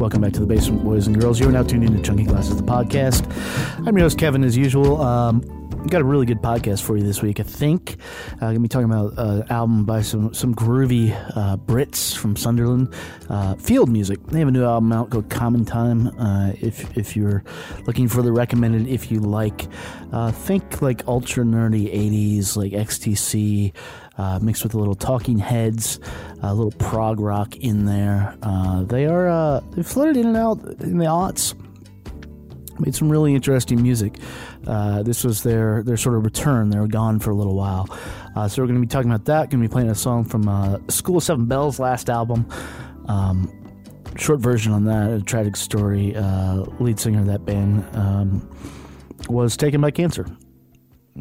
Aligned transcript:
Welcome 0.00 0.22
back 0.22 0.32
to 0.32 0.40
the 0.40 0.46
basement, 0.46 0.82
boys 0.82 1.06
and 1.06 1.20
girls. 1.20 1.38
You're 1.38 1.52
now 1.52 1.62
tuned 1.62 1.84
into 1.84 2.00
Chunky 2.00 2.24
Glasses, 2.24 2.56
the 2.56 2.62
podcast. 2.62 3.22
I'm 3.86 3.94
your 3.98 4.06
host, 4.06 4.16
Kevin, 4.16 4.42
as 4.44 4.56
usual. 4.56 4.98
Um, 5.02 5.59
got 5.88 6.00
a 6.00 6.04
really 6.04 6.26
good 6.26 6.40
podcast 6.42 6.82
for 6.82 6.96
you 6.96 7.02
this 7.02 7.22
week. 7.22 7.40
I 7.40 7.42
think 7.42 7.96
uh, 8.34 8.46
gonna 8.46 8.60
be 8.60 8.68
talking 8.68 8.90
about 8.90 9.12
an 9.12 9.42
uh, 9.42 9.46
album 9.50 9.84
by 9.84 10.02
some 10.02 10.34
some 10.34 10.54
groovy 10.54 11.12
uh, 11.36 11.56
Brits 11.56 12.16
from 12.16 12.36
Sunderland, 12.36 12.94
uh, 13.28 13.54
Field 13.56 13.88
Music. 13.88 14.24
They 14.26 14.38
have 14.40 14.48
a 14.48 14.52
new 14.52 14.64
album 14.64 14.92
out 14.92 15.10
called 15.10 15.30
Common 15.30 15.64
Time. 15.64 16.08
Uh, 16.18 16.52
if 16.60 16.96
if 16.96 17.16
you're 17.16 17.42
looking 17.86 18.08
for 18.08 18.22
the 18.22 18.32
recommended, 18.32 18.86
if 18.88 19.10
you 19.10 19.20
like, 19.20 19.68
uh, 20.12 20.30
think 20.32 20.82
like 20.82 21.06
ultra 21.08 21.44
nerdy 21.44 21.92
'80s, 21.92 22.56
like 22.56 22.72
XTC. 22.72 23.72
Mixed 24.42 24.62
with 24.64 24.74
a 24.74 24.78
little 24.78 24.94
Talking 24.94 25.38
Heads, 25.38 25.98
a 26.42 26.54
little 26.54 26.72
prog 26.72 27.20
rock 27.20 27.56
in 27.56 27.86
there. 27.86 28.36
They 28.86 29.06
are 29.06 29.62
they 29.70 29.82
floated 29.82 30.18
in 30.18 30.26
and 30.26 30.36
out 30.36 30.62
in 30.82 30.98
the 30.98 31.06
aughts. 31.06 31.54
Made 32.80 32.94
some 32.94 33.10
really 33.10 33.34
interesting 33.34 33.82
music. 33.82 34.16
Uh, 34.66 35.02
this 35.02 35.22
was 35.22 35.42
their 35.42 35.82
their 35.82 35.96
sort 35.96 36.16
of 36.16 36.24
return. 36.24 36.70
They 36.70 36.78
were 36.78 36.88
gone 36.88 37.18
for 37.18 37.30
a 37.30 37.34
little 37.34 37.54
while, 37.54 37.88
uh, 38.36 38.48
so 38.48 38.62
we're 38.62 38.68
going 38.68 38.80
to 38.80 38.86
be 38.86 38.90
talking 38.90 39.10
about 39.10 39.26
that. 39.26 39.50
Going 39.50 39.62
to 39.62 39.68
be 39.68 39.72
playing 39.72 39.90
a 39.90 39.94
song 39.94 40.24
from 40.24 40.48
uh, 40.48 40.78
School 40.88 41.18
of 41.18 41.22
Seven 41.22 41.46
Bells' 41.46 41.78
last 41.78 42.08
album. 42.08 42.48
Um, 43.06 43.52
short 44.16 44.40
version 44.40 44.72
on 44.72 44.84
that, 44.84 45.10
a 45.10 45.22
tragic 45.22 45.56
story. 45.56 46.14
lead 46.78 46.98
singer 46.98 47.20
of 47.20 47.26
that 47.26 47.44
band 47.44 47.84
um, 47.94 48.48
was 49.28 49.56
taken 49.56 49.80
by 49.80 49.90
cancer 49.90 50.26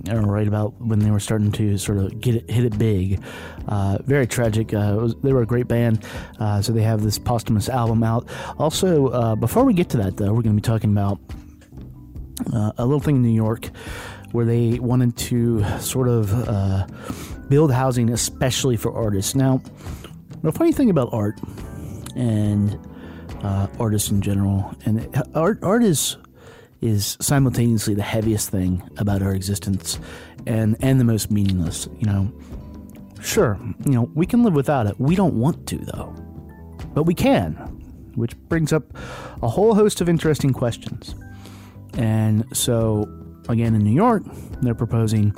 right 0.05 0.47
about 0.47 0.79
when 0.81 0.99
they 0.99 1.11
were 1.11 1.19
starting 1.19 1.51
to 1.51 1.77
sort 1.77 1.97
of 1.97 2.19
get 2.19 2.35
it, 2.35 2.49
hit 2.49 2.65
it 2.65 2.77
big. 2.77 3.21
Uh, 3.67 3.97
very 4.05 4.27
tragic. 4.27 4.73
Uh, 4.73 4.97
was, 4.99 5.15
they 5.15 5.33
were 5.33 5.41
a 5.41 5.45
great 5.45 5.67
band, 5.67 6.03
uh, 6.39 6.61
so 6.61 6.71
they 6.71 6.81
have 6.81 7.01
this 7.01 7.17
posthumous 7.17 7.69
album 7.69 8.03
out. 8.03 8.27
Also, 8.57 9.07
uh, 9.07 9.35
before 9.35 9.65
we 9.65 9.73
get 9.73 9.89
to 9.89 9.97
that, 9.97 10.17
though, 10.17 10.33
we're 10.33 10.41
going 10.41 10.55
to 10.55 10.61
be 10.61 10.61
talking 10.61 10.91
about 10.91 11.19
uh, 12.53 12.71
a 12.77 12.85
little 12.85 12.99
thing 12.99 13.17
in 13.17 13.21
New 13.23 13.29
York 13.29 13.69
where 14.31 14.45
they 14.45 14.79
wanted 14.79 15.17
to 15.17 15.63
sort 15.79 16.07
of 16.07 16.31
uh, 16.47 16.85
build 17.47 17.71
housing, 17.71 18.11
especially 18.11 18.77
for 18.77 18.93
artists. 18.93 19.33
Now, 19.35 19.61
the 20.43 20.51
funny 20.51 20.71
thing 20.71 20.89
about 20.89 21.13
art 21.13 21.39
and 22.15 22.77
artists 23.79 24.11
in 24.11 24.21
general, 24.21 24.75
and 24.85 25.23
art, 25.33 25.59
art 25.63 25.83
is 25.83 26.17
is 26.81 27.17
simultaneously 27.19 27.93
the 27.93 28.01
heaviest 28.01 28.49
thing 28.49 28.81
about 28.97 29.21
our 29.21 29.33
existence 29.33 29.99
and 30.47 30.77
and 30.79 30.99
the 30.99 31.03
most 31.03 31.31
meaningless 31.31 31.87
you 31.97 32.05
know? 32.05 32.31
Sure 33.21 33.59
you 33.85 33.91
know 33.91 34.09
we 34.13 34.25
can 34.25 34.43
live 34.43 34.53
without 34.53 34.87
it. 34.87 34.99
We 34.99 35.15
don't 35.15 35.35
want 35.35 35.67
to 35.67 35.77
though 35.77 36.15
but 36.93 37.03
we 37.03 37.13
can 37.13 37.53
which 38.15 38.35
brings 38.47 38.71
up 38.73 38.83
a 39.41 39.47
whole 39.47 39.75
host 39.75 40.01
of 40.01 40.09
interesting 40.09 40.53
questions 40.53 41.15
and 41.99 42.45
so 42.55 43.07
again 43.49 43.75
in 43.75 43.83
new 43.83 43.93
york 43.93 44.23
they're 44.61 44.75
proposing 44.75 45.33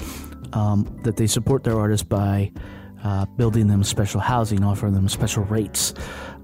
um, 0.54 0.84
that 1.04 1.18
they 1.18 1.28
support 1.28 1.64
their 1.64 1.80
artists 1.80 2.04
by 2.04 2.52
uh, 3.04 3.26
building 3.38 3.68
them 3.68 3.84
special 3.84 4.20
housing 4.20 4.64
offering 4.64 4.94
them 4.94 5.10
special 5.10 5.44
rates 5.46 5.94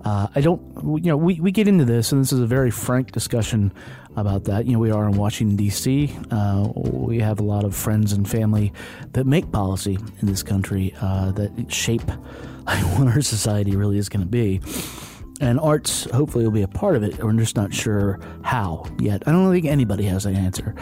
uh, 0.07 0.27
I 0.35 0.39
don't, 0.39 0.61
you 1.03 1.09
know, 1.09 1.17
we, 1.17 1.39
we 1.41 1.51
get 1.51 1.67
into 1.67 1.83
this, 1.83 2.13
and 2.13 2.21
this 2.21 2.31
is 2.31 2.39
a 2.39 2.45
very 2.47 2.71
frank 2.71 3.11
discussion 3.11 3.73
about 4.15 4.45
that. 4.45 4.65
You 4.65 4.71
know, 4.73 4.79
we 4.79 4.89
are 4.89 5.05
in 5.05 5.17
Washington, 5.17 5.57
D.C., 5.57 6.15
uh, 6.31 6.71
we 6.75 7.19
have 7.19 7.41
a 7.41 7.43
lot 7.43 7.65
of 7.65 7.75
friends 7.75 8.13
and 8.13 8.29
family 8.29 8.71
that 9.11 9.25
make 9.25 9.51
policy 9.51 9.97
in 10.21 10.27
this 10.27 10.43
country 10.43 10.93
uh, 11.01 11.31
that 11.31 11.71
shape 11.71 12.09
what 12.95 13.07
our 13.07 13.21
society 13.21 13.75
really 13.75 13.97
is 13.97 14.07
going 14.07 14.21
to 14.21 14.29
be. 14.29 14.61
And 15.39 15.59
arts 15.59 16.09
hopefully 16.11 16.43
will 16.45 16.51
be 16.51 16.63
a 16.63 16.67
part 16.67 16.95
of 16.95 17.03
it. 17.03 17.23
We're 17.23 17.31
just 17.33 17.55
not 17.55 17.73
sure 17.73 18.19
how 18.43 18.85
yet. 18.99 19.27
I 19.27 19.31
don't 19.31 19.51
think 19.51 19.65
anybody 19.65 20.03
has 20.05 20.25
an 20.25 20.35
answer. 20.35 20.73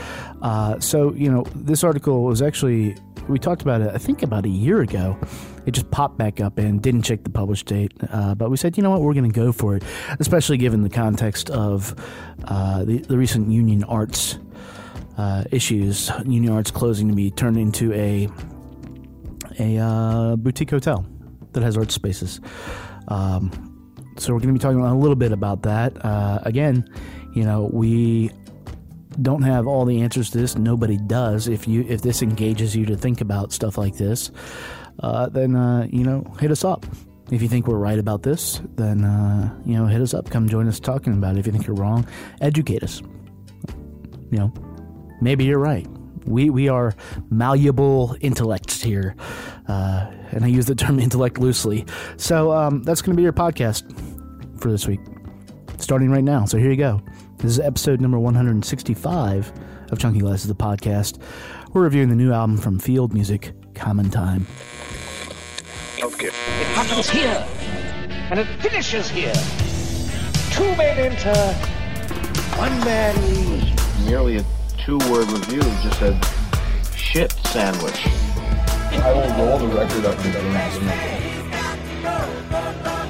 Uh, 0.42 0.80
so, 0.80 1.14
you 1.14 1.30
know, 1.30 1.44
this 1.56 1.84
article 1.84 2.24
was 2.24 2.42
actually, 2.42 2.96
we 3.28 3.38
talked 3.38 3.62
about 3.62 3.82
it, 3.82 3.92
I 3.94 3.98
think 3.98 4.24
about 4.24 4.46
a 4.46 4.50
year 4.50 4.82
ago 4.82 5.20
it 5.66 5.72
just 5.72 5.90
popped 5.92 6.18
back 6.18 6.40
up 6.40 6.58
and 6.58 6.82
didn't 6.82 7.02
check 7.02 7.24
the 7.24 7.30
published 7.30 7.66
date. 7.66 7.92
Uh, 8.12 8.36
but 8.36 8.50
we 8.50 8.58
said, 8.58 8.78
you 8.78 8.84
know 8.84 8.92
what, 8.92 9.02
we're 9.02 9.14
going 9.14 9.30
to 9.30 9.36
go 9.36 9.52
for 9.52 9.76
it, 9.76 9.84
especially 10.20 10.58
given 10.58 10.84
the 10.84 10.90
context 10.90 11.50
of 11.50 11.96
uh, 12.46 12.84
the, 12.86 13.00
the 13.00 13.18
recent 13.18 13.50
Union 13.52 13.84
Arts 13.84 14.38
uh, 15.18 15.44
issues. 15.52 16.12
Union 16.26 16.54
Arts 16.54 16.72
closing 16.72 17.10
to 17.10 17.16
be 17.16 17.32
turned 17.32 17.58
into 17.58 17.94
a 17.94 18.30
a 19.58 19.78
uh, 19.78 20.36
boutique 20.36 20.70
hotel 20.70 21.06
that 21.54 21.64
has 21.64 21.78
art 21.78 21.90
spaces. 21.90 22.42
Um, 23.08 23.75
so 24.18 24.34
we're 24.34 24.40
going 24.40 24.54
to 24.54 24.60
be 24.60 24.60
talking 24.60 24.80
a 24.80 24.98
little 24.98 25.16
bit 25.16 25.32
about 25.32 25.64
that. 25.64 26.04
Uh, 26.04 26.40
again, 26.44 26.88
you 27.34 27.44
know, 27.44 27.70
we 27.72 28.32
don't 29.22 29.44
have 29.44 29.68
all 29.68 29.86
the 29.86 30.02
answers 30.02 30.30
to 30.32 30.38
this. 30.38 30.58
Nobody 30.58 30.98
does. 30.98 31.48
If 31.48 31.68
you 31.68 31.86
if 31.88 32.02
this 32.02 32.22
engages 32.22 32.76
you 32.76 32.86
to 32.88 32.98
think 32.98 33.22
about 33.22 33.52
stuff 33.52 33.78
like 33.78 33.96
this, 33.96 34.32
uh, 35.00 35.30
then 35.30 35.56
uh, 35.56 35.88
you 35.90 36.04
know 36.04 36.24
hit 36.40 36.52
us 36.52 36.64
up. 36.64 36.86
If 37.32 37.42
you 37.42 37.48
think 37.48 37.68
we're 37.68 37.78
right 37.78 37.98
about 37.98 38.24
this, 38.24 38.62
then 38.76 39.04
uh, 39.04 39.54
you 39.66 39.76
know 39.76 39.86
hit 39.86 40.02
us 40.02 40.14
up. 40.14 40.30
Come 40.30 40.48
join 40.48 40.68
us 40.68 40.80
talking 40.80 41.14
about 41.14 41.36
it. 41.36 41.40
If 41.40 41.46
you 41.48 41.52
think 41.52 41.68
you're 41.68 41.76
wrong, 41.76 42.08
educate 42.42 42.84
us. 42.84 43.02
You 44.32 44.40
know, 44.40 44.54
maybe 45.22 45.46
you're 45.46 45.60
right. 45.60 45.88
We 46.26 46.50
we 46.50 46.70
are 46.70 46.94
malleable 47.30 48.18
intellects 48.22 48.82
here, 48.82 49.16
uh, 49.68 50.12
and 50.32 50.44
I 50.44 50.48
use 50.48 50.66
the 50.66 50.76
term 50.76 51.00
intellect 51.06 51.40
loosely. 51.40 51.86
So 52.18 52.52
um, 52.52 52.84
that's 52.84 53.02
going 53.02 53.16
to 53.16 53.18
be 53.18 53.24
your 53.24 53.34
podcast 53.34 53.84
for 54.60 54.72
this 54.72 54.88
week, 54.88 55.00
starting 55.80 56.10
right 56.10 56.24
now. 56.24 56.46
So 56.46 56.58
here 56.58 56.70
you 56.70 56.78
go. 56.78 57.02
This 57.38 57.52
is 57.52 57.60
episode 57.60 58.02
number 58.02 58.18
165 58.18 59.52
of 59.92 60.00
Chunky 60.00 60.20
Glasses, 60.20 60.48
the 60.48 60.56
podcast. 60.56 61.20
We're 61.74 61.84
reviewing 61.84 62.10
the 62.10 62.16
new 62.16 62.32
album 62.32 62.58
from 62.58 62.80
Field 62.80 63.14
Music, 63.14 63.54
Common 63.74 64.10
Time. 64.10 64.48
Okay. 66.02 66.28
It 66.28 66.32
happens 66.74 67.10
here, 67.10 67.46
and 68.32 68.40
it 68.40 68.48
finishes 68.62 69.10
here. 69.10 69.34
Two 70.52 70.76
men 70.78 70.98
enter, 70.98 71.54
one 72.58 72.80
man 72.86 73.16
leaves. 73.28 74.06
Merely 74.06 74.38
a 74.38 74.46
two-word 74.78 75.30
review 75.32 75.62
just 75.62 76.00
said, 76.00 76.26
shit 76.96 77.32
sandwich. 77.48 78.08
I 78.98 79.12
will 79.14 79.46
roll 79.46 79.58
the 79.60 79.68
record 79.76 80.06
up 80.06 80.20
and 80.24 80.34
down. 80.34 80.54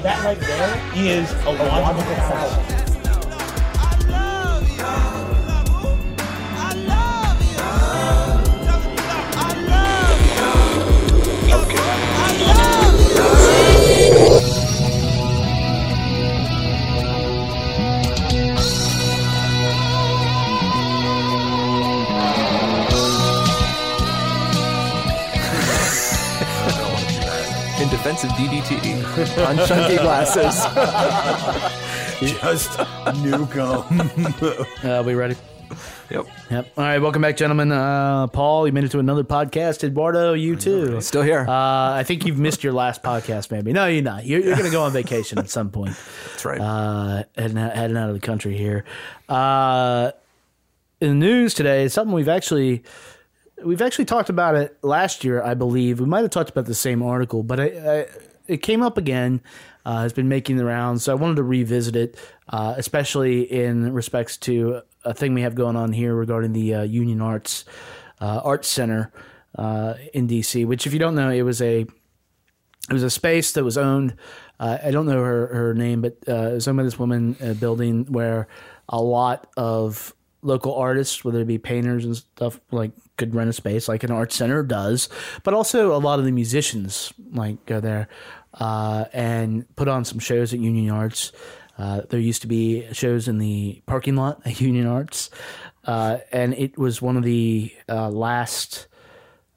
That 0.02 0.24
right 0.24 0.40
there 0.40 0.80
is 0.94 1.30
a 1.44 1.50
logical 1.52 2.14
fallacy. 2.14 2.75
Defensive 28.06 28.30
DDT 28.36 29.48
on 29.48 29.66
chunky 29.66 29.96
glasses. 29.96 30.54
Just 32.40 32.78
nuke 32.78 33.52
them. 34.80 34.88
Uh, 34.88 35.02
we 35.02 35.14
ready? 35.14 35.34
Yep. 36.10 36.26
Yep. 36.52 36.72
All 36.76 36.84
right. 36.84 36.98
Welcome 37.00 37.22
back, 37.22 37.36
gentlemen. 37.36 37.72
Uh, 37.72 38.28
Paul, 38.28 38.68
you 38.68 38.72
made 38.72 38.84
it 38.84 38.92
to 38.92 39.00
another 39.00 39.24
podcast. 39.24 39.82
Eduardo, 39.82 40.34
you 40.34 40.54
too. 40.54 41.00
Still 41.00 41.22
here. 41.22 41.46
Uh, 41.48 41.94
I 41.94 42.04
think 42.04 42.24
you've 42.24 42.38
missed 42.38 42.62
your 42.62 42.72
last 42.72 43.02
podcast, 43.02 43.50
maybe. 43.50 43.72
No, 43.72 43.86
you're 43.86 44.04
not. 44.04 44.24
You're, 44.24 44.38
you're 44.38 44.54
going 44.54 44.66
to 44.66 44.70
go 44.70 44.84
on 44.84 44.92
vacation 44.92 45.40
at 45.40 45.50
some 45.50 45.70
point. 45.70 45.96
That's 46.30 46.44
right. 46.44 46.60
Uh, 46.60 47.24
heading, 47.36 47.58
out, 47.58 47.74
heading 47.74 47.96
out 47.96 48.08
of 48.08 48.14
the 48.14 48.24
country 48.24 48.56
here. 48.56 48.84
Uh, 49.28 50.12
in 51.00 51.08
the 51.08 51.26
news 51.26 51.54
today, 51.54 51.88
something 51.88 52.14
we've 52.14 52.28
actually 52.28 52.84
we've 53.64 53.82
actually 53.82 54.04
talked 54.04 54.28
about 54.28 54.54
it 54.54 54.76
last 54.82 55.24
year, 55.24 55.42
I 55.42 55.54
believe. 55.54 56.00
We 56.00 56.06
might 56.06 56.22
have 56.22 56.30
talked 56.30 56.50
about 56.50 56.66
the 56.66 56.74
same 56.74 57.02
article, 57.02 57.42
but 57.42 57.60
I, 57.60 57.64
I, 57.64 58.06
it 58.46 58.58
came 58.58 58.82
up 58.82 58.98
again. 58.98 59.40
Uh, 59.84 60.02
has 60.02 60.12
been 60.12 60.28
making 60.28 60.56
the 60.56 60.64
rounds, 60.64 61.04
so 61.04 61.12
I 61.12 61.14
wanted 61.14 61.36
to 61.36 61.44
revisit 61.44 61.94
it, 61.94 62.18
uh, 62.48 62.74
especially 62.76 63.42
in 63.42 63.92
respects 63.92 64.36
to 64.38 64.82
a 65.04 65.14
thing 65.14 65.32
we 65.32 65.42
have 65.42 65.54
going 65.54 65.76
on 65.76 65.92
here 65.92 66.12
regarding 66.12 66.52
the 66.52 66.74
uh, 66.74 66.82
Union 66.82 67.20
Arts 67.20 67.64
uh, 68.20 68.40
Arts 68.42 68.66
Center 68.66 69.12
uh, 69.54 69.94
in 70.12 70.26
DC. 70.26 70.66
Which, 70.66 70.88
if 70.88 70.92
you 70.92 70.98
don't 70.98 71.14
know, 71.14 71.30
it 71.30 71.42
was 71.42 71.62
a 71.62 71.82
it 71.82 72.92
was 72.92 73.04
a 73.04 73.10
space 73.10 73.52
that 73.52 73.62
was 73.62 73.78
owned. 73.78 74.16
Uh, 74.58 74.78
I 74.82 74.90
don't 74.90 75.06
know 75.06 75.22
her 75.22 75.46
her 75.54 75.72
name, 75.72 76.00
but 76.00 76.16
it 76.26 76.54
was 76.54 76.66
owned 76.66 76.78
by 76.78 76.82
this 76.82 76.98
woman 76.98 77.36
building 77.60 78.06
where 78.06 78.48
a 78.88 79.00
lot 79.00 79.46
of 79.56 80.15
local 80.42 80.74
artists, 80.74 81.24
whether 81.24 81.40
it 81.40 81.46
be 81.46 81.58
painters 81.58 82.04
and 82.04 82.16
stuff, 82.16 82.60
like 82.70 82.92
could 83.16 83.34
rent 83.34 83.50
a 83.50 83.52
space 83.52 83.88
like 83.88 84.04
an 84.04 84.10
art 84.10 84.32
center 84.32 84.62
does, 84.62 85.08
but 85.42 85.54
also 85.54 85.94
a 85.94 85.98
lot 85.98 86.18
of 86.18 86.24
the 86.24 86.32
musicians 86.32 87.12
like 87.32 87.64
go 87.66 87.80
there 87.80 88.08
uh, 88.54 89.06
and 89.12 89.64
put 89.76 89.88
on 89.88 90.04
some 90.04 90.18
shows 90.18 90.52
at 90.52 90.60
Union 90.60 90.90
Arts. 90.90 91.32
Uh, 91.78 92.02
there 92.08 92.20
used 92.20 92.42
to 92.42 92.48
be 92.48 92.86
shows 92.92 93.28
in 93.28 93.38
the 93.38 93.82
parking 93.86 94.16
lot 94.16 94.40
at 94.46 94.60
Union 94.60 94.86
Arts, 94.86 95.30
uh, 95.84 96.18
and 96.32 96.54
it 96.54 96.78
was 96.78 97.02
one 97.02 97.16
of 97.16 97.22
the 97.22 97.72
uh, 97.88 98.08
last. 98.08 98.86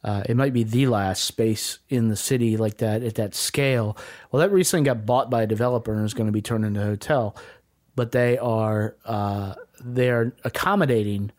Uh, 0.01 0.23
it 0.29 0.37
might 0.37 0.53
be 0.53 0.63
the 0.63 0.87
last 0.87 1.25
space 1.25 1.79
in 1.89 2.07
the 2.07 2.15
city 2.15 2.55
like 2.55 2.77
that 2.77 3.03
at 3.03 3.15
that 3.15 3.35
scale. 3.35 3.97
Well, 4.31 4.39
that 4.39 4.49
recently 4.49 4.85
got 4.85 5.05
bought 5.05 5.29
by 5.29 5.43
a 5.43 5.47
developer 5.47 5.93
and 5.93 6.05
is 6.05 6.13
going 6.13 6.27
to 6.27 6.31
be 6.31 6.41
turned 6.41 6.63
into 6.63 6.81
a 6.81 6.85
hotel. 6.85 7.35
But 7.95 8.13
they 8.13 8.37
are 8.37 8.95
they 9.83 10.09
are 10.09 10.33
accommodating 10.43 11.31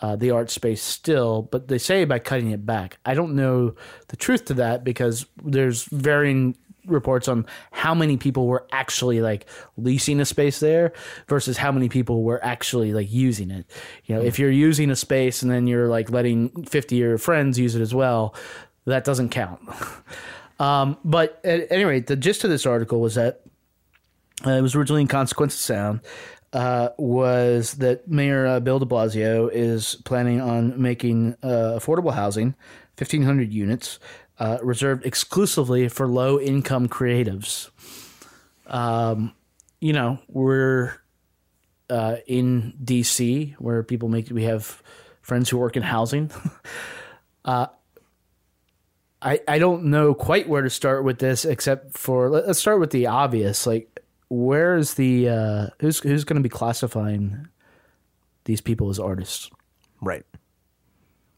uh, 0.00 0.16
the 0.16 0.30
art 0.30 0.50
space 0.50 0.82
still, 0.82 1.42
but 1.42 1.68
they 1.68 1.78
say 1.78 2.04
by 2.04 2.18
cutting 2.18 2.50
it 2.50 2.64
back. 2.64 2.98
I 3.04 3.14
don't 3.14 3.34
know 3.34 3.74
the 4.08 4.16
truth 4.16 4.46
to 4.46 4.54
that 4.54 4.84
because 4.84 5.26
there's 5.42 5.84
varying 5.84 6.56
reports 6.86 7.28
on 7.28 7.46
how 7.70 7.94
many 7.94 8.16
people 8.16 8.46
were 8.46 8.66
actually 8.72 9.20
like 9.20 9.46
leasing 9.76 10.20
a 10.20 10.24
space 10.24 10.58
there 10.60 10.92
versus 11.28 11.56
how 11.56 11.70
many 11.70 11.88
people 11.88 12.22
were 12.22 12.44
actually 12.44 12.92
like 12.92 13.12
using 13.12 13.50
it. 13.50 13.66
You 14.06 14.16
know, 14.16 14.22
if 14.22 14.38
you're 14.38 14.50
using 14.50 14.90
a 14.90 14.96
space 14.96 15.42
and 15.42 15.50
then 15.50 15.66
you're 15.66 15.88
like 15.88 16.10
letting 16.10 16.64
50 16.64 16.96
of 16.96 16.98
your 16.98 17.18
friends 17.18 17.58
use 17.58 17.74
it 17.74 17.82
as 17.82 17.94
well, 17.94 18.34
that 18.86 19.04
doesn't 19.04 19.28
count. 19.28 19.60
um, 20.58 20.98
but 21.04 21.40
at 21.44 21.70
any 21.70 21.84
rate, 21.84 22.06
the 22.06 22.16
gist 22.16 22.44
of 22.44 22.50
this 22.50 22.66
article 22.66 23.00
was 23.00 23.14
that 23.14 23.42
uh, 24.44 24.50
it 24.50 24.62
was 24.62 24.74
originally 24.74 25.02
in 25.02 25.08
Consequence 25.08 25.54
of 25.54 25.60
Sound, 25.60 26.00
uh, 26.52 26.90
was 26.98 27.74
that 27.74 28.08
Mayor 28.08 28.46
uh, 28.46 28.60
Bill 28.60 28.78
de 28.78 28.86
Blasio 28.86 29.50
is 29.52 29.96
planning 30.04 30.40
on 30.40 30.80
making 30.80 31.36
uh, 31.42 31.78
affordable 31.78 32.12
housing, 32.14 32.54
1,500 32.98 33.52
units, 33.52 33.98
uh, 34.38 34.58
reserved 34.62 35.06
exclusively 35.06 35.88
for 35.88 36.06
low 36.06 36.38
income 36.38 36.88
creatives. 36.88 37.70
Um, 38.66 39.32
you 39.80 39.92
know, 39.92 40.18
we're 40.28 40.94
uh, 41.88 42.16
in 42.26 42.74
DC 42.84 43.54
where 43.54 43.82
people 43.82 44.08
make, 44.08 44.30
we 44.30 44.44
have 44.44 44.82
friends 45.20 45.48
who 45.48 45.58
work 45.58 45.76
in 45.76 45.82
housing. 45.82 46.30
Uh, 47.44 47.66
I, 49.20 49.40
I 49.48 49.58
don't 49.58 49.86
know 49.86 50.14
quite 50.14 50.48
where 50.48 50.62
to 50.62 50.70
start 50.70 51.04
with 51.04 51.18
this 51.18 51.44
except 51.44 51.98
for 51.98 52.28
let- 52.30 52.46
let's 52.46 52.60
start 52.60 52.78
with 52.78 52.90
the 52.90 53.06
obvious 53.06 53.66
like 53.66 53.91
where's 54.34 54.94
the 54.94 55.28
uh, 55.28 55.66
who's 55.80 55.98
who's 56.00 56.24
going 56.24 56.36
to 56.36 56.42
be 56.42 56.48
classifying 56.48 57.48
these 58.44 58.60
people 58.60 58.88
as 58.90 58.98
artists 58.98 59.50
Right. 60.00 60.24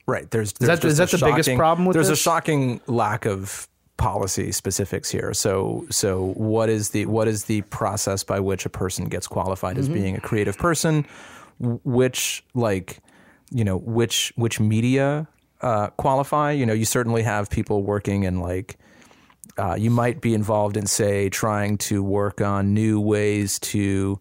Right. 0.06 0.30
There's, 0.30 0.52
there's 0.54 0.84
is 0.84 0.98
that 0.98 1.10
the 1.10 1.18
biggest 1.18 1.46
shocking- 1.48 1.58
problem 1.58 1.86
with 1.86 1.94
There's 1.94 2.08
this? 2.08 2.18
a 2.18 2.22
shocking 2.22 2.80
lack 2.86 3.26
of 3.26 3.68
policy 3.96 4.52
specifics 4.52 5.10
here. 5.10 5.32
So 5.34 5.86
so 5.90 6.32
what 6.34 6.68
is 6.68 6.90
the 6.90 7.06
what 7.06 7.26
is 7.28 7.44
the 7.44 7.62
process 7.62 8.22
by 8.24 8.40
which 8.40 8.64
a 8.66 8.70
person 8.70 9.06
gets 9.06 9.26
qualified 9.26 9.76
Mm-hmm. 9.76 9.80
as 9.94 10.00
being 10.00 10.16
a 10.16 10.20
creative 10.20 10.56
person? 10.58 11.06
Which 11.58 12.44
like 12.54 12.98
you 13.50 13.64
know 13.64 13.76
which 13.76 14.32
which 14.36 14.60
media 14.60 15.26
uh, 15.62 15.88
qualify? 15.96 16.52
You 16.52 16.66
know, 16.66 16.72
you 16.74 16.84
certainly 16.84 17.22
have 17.22 17.48
people 17.50 17.82
working 17.82 18.24
in 18.24 18.40
like 18.40 18.76
uh, 19.58 19.76
you 19.78 19.90
might 19.90 20.20
be 20.20 20.34
involved 20.34 20.76
in, 20.76 20.86
say, 20.86 21.28
trying 21.28 21.78
to 21.78 22.02
work 22.02 22.40
on 22.40 22.74
new 22.74 23.00
ways 23.00 23.58
to 23.60 24.20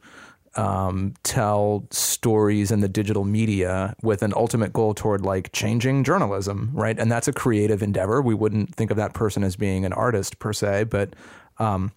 um, 0.56 1.14
tell 1.24 1.88
stories 1.90 2.72
in 2.72 2.82
the 2.82 2.90
digital 2.90 3.24
media 3.24 3.96
with 4.04 4.22
an 4.22 4.34
ultimate 4.36 4.72
goal 4.72 4.94
toward 4.94 5.22
like 5.22 5.52
changing 5.52 6.04
journalism, 6.04 6.70
right? 6.74 6.98
And 7.00 7.12
that's 7.12 7.28
a 7.28 7.34
creative 7.34 7.82
endeavor. 7.82 8.22
We 8.22 8.36
wouldn't 8.36 8.76
think 8.76 8.92
of 8.92 8.98
that 8.98 9.14
person 9.14 9.44
as 9.44 9.56
being 9.56 9.86
an 9.86 9.94
artist 9.94 10.40
per 10.40 10.54
se, 10.54 10.86
but 10.86 11.16
um, 11.58 11.92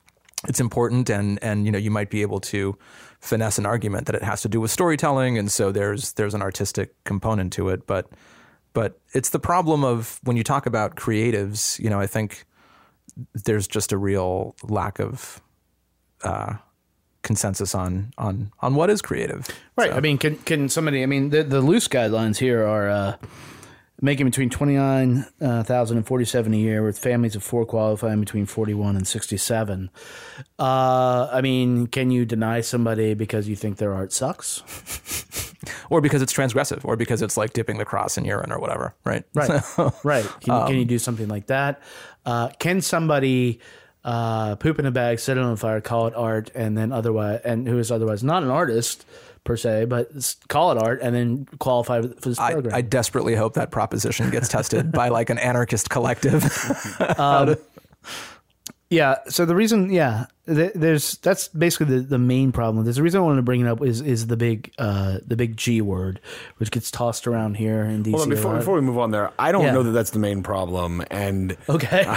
it's 0.48 0.60
important, 0.60 1.10
and 1.10 1.42
and 1.42 1.66
you 1.66 1.72
know 1.72 1.78
you 1.78 1.90
might 1.90 2.10
be 2.10 2.22
able 2.22 2.40
to 2.40 2.78
finesse 3.20 3.58
an 3.58 3.66
argument 3.66 4.06
that 4.06 4.14
it 4.14 4.22
has 4.22 4.42
to 4.42 4.48
do 4.48 4.60
with 4.60 4.70
storytelling, 4.70 5.38
and 5.38 5.50
so 5.50 5.72
there's 5.72 6.12
there's 6.14 6.34
an 6.34 6.42
artistic 6.42 6.92
component 7.04 7.52
to 7.54 7.68
it, 7.68 7.86
but 7.86 8.10
but 8.72 9.00
it's 9.12 9.30
the 9.30 9.38
problem 9.38 9.84
of 9.84 10.20
when 10.22 10.36
you 10.36 10.44
talk 10.44 10.66
about 10.66 10.96
creatives, 10.96 11.78
you 11.78 11.88
know, 11.88 11.98
I 11.98 12.06
think 12.06 12.44
there's 13.44 13.66
just 13.66 13.92
a 13.92 13.98
real 13.98 14.54
lack 14.62 14.98
of 14.98 15.40
uh, 16.22 16.54
consensus 17.22 17.74
on 17.74 18.12
on 18.18 18.52
on 18.60 18.74
what 18.74 18.88
is 18.88 19.02
creative. 19.02 19.48
right 19.76 19.92
i 19.92 20.00
mean 20.00 20.16
can 20.16 20.36
can 20.38 20.68
somebody 20.68 21.02
i 21.02 21.06
mean 21.06 21.30
the, 21.30 21.42
the 21.42 21.60
loose 21.60 21.88
guidelines 21.88 22.36
here 22.36 22.64
are 22.64 22.88
uh, 22.88 23.16
making 24.00 24.26
between 24.26 24.48
29000 24.48 25.96
and 25.96 26.06
47 26.06 26.54
a 26.54 26.56
year 26.56 26.84
with 26.84 26.98
families 26.98 27.34
of 27.34 27.42
four 27.42 27.64
qualifying 27.64 28.20
between 28.20 28.46
41 28.46 28.96
and 28.96 29.08
67 29.08 29.90
uh, 30.58 31.28
i 31.32 31.40
mean 31.40 31.88
can 31.88 32.10
you 32.12 32.24
deny 32.24 32.60
somebody 32.60 33.14
because 33.14 33.48
you 33.48 33.56
think 33.56 33.78
their 33.78 33.92
art 33.92 34.12
sucks 34.12 34.62
Or 35.90 36.00
because 36.00 36.22
it's 36.22 36.32
transgressive, 36.32 36.84
or 36.84 36.96
because 36.96 37.22
it's 37.22 37.36
like 37.36 37.52
dipping 37.52 37.78
the 37.78 37.84
cross 37.84 38.18
in 38.18 38.24
urine 38.24 38.52
or 38.52 38.58
whatever, 38.58 38.94
right? 39.04 39.24
Right. 39.34 39.62
right. 40.04 40.24
Can, 40.40 40.66
can 40.66 40.76
you 40.76 40.84
do 40.84 40.98
something 40.98 41.28
like 41.28 41.46
that? 41.46 41.80
Uh, 42.26 42.48
can 42.58 42.80
somebody 42.80 43.60
uh, 44.04 44.56
poop 44.56 44.78
in 44.78 44.86
a 44.86 44.90
bag, 44.90 45.18
set 45.18 45.36
it 45.36 45.42
on 45.42 45.56
fire, 45.56 45.80
call 45.80 46.06
it 46.06 46.14
art, 46.14 46.50
and 46.54 46.76
then 46.76 46.92
otherwise, 46.92 47.40
and 47.44 47.66
who 47.66 47.78
is 47.78 47.90
otherwise 47.90 48.22
not 48.22 48.42
an 48.42 48.50
artist 48.50 49.06
per 49.44 49.56
se, 49.56 49.86
but 49.86 50.10
call 50.48 50.72
it 50.72 50.78
art 50.78 51.00
and 51.02 51.14
then 51.14 51.46
qualify 51.58 52.02
for 52.02 52.08
this 52.28 52.38
program? 52.38 52.74
I 52.74 52.82
desperately 52.82 53.34
hope 53.34 53.54
that 53.54 53.70
proposition 53.70 54.30
gets 54.30 54.48
tested 54.48 54.92
by 54.92 55.08
like 55.08 55.30
an 55.30 55.38
anarchist 55.38 55.88
collective. 55.88 56.44
Yeah. 58.88 59.16
So 59.28 59.44
the 59.44 59.56
reason, 59.56 59.90
yeah, 59.90 60.26
th- 60.46 60.70
there's 60.76 61.18
that's 61.18 61.48
basically 61.48 61.96
the, 61.96 62.02
the 62.02 62.18
main 62.18 62.52
problem. 62.52 62.84
There's 62.84 62.96
the 62.96 63.02
reason 63.02 63.18
I 63.20 63.24
wanted 63.24 63.36
to 63.36 63.42
bring 63.42 63.60
it 63.62 63.66
up 63.66 63.82
is 63.82 64.00
is 64.00 64.28
the 64.28 64.36
big 64.36 64.72
uh 64.78 65.18
the 65.26 65.34
big 65.34 65.56
G 65.56 65.80
word, 65.80 66.20
which 66.58 66.70
gets 66.70 66.92
tossed 66.92 67.26
around 67.26 67.56
here 67.56 67.82
in 67.82 68.04
DC. 68.04 68.10
Hold 68.12 68.22
on, 68.22 68.28
before, 68.30 68.54
before 68.56 68.74
we 68.76 68.80
move 68.82 68.98
on 68.98 69.10
there, 69.10 69.32
I 69.40 69.50
don't 69.50 69.64
Yeah. 69.64 69.72
know 69.72 69.82
that 69.82 69.90
that's 69.90 70.10
the 70.10 70.20
main 70.20 70.44
problem. 70.44 71.02
And 71.10 71.56
okay. 71.68 72.04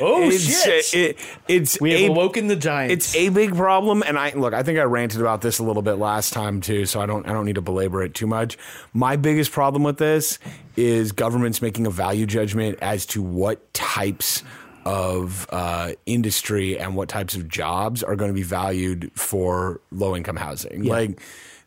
oh 0.00 0.20
it's, 0.30 0.62
shit! 0.64 0.94
It, 0.94 1.18
it's 1.48 1.80
we 1.80 1.90
have 1.90 2.00
a, 2.02 2.12
awoken 2.12 2.46
the 2.46 2.54
giants. 2.56 2.92
It's 2.92 3.16
a 3.16 3.28
big 3.30 3.56
problem, 3.56 4.04
and 4.06 4.16
I 4.16 4.32
look. 4.34 4.54
I 4.54 4.62
think 4.62 4.78
I 4.78 4.82
ranted 4.84 5.20
about 5.20 5.40
this 5.40 5.58
a 5.58 5.64
little 5.64 5.82
bit 5.82 5.94
last 5.94 6.32
time 6.32 6.60
too, 6.60 6.86
so 6.86 7.00
I 7.00 7.06
don't. 7.06 7.26
I 7.26 7.32
don't 7.32 7.46
need 7.46 7.56
to 7.56 7.62
belabor 7.62 8.02
it 8.04 8.14
too 8.14 8.28
much. 8.28 8.56
My 8.92 9.16
biggest 9.16 9.50
problem 9.50 9.82
with 9.82 9.98
this 9.98 10.38
is 10.76 11.10
governments 11.12 11.60
making 11.60 11.86
a 11.86 11.90
value 11.90 12.26
judgment 12.26 12.78
as 12.80 13.04
to 13.06 13.20
what 13.20 13.74
types 13.74 14.42
of 14.84 15.46
uh, 15.50 15.92
industry 16.06 16.78
and 16.78 16.96
what 16.96 17.08
types 17.08 17.34
of 17.34 17.48
jobs 17.48 18.02
are 18.02 18.16
going 18.16 18.30
to 18.30 18.34
be 18.34 18.42
valued 18.42 19.10
for 19.14 19.80
low 19.90 20.16
income 20.16 20.36
housing. 20.36 20.84
Like 20.84 21.20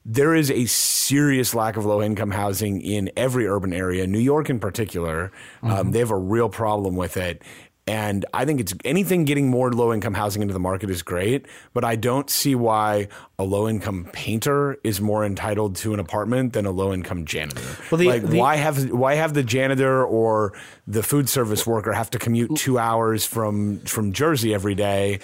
there 0.06 0.36
is 0.36 0.52
a 0.52 0.66
serious 0.68 1.56
lack 1.56 1.78
of 1.78 1.86
low 1.86 2.02
income 2.02 2.30
housing 2.32 2.80
in 2.82 3.10
every 3.18 3.48
urban 3.48 3.74
area, 3.74 4.06
New 4.06 4.20
York 4.20 4.50
in 4.52 4.60
particular. 4.60 5.32
Um, 5.64 5.92
they 5.92 6.00
have 6.00 6.12
a 6.12 6.18
real 6.18 6.48
problem 6.50 6.96
with 6.96 7.18
it. 7.18 7.42
And 7.88 8.26
I 8.34 8.46
think 8.46 8.60
it's 8.60 8.74
anything 8.84 9.26
getting 9.26 9.50
more 9.50 9.72
low 9.72 9.94
income 9.94 10.16
housing 10.16 10.42
into 10.42 10.56
the 10.56 10.60
market 10.60 10.90
is 10.90 11.04
great, 11.04 11.46
but 11.74 11.84
I 11.86 11.96
don't 11.96 12.28
see 12.32 12.56
why 12.56 13.10
a 13.38 13.44
low 13.44 13.70
income 13.70 14.10
painter 14.12 14.78
is 14.84 15.00
more 15.00 15.24
entitled 15.24 15.76
to 15.78 15.94
an 15.94 16.00
apartment 16.00 16.54
than 16.54 16.66
a 16.66 16.72
low 16.72 16.92
income 16.94 17.26
janitor. 17.26 17.62
Well, 17.92 18.00
the- 18.00 18.08
like 18.08 18.24
the- 18.26 18.40
why 18.40 18.56
have 18.56 18.90
why 18.92 19.14
have 19.16 19.36
the 19.36 19.44
janitor 19.44 20.04
or 20.04 20.54
the 20.88 21.04
food 21.04 21.30
service 21.30 21.68
worker 21.68 21.94
have 21.94 22.10
to 22.12 22.18
commute 22.20 22.56
two 22.56 22.80
hours 22.80 23.24
from 23.24 23.80
from 23.82 24.14
Jersey 24.14 24.52
every 24.54 24.74
day? 24.74 25.20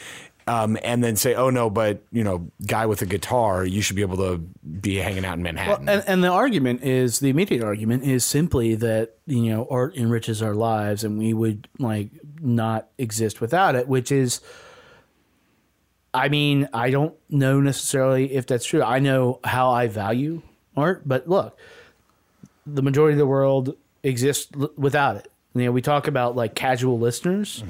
Um, 0.48 0.76
and 0.84 1.04
then 1.04 1.16
say, 1.18 1.36
"Oh 1.36 1.52
no, 1.52 1.70
but 1.70 2.02
you 2.12 2.24
know, 2.24 2.50
guy 2.66 2.88
with 2.88 3.02
a 3.04 3.06
guitar, 3.06 3.64
you 3.64 3.82
should 3.82 3.96
be 3.96 4.02
able 4.02 4.18
to 4.18 4.40
be 4.82 4.96
hanging 4.96 5.24
out 5.24 5.38
in 5.38 5.44
Manhattan." 5.44 5.88
And, 5.88 6.04
and 6.08 6.24
the 6.24 6.30
argument 6.30 6.84
is 6.84 7.20
the 7.20 7.30
immediate 7.30 7.64
argument 7.64 8.04
is 8.04 8.26
simply 8.26 8.74
that 8.76 9.18
you 9.28 9.44
know 9.52 9.68
art 9.70 9.96
enriches 9.96 10.42
our 10.42 10.56
lives 10.56 11.04
and 11.04 11.20
we 11.20 11.32
would 11.34 11.68
like 11.78 12.10
not 12.42 12.88
exist 12.98 13.40
without 13.42 13.76
it, 13.76 13.88
which 13.88 14.12
is. 14.12 14.42
I 16.14 16.28
mean, 16.28 16.68
I 16.74 16.90
don't 16.90 17.16
know 17.30 17.62
necessarily 17.62 18.34
if 18.34 18.46
that's 18.46 18.66
true. 18.66 18.84
I 18.84 19.00
know 19.00 19.40
how 19.46 19.72
I 19.72 19.88
value 19.88 20.42
art, 20.76 21.04
but 21.08 21.30
look, 21.30 21.58
the 22.68 22.82
majority 22.82 23.14
of 23.14 23.20
the 23.20 23.26
world 23.26 23.76
exists 24.04 24.50
l- 24.60 24.72
without 24.76 25.16
it. 25.16 25.32
You 25.54 25.66
know, 25.66 25.72
we 25.72 25.82
talk 25.82 26.08
about 26.08 26.36
like 26.36 26.54
casual 26.54 27.00
listeners. 27.00 27.64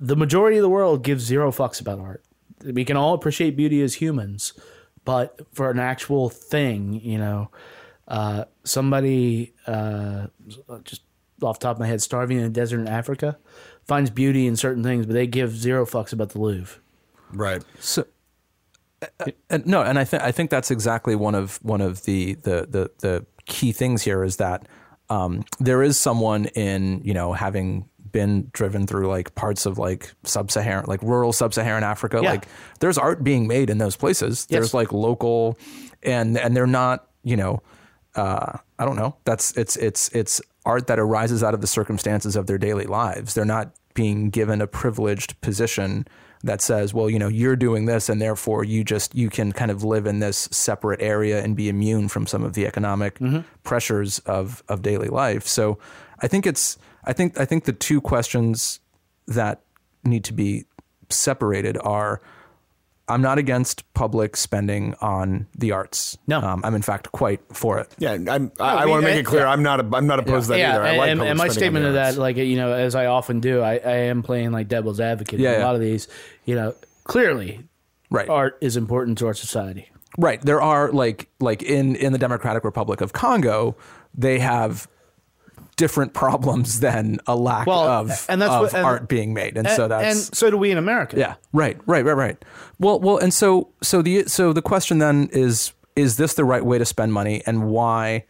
The 0.00 0.16
majority 0.16 0.58
of 0.58 0.62
the 0.62 0.68
world 0.68 1.02
gives 1.02 1.24
zero 1.24 1.50
fucks 1.50 1.80
about 1.80 1.98
art. 1.98 2.22
We 2.62 2.84
can 2.84 2.96
all 2.98 3.14
appreciate 3.14 3.56
beauty 3.56 3.80
as 3.82 3.94
humans, 3.94 4.52
but 5.06 5.40
for 5.54 5.70
an 5.70 5.78
actual 5.78 6.28
thing, 6.28 7.00
you 7.02 7.16
know, 7.18 7.50
uh, 8.06 8.44
somebody 8.64 9.54
uh, 9.66 10.26
just 10.84 11.02
off 11.44 11.58
the 11.58 11.64
top 11.64 11.76
of 11.76 11.80
my 11.80 11.86
head, 11.86 12.02
starving 12.02 12.38
in 12.38 12.44
a 12.44 12.48
desert 12.48 12.80
in 12.80 12.88
Africa, 12.88 13.38
finds 13.84 14.10
beauty 14.10 14.46
in 14.46 14.56
certain 14.56 14.82
things, 14.82 15.06
but 15.06 15.14
they 15.14 15.26
give 15.26 15.56
zero 15.56 15.84
fucks 15.86 16.12
about 16.12 16.30
the 16.30 16.40
Louvre. 16.40 16.80
right. 17.32 17.62
So, 17.80 18.06
uh, 19.02 19.26
and 19.50 19.66
no, 19.66 19.82
and 19.82 19.98
I 19.98 20.04
think 20.04 20.22
I 20.22 20.32
think 20.32 20.50
that's 20.50 20.70
exactly 20.70 21.14
one 21.16 21.34
of 21.34 21.58
one 21.62 21.80
of 21.80 22.04
the 22.04 22.34
the 22.34 22.66
the, 22.68 22.90
the 23.00 23.26
key 23.46 23.72
things 23.72 24.02
here 24.02 24.22
is 24.22 24.36
that 24.36 24.68
um, 25.10 25.44
there 25.58 25.82
is 25.82 25.98
someone 25.98 26.46
in 26.46 27.02
you 27.04 27.14
know 27.14 27.32
having 27.32 27.88
been 28.12 28.50
driven 28.52 28.86
through 28.86 29.08
like 29.08 29.34
parts 29.34 29.66
of 29.66 29.78
like 29.78 30.12
sub-Saharan, 30.22 30.84
like 30.86 31.02
rural 31.02 31.32
sub-Saharan 31.32 31.82
Africa. 31.82 32.20
Yeah. 32.22 32.30
Like 32.30 32.46
there's 32.80 32.98
art 32.98 33.24
being 33.24 33.48
made 33.48 33.70
in 33.70 33.78
those 33.78 33.96
places. 33.96 34.46
Yes. 34.48 34.58
There's 34.58 34.74
like 34.74 34.92
local, 34.92 35.58
and 36.02 36.38
and 36.38 36.56
they're 36.56 36.66
not, 36.66 37.08
you 37.24 37.36
know, 37.36 37.62
uh, 38.14 38.58
I 38.78 38.84
don't 38.84 38.96
know. 38.96 39.16
That's 39.24 39.56
it's 39.56 39.76
it's 39.76 40.10
it's 40.10 40.40
art 40.64 40.86
that 40.86 40.98
arises 40.98 41.42
out 41.42 41.54
of 41.54 41.60
the 41.60 41.66
circumstances 41.66 42.36
of 42.36 42.46
their 42.46 42.58
daily 42.58 42.86
lives. 42.86 43.34
They're 43.34 43.44
not 43.44 43.72
being 43.94 44.30
given 44.30 44.60
a 44.60 44.66
privileged 44.66 45.40
position 45.40 46.06
that 46.44 46.60
says, 46.60 46.92
well, 46.92 47.08
you 47.08 47.18
know, 47.18 47.28
you're 47.28 47.56
doing 47.56 47.86
this, 47.86 48.08
and 48.08 48.20
therefore 48.20 48.64
you 48.64 48.82
just 48.82 49.14
you 49.14 49.30
can 49.30 49.52
kind 49.52 49.70
of 49.70 49.84
live 49.84 50.06
in 50.06 50.18
this 50.18 50.48
separate 50.50 51.00
area 51.00 51.42
and 51.42 51.56
be 51.56 51.68
immune 51.68 52.08
from 52.08 52.26
some 52.26 52.42
of 52.42 52.54
the 52.54 52.66
economic 52.66 53.18
mm-hmm. 53.18 53.40
pressures 53.62 54.18
of 54.20 54.62
of 54.68 54.82
daily 54.82 55.08
life. 55.08 55.46
So, 55.46 55.78
I 56.20 56.28
think 56.28 56.46
it's 56.46 56.78
I 57.04 57.12
think 57.12 57.38
I 57.38 57.44
think 57.44 57.64
the 57.64 57.72
two 57.72 58.00
questions 58.00 58.80
that 59.28 59.62
need 60.04 60.24
to 60.24 60.32
be 60.32 60.64
separated 61.10 61.78
are 61.78 62.20
I'm 63.12 63.22
not 63.22 63.38
against 63.38 63.84
public 63.94 64.36
spending 64.36 64.94
on 65.00 65.46
the 65.56 65.72
arts. 65.72 66.18
No. 66.26 66.40
um, 66.40 66.62
I'm 66.64 66.74
in 66.74 66.82
fact 66.82 67.12
quite 67.12 67.40
for 67.52 67.78
it. 67.78 67.94
Yeah, 67.98 68.12
I'm, 68.12 68.52
I, 68.58 68.76
I 68.76 68.80
mean, 68.80 68.90
want 68.90 69.02
to 69.02 69.08
make 69.08 69.20
it 69.20 69.26
clear. 69.26 69.46
I'm 69.46 69.62
not. 69.62 69.80
A, 69.80 69.96
I'm 69.96 70.06
not 70.06 70.18
opposed 70.18 70.46
to 70.46 70.52
that 70.52 70.58
yeah, 70.58 70.74
either. 70.74 70.82
I 70.82 70.88
and, 70.88 70.98
like 70.98 71.10
and, 71.10 71.18
public 71.20 71.30
and 71.30 71.38
my 71.38 71.48
statement 71.48 71.86
of 71.86 71.94
that, 71.94 72.16
like 72.16 72.36
you 72.36 72.56
know, 72.56 72.72
as 72.72 72.94
I 72.94 73.06
often 73.06 73.40
do, 73.40 73.60
I, 73.60 73.74
I 73.74 73.96
am 74.08 74.22
playing 74.22 74.52
like 74.52 74.68
devil's 74.68 75.00
advocate. 75.00 75.38
in 75.38 75.44
Yeah, 75.44 75.62
a 75.62 75.64
lot 75.64 75.74
of 75.74 75.80
these, 75.80 76.08
you 76.44 76.54
know, 76.54 76.74
clearly, 77.04 77.60
Right. 78.10 78.28
art 78.28 78.58
is 78.60 78.76
important 78.76 79.18
to 79.18 79.26
our 79.26 79.34
society. 79.34 79.88
Right. 80.18 80.40
There 80.42 80.60
are 80.60 80.90
like 80.92 81.28
like 81.40 81.62
in 81.62 81.96
in 81.96 82.12
the 82.12 82.18
Democratic 82.18 82.64
Republic 82.64 83.00
of 83.00 83.12
Congo, 83.12 83.76
they 84.14 84.38
have 84.38 84.86
different 85.76 86.12
problems 86.14 86.80
than 86.80 87.18
a 87.26 87.34
lack 87.34 87.66
Well, 87.66 87.80
of, 87.88 88.26
and 88.28 88.40
that's 88.40 88.52
of 88.52 88.60
what- 88.62 88.74
and- 88.74 88.84
art 88.84 89.08
being 89.08 89.34
made. 89.34 89.56
And, 89.56 89.68
so 89.68 89.88
that's 89.88 90.04
and 90.28 90.36
so 90.36 90.50
do 90.50 90.56
we 90.56 90.70
in 90.70 90.78
America. 90.78 91.16
yeah. 91.18 91.34
Right. 91.52 91.78
Right. 91.86 92.04
Right. 92.04 92.16
Right. 92.16 92.44
Well. 92.78 93.00
Well. 93.00 93.18
And 93.18 93.32
so 93.32 93.70
so 93.82 94.02
the 94.02 94.24
so 94.28 94.52
the 94.52 94.62
question 94.62 94.98
then 94.98 95.28
is 95.32 95.72
is 95.96 96.16
this 96.16 96.34
the 96.34 96.44
right 96.44 96.64
way 96.64 96.78
to 96.78 96.84
spend 96.84 97.12
money 97.12 97.42
and 97.46 97.64
why? 97.64 98.24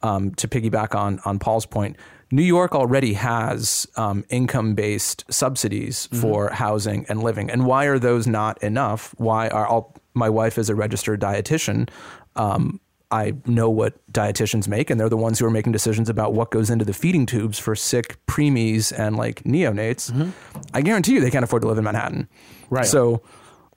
Um, 0.00 0.32
to 0.36 0.46
piggyback 0.46 0.94
on 0.94 1.18
on 1.24 1.40
Paul's 1.40 1.66
point, 1.66 1.96
New 2.30 2.44
York 2.44 2.72
already 2.72 3.14
has 3.14 3.84
um, 3.96 4.24
income 4.30 4.74
based 4.74 5.24
subsidies 5.28 6.08
for 6.20 6.50
housing 6.50 7.04
and 7.08 7.20
living, 7.20 7.50
and 7.50 7.66
why 7.66 7.86
are 7.86 7.98
those 7.98 8.28
not 8.28 8.62
enough? 8.62 9.12
Why 9.18 9.48
are 9.48 9.66
all, 9.66 9.96
my 10.14 10.28
wife 10.30 10.56
is 10.56 10.70
a 10.70 10.76
registered 10.76 11.20
dietitian? 11.20 11.88
Um, 12.36 12.78
I 13.10 13.34
know 13.46 13.70
what 13.70 13.94
dietitians 14.12 14.68
make, 14.68 14.90
and 14.90 15.00
they're 15.00 15.08
the 15.08 15.16
ones 15.16 15.38
who 15.38 15.46
are 15.46 15.50
making 15.50 15.72
decisions 15.72 16.10
about 16.10 16.34
what 16.34 16.50
goes 16.50 16.68
into 16.68 16.84
the 16.84 16.92
feeding 16.92 17.24
tubes 17.24 17.58
for 17.58 17.74
sick 17.74 18.18
preemies 18.26 18.92
and 18.96 19.16
like 19.16 19.42
neonates. 19.44 20.12
Mm-hmm. 20.12 20.30
I 20.74 20.82
guarantee 20.82 21.14
you, 21.14 21.20
they 21.20 21.30
can't 21.30 21.44
afford 21.44 21.62
to 21.62 21.68
live 21.68 21.78
in 21.78 21.84
Manhattan. 21.84 22.28
Right. 22.68 22.84
So, 22.84 23.22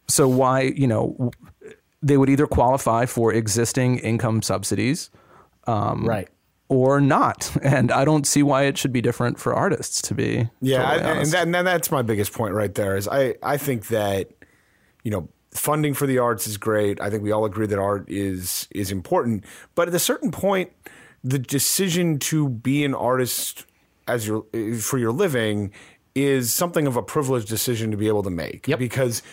so 0.10 0.28
why 0.28 0.62
you 0.62 0.86
know 0.86 1.32
they 2.02 2.18
would 2.18 2.30
either 2.30 2.46
qualify 2.46 3.06
for 3.06 3.34
existing 3.34 4.00
income 4.00 4.42
subsidies 4.42 5.10
um, 5.66 6.06
right. 6.06 6.28
or 6.68 7.00
not, 7.00 7.56
and 7.64 7.90
I 7.90 8.04
don't 8.04 8.28
see 8.28 8.44
why 8.44 8.64
it 8.64 8.78
should 8.78 8.92
be 8.92 9.02
different 9.02 9.40
for 9.40 9.54
artists 9.54 10.02
to 10.04 10.14
be. 10.14 10.50
Yeah, 10.60 10.84
totally 10.84 11.10
I, 11.10 11.14
and, 11.22 11.32
that, 11.32 11.44
and 11.44 11.68
that's 11.68 11.90
my 11.90 12.02
biggest 12.02 12.34
point 12.34 12.54
right 12.54 12.74
there. 12.76 12.98
Is 12.98 13.08
I 13.08 13.36
I 13.42 13.56
think 13.56 13.88
that 13.88 14.30
you 15.06 15.12
know 15.12 15.30
funding 15.54 15.94
for 15.94 16.08
the 16.08 16.18
arts 16.18 16.48
is 16.48 16.58
great. 16.58 17.00
I 17.02 17.10
think 17.10 17.24
we 17.24 17.32
all 17.32 17.46
agree 17.46 17.68
that 17.68 17.80
art 17.80 18.10
is 18.10 18.68
is 18.72 18.92
important, 18.92 19.46
but 19.76 19.88
at 19.88 19.94
a 19.94 20.00
certain 20.00 20.32
point, 20.32 20.72
the 21.24 21.40
decision 21.40 22.20
to 22.20 22.50
be 22.50 22.84
an 22.84 22.94
artist 22.94 23.66
as 24.08 24.28
your 24.28 24.46
for 24.80 24.98
your 24.98 25.12
living 25.12 25.72
is 26.14 26.54
something 26.54 26.88
of 26.88 26.98
a 26.98 27.04
privileged 27.04 27.48
decision 27.48 27.92
to 27.92 27.98
be 27.98 28.08
able 28.08 28.24
to 28.24 28.30
make. 28.30 28.68
Yep. 28.68 28.80
Because 28.80 29.24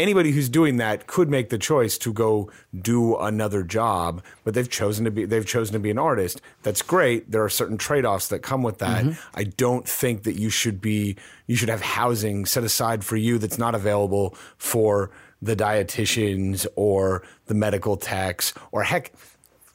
anybody 0.00 0.32
who's 0.32 0.48
doing 0.48 0.76
that 0.78 1.06
could 1.06 1.28
make 1.28 1.50
the 1.50 1.58
choice 1.58 1.98
to 1.98 2.12
go 2.12 2.50
do 2.80 3.16
another 3.16 3.62
job, 3.62 4.22
but 4.44 4.54
they've 4.54 4.68
chosen 4.68 5.04
to 5.04 5.10
be 5.10 5.24
they've 5.24 5.46
chosen 5.46 5.72
to 5.74 5.78
be 5.78 5.90
an 5.90 5.98
artist. 5.98 6.40
That's 6.62 6.82
great. 6.82 7.30
There 7.30 7.44
are 7.44 7.48
certain 7.48 7.78
trade-offs 7.78 8.28
that 8.28 8.40
come 8.40 8.62
with 8.62 8.78
that. 8.78 9.04
Mm-hmm. 9.04 9.38
I 9.38 9.44
don't 9.44 9.86
think 9.86 10.24
that 10.24 10.38
you 10.38 10.50
should 10.50 10.80
be 10.80 11.16
you 11.46 11.56
should 11.56 11.68
have 11.68 11.82
housing 11.82 12.46
set 12.46 12.64
aside 12.64 13.04
for 13.04 13.16
you 13.16 13.38
that's 13.38 13.58
not 13.58 13.74
available 13.74 14.34
for 14.56 15.10
the 15.42 15.56
dietitians 15.56 16.66
or 16.76 17.22
the 17.46 17.54
medical 17.54 17.96
techs 17.96 18.52
or 18.72 18.82
heck 18.82 19.12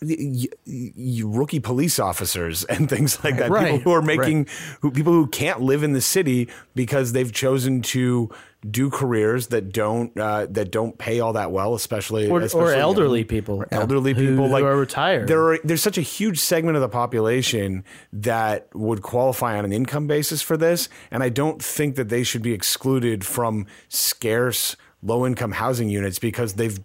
y- 0.02 0.16
y- 0.68 0.92
y- 0.96 1.22
rookie 1.26 1.60
police 1.60 2.00
officers 2.00 2.64
and 2.74 2.90
things 2.90 3.24
like 3.24 3.38
that. 3.38 3.50
Right. 3.50 3.72
People 3.72 3.80
who 3.80 3.92
are 3.92 4.02
making, 4.02 4.48
who, 4.82 4.92
people 4.92 5.14
who 5.14 5.28
can't 5.28 5.62
live 5.62 5.84
in 5.84 5.94
the 5.94 6.02
city 6.02 6.50
because 6.76 7.14
they've 7.14 7.32
chosen 7.32 7.82
to 7.84 8.30
do 8.70 8.90
careers 8.90 9.48
that 9.48 9.72
don't 9.72 10.18
uh, 10.20 10.48
that 10.50 10.72
don't 10.72 10.98
pay 10.98 11.20
all 11.20 11.34
that 11.34 11.52
well, 11.52 11.76
especially 11.76 12.30
Or, 12.30 12.42
especially 12.42 12.74
or 12.74 12.76
elderly 12.76 13.24
people. 13.24 13.64
elderly 13.72 14.14
who- 14.14 14.30
people 14.32 14.48
who 14.48 14.52
like 14.52 14.64
are 14.64 14.76
retired. 14.76 15.28
There 15.28 15.52
are 15.54 15.60
there's 15.64 15.84
such 15.84 15.98
a 15.98 16.02
huge 16.02 16.40
segment 16.40 16.76
of 16.76 16.82
the 16.82 16.90
population 16.90 17.84
that 18.12 18.68
would 18.74 19.02
qualify 19.02 19.58
on 19.58 19.66
an 19.66 19.72
income 19.74 20.08
basis 20.08 20.42
for 20.42 20.58
this, 20.58 20.90
and 21.12 21.22
I 21.22 21.30
don't 21.30 21.62
think 21.62 21.96
that 21.96 22.10
they 22.10 22.24
should 22.24 22.42
be 22.42 22.54
excluded 22.54 23.24
from 23.26 23.68
scarce 23.88 24.76
low 25.04 25.26
income 25.28 25.52
housing 25.52 25.90
units 25.90 26.18
because 26.18 26.54
they've 26.54 26.80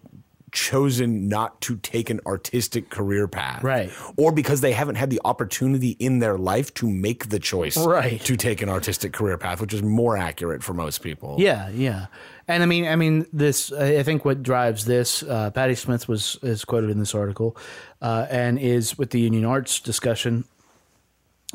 chosen 0.53 1.29
not 1.29 1.61
to 1.63 1.77
take 1.77 2.11
an 2.11 2.21
artistic 2.27 2.91
career 2.91 3.27
path 3.29 3.63
Right. 3.63 3.91
or 4.17 4.33
because 4.33 4.61
they 4.61 4.73
haven't 4.73 4.97
had 4.97 5.11
the 5.11 5.21
opportunity 5.25 5.91
in 5.99 6.19
their 6.19 6.37
life 6.39 6.73
to 6.75 6.89
make 6.89 7.29
the 7.29 7.39
choice 7.39 7.77
Right. 7.77 8.21
to 8.25 8.37
take 8.37 8.63
an 8.63 8.69
artistic 8.69 9.13
career 9.13 9.39
path 9.39 9.61
which 9.61 9.73
is 9.75 9.83
more 9.83 10.17
accurate 10.17 10.63
for 10.63 10.75
most 10.75 11.03
people 11.03 11.37
Yeah, 11.39 11.69
yeah, 11.71 12.07
and 12.49 12.63
I 12.63 12.67
mean, 12.67 12.87
I 12.87 12.97
mean, 12.97 13.27
this. 13.33 13.73
I 13.73 14.03
think 14.03 14.25
what 14.25 14.43
drives 14.43 14.85
this. 14.85 15.23
Uh, 15.23 15.51
Patti 15.53 15.77
Smith 15.77 16.09
was 16.09 16.37
is 16.43 16.65
quoted 16.65 16.91
in 16.91 16.99
this 16.99 17.15
article, 17.15 17.57
uh, 18.03 18.27
and 18.29 18.59
is 18.59 18.99
with 18.99 19.11
the 19.11 19.21
union 19.21 19.45
arts 19.45 19.79
discussion. 19.79 20.43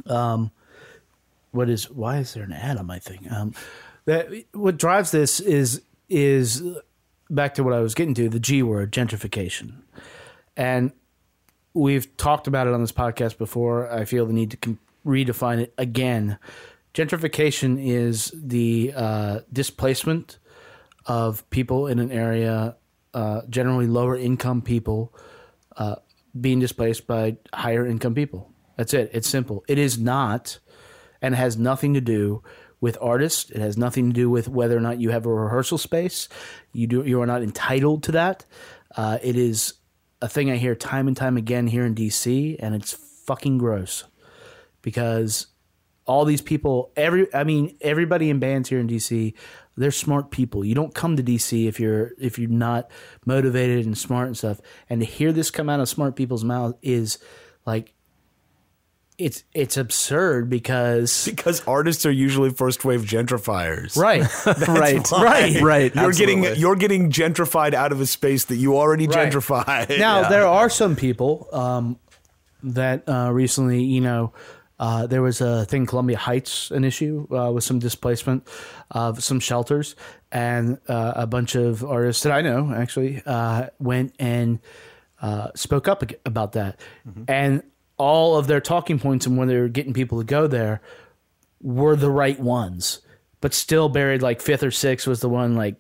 Um, 0.06 0.52
what 1.52 1.70
is 1.70 1.90
why 1.90 2.20
is 2.20 2.34
there 2.34 2.44
an 2.44 2.54
ad 2.54 2.78
on 2.78 2.86
my 2.86 3.00
thing? 3.00 3.28
Um, 3.30 3.54
that 4.06 4.30
what 4.54 4.78
drives 4.78 5.12
this 5.12 5.40
is 5.42 5.82
is 6.08 6.64
back 7.29 7.53
to 7.55 7.63
what 7.63 7.74
I 7.74 7.79
was 7.79 7.96
getting 7.96 8.13
to 8.15 8.29
the 8.29 8.39
G 8.39 8.63
word 8.63 8.91
gentrification, 8.91 9.82
and 10.55 10.91
we've 11.74 12.15
talked 12.17 12.48
about 12.48 12.67
it 12.67 12.74
on 12.74 12.82
this 12.82 12.91
podcast 12.91 13.38
before. 13.38 13.91
I 13.91 14.05
feel 14.05 14.25
the 14.25 14.34
need 14.34 14.51
to 14.51 14.58
com- 14.58 14.79
redefine 15.05 15.60
it 15.60 15.74
again. 15.77 16.38
Gentrification 16.94 17.77
is 17.79 18.32
the 18.34 18.94
uh, 18.96 19.39
displacement 19.51 20.39
of 21.05 21.48
people 21.50 21.88
in 21.88 22.00
an 22.00 22.12
area, 22.12 22.77
uh, 23.13 23.41
generally 23.50 23.86
lower 23.86 24.17
income 24.17 24.62
people, 24.62 25.13
uh, 25.77 25.96
being 26.39 26.60
displaced 26.60 27.05
by 27.05 27.38
higher 27.53 27.86
income 27.86 28.15
people. 28.15 28.51
That's 28.77 28.94
it. 28.94 29.12
It's 29.13 29.27
simple. 29.27 29.63
It 29.67 29.77
is 29.77 29.98
not, 29.98 30.60
and 31.22 31.36
has 31.36 31.58
nothing 31.58 31.94
to 31.94 32.01
do 32.01 32.44
with 32.82 32.98
artists. 33.01 33.50
It 33.51 33.60
has 33.60 33.77
nothing 33.77 34.10
to 34.10 34.13
do 34.13 34.29
with 34.29 34.48
whether 34.48 34.77
or 34.77 34.82
not 34.82 35.00
you 35.00 35.12
have 35.12 35.25
a 35.25 35.34
rehearsal 35.34 35.77
space. 35.77 36.29
You 36.74 36.88
do. 36.88 37.03
You 37.03 37.22
are 37.22 37.27
not 37.27 37.44
entitled 37.44 38.03
to 38.03 38.12
that. 38.13 38.46
Uh, 38.96 39.17
it 39.24 39.36
is 39.36 39.74
a 40.22 40.27
thing 40.27 40.50
I 40.50 40.58
hear 40.58 40.75
time 40.75 41.08
and 41.08 41.17
time 41.17 41.38
again 41.38 41.67
here 41.67 41.86
in 41.86 41.96
DC, 41.96 42.55
and 42.60 42.75
it's 42.75 42.94
fucking 42.94 43.58
gross 43.58 44.05
because 44.82 45.48
all 46.05 46.24
these 46.25 46.41
people 46.41 46.91
every 46.96 47.34
i 47.34 47.44
mean 47.44 47.75
everybody 47.82 48.29
in 48.29 48.39
bands 48.39 48.70
here 48.70 48.79
in 48.79 48.88
dc 48.88 49.34
they're 49.75 49.91
smart 49.91 50.29
people 50.29 50.63
you 50.63 50.75
don't 50.75 50.94
come 50.94 51.17
to 51.17 51.24
dc 51.24 51.67
if 51.67 51.79
you're 51.79 52.12
if 52.20 52.38
you're 52.38 52.50
not 52.50 52.89
motivated 53.25 53.86
and 53.86 53.98
smart 53.98 54.27
and 54.27 54.38
stuff 54.38 54.62
and 54.89 55.01
to 55.01 55.05
hear 55.05 55.32
this 55.34 55.50
come 55.50 55.70
out 55.70 55.79
of 55.79 55.89
smart 55.89 56.15
people's 56.15 56.44
mouth 56.44 56.75
is 56.82 57.17
like 57.65 57.94
it's 59.17 59.43
it's 59.53 59.77
absurd 59.77 60.50
because 60.50 61.25
because 61.25 61.65
artists 61.67 62.05
are 62.05 62.12
usually 62.12 62.50
first 62.50 62.84
wave 62.84 63.01
gentrifiers. 63.01 63.95
Right. 63.98 64.24
Right. 64.67 65.07
why. 65.10 65.24
right. 65.24 65.62
Right. 65.62 65.95
You're 65.95 66.12
getting 66.12 66.43
you're 66.55 66.75
getting 66.75 67.12
gentrified 67.12 67.74
out 67.74 67.91
of 67.91 68.01
a 68.01 68.05
space 68.05 68.45
that 68.45 68.57
you 68.57 68.77
already 68.77 69.07
Right. 69.07 69.31
gentrified. 69.31 70.00
Now 70.00 70.27
there 70.36 70.45
are 70.48 70.69
some 70.69 70.95
people 70.95 71.48
um, 71.53 72.00
that 72.63 73.07
uh, 73.07 73.29
recently, 73.31 73.84
you 73.84 74.01
know, 74.01 74.34
uh, 74.79 75.07
there 75.07 75.22
was 75.22 75.39
a 75.39 75.63
thing 75.65 75.86
Columbia 75.86 76.17
Heights 76.17 76.69
an 76.72 76.84
issue 76.84 77.27
uh, 77.31 77.51
with 77.51 77.63
some 77.63 77.79
displacement 77.79 78.45
of 78.91 79.24
some 79.24 79.39
shelters, 79.39 79.95
and 80.31 80.79
uh, 80.89 81.13
a 81.15 81.25
bunch 81.27 81.55
of 81.55 81.84
artists 81.86 82.24
that 82.24 82.34
I 82.34 82.41
know 82.41 82.74
actually 82.75 83.22
uh, 83.25 83.67
went 83.79 84.13
and 84.19 84.60
uh, 85.22 85.51
spoke 85.55 85.88
up 85.88 86.03
about 86.25 86.51
that, 86.53 86.79
and 87.29 87.63
all 87.98 88.38
of 88.38 88.48
their 88.48 88.62
talking 88.62 89.00
points 89.00 89.25
and 89.25 89.38
when 89.38 89.48
they 89.48 89.58
were 89.58 89.68
getting 89.70 89.94
people 89.94 90.20
to 90.20 90.25
go 90.25 90.48
there 90.48 90.82
were 91.62 91.96
the 91.96 92.12
right 92.12 92.40
ones, 92.40 93.02
but 93.42 93.54
still 93.54 93.90
buried 93.90 94.22
like 94.22 94.42
fifth 94.42 94.64
or 94.64 94.72
sixth 94.72 95.08
was 95.08 95.22
the 95.22 95.30
one 95.30 95.56
like 95.56 95.75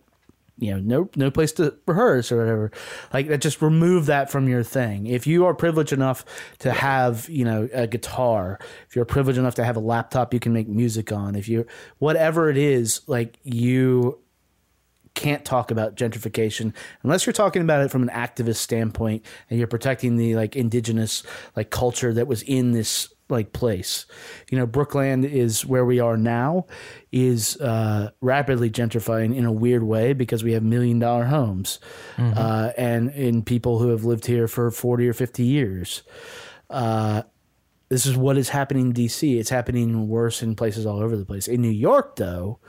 you 0.57 0.71
know 0.71 0.79
no 0.79 1.09
no 1.17 1.29
place 1.29 1.51
to 1.51 1.75
rehearse 1.85 2.31
or 2.31 2.37
whatever. 2.37 2.71
Like 3.13 3.27
that 3.27 3.41
just 3.41 3.61
remove 3.61 4.05
that 4.05 4.31
from 4.31 4.47
your 4.47 4.63
thing. 4.63 5.05
If 5.05 5.27
you 5.27 5.45
are 5.45 5.53
privileged 5.53 5.93
enough 5.93 6.25
to 6.59 6.71
have 6.71 7.27
you 7.29 7.43
know 7.43 7.69
a 7.73 7.87
guitar 7.87 8.59
if 8.87 8.95
you're 8.95 9.05
privileged 9.05 9.37
enough 9.37 9.55
to 9.55 9.65
have 9.65 9.75
a 9.75 9.81
laptop 9.81 10.33
you 10.33 10.39
can 10.39 10.53
make 10.53 10.67
music 10.67 11.11
on 11.11 11.35
if 11.35 11.49
you 11.49 11.65
whatever 11.99 12.49
it 12.49 12.57
is 12.57 13.01
like 13.07 13.37
you 13.43 14.17
can't 15.15 15.43
talk 15.43 15.71
about 15.71 15.95
gentrification 15.95 16.73
unless 17.01 17.25
you're 17.25 17.33
talking 17.33 17.61
about 17.61 17.81
it 17.81 17.89
from 17.89 18.03
an 18.03 18.09
activist 18.09 18.57
standpoint 18.57 19.25
and 19.49 19.57
you're 19.57 19.67
protecting 19.67 20.17
the 20.17 20.35
like 20.35 20.55
indigenous 20.55 21.23
like 21.55 21.69
culture 21.69 22.13
that 22.13 22.27
was 22.27 22.43
in 22.43 22.71
this 22.73 23.09
like 23.29 23.53
place. 23.53 24.05
You 24.51 24.57
know, 24.57 24.67
Brookland 24.67 25.27
is 25.27 25.65
where 25.65 25.83
we 25.83 25.99
are 25.99 26.17
now 26.17 26.67
is 27.11 27.59
uh, 27.59 28.11
rapidly 28.21 28.69
gentrifying 28.69 29.35
in 29.35 29.45
a 29.45 29.51
weird 29.51 29.83
way 29.83 30.13
because 30.13 30.43
we 30.43 30.53
have 30.53 30.63
million 30.63 30.99
dollar 30.99 31.25
homes 31.25 31.79
uh, 32.17 32.71
and 32.77 33.09
in 33.11 33.41
people 33.41 33.79
who 33.79 33.89
have 33.89 34.03
lived 34.03 34.27
here 34.27 34.47
for 34.47 34.69
40 34.69 35.07
or 35.07 35.13
50 35.13 35.43
years. 35.43 36.03
Uh, 36.69 37.23
this 37.89 38.05
is 38.05 38.17
what 38.17 38.37
is 38.37 38.49
happening 38.49 38.87
in 38.87 38.93
DC. 38.93 39.39
It's 39.39 39.49
happening 39.49 40.07
worse 40.07 40.41
in 40.43 40.55
places 40.55 40.85
all 40.85 40.99
over 40.99 41.15
the 41.15 41.25
place. 41.25 41.47
In 41.47 41.61
New 41.61 41.69
York, 41.69 42.15
though, 42.15 42.59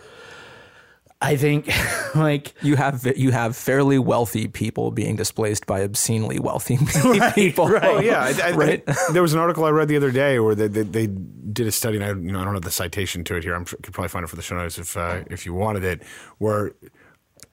I 1.27 1.37
think 1.37 1.69
like 2.15 2.55
You 2.63 2.77
have 2.77 3.07
you 3.17 3.31
have 3.33 3.57
fairly 3.57 3.99
wealthy 3.99 4.49
people 4.49 4.91
being 4.91 5.17
displaced 5.17 5.67
by 5.67 5.83
obscenely 5.83 6.39
wealthy 6.39 6.77
people. 7.35 7.67
Oh 7.83 8.01
yeah, 8.01 8.23
I, 8.23 8.49
I, 8.49 8.53
right. 8.53 8.89
there 9.13 9.23
was 9.23 9.33
an 9.35 9.41
article 9.41 9.65
I 9.65 9.71
read 9.71 9.89
the 9.89 9.97
other 9.97 10.11
day 10.11 10.39
where 10.39 10.55
they, 10.55 10.69
they, 10.69 10.83
they 10.83 11.07
did 11.07 11.67
a 11.67 11.73
study, 11.73 11.97
and 11.97 12.05
I 12.05 12.09
you 12.09 12.33
know 12.33 12.41
I 12.41 12.45
don't 12.45 12.55
have 12.55 12.63
the 12.63 12.71
citation 12.71 13.25
to 13.25 13.37
it 13.37 13.43
here. 13.45 13.55
I'm 13.55 13.65
sure, 13.65 13.79
could 13.83 13.93
probably 13.93 14.09
find 14.09 14.25
it 14.25 14.29
for 14.29 14.37
the 14.37 14.43
show 14.43 14.57
notes 14.57 14.79
if 14.79 14.97
uh, 14.97 15.23
if 15.31 15.45
you 15.47 15.53
wanted 15.55 15.85
it. 15.85 16.03
Where 16.39 16.73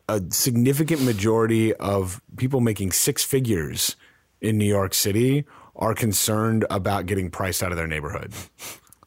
a 0.07 0.21
significant 0.29 1.01
majority 1.01 1.73
of 1.75 2.21
people 2.37 2.59
making 2.61 2.91
six 2.91 3.23
figures 3.23 3.95
in 4.41 4.57
New 4.57 4.65
York 4.67 4.93
City 4.93 5.45
are 5.75 5.93
concerned 5.93 6.65
about 6.69 7.05
getting 7.05 7.29
priced 7.31 7.63
out 7.63 7.71
of 7.71 7.77
their 7.77 7.87
neighborhood. 7.87 8.33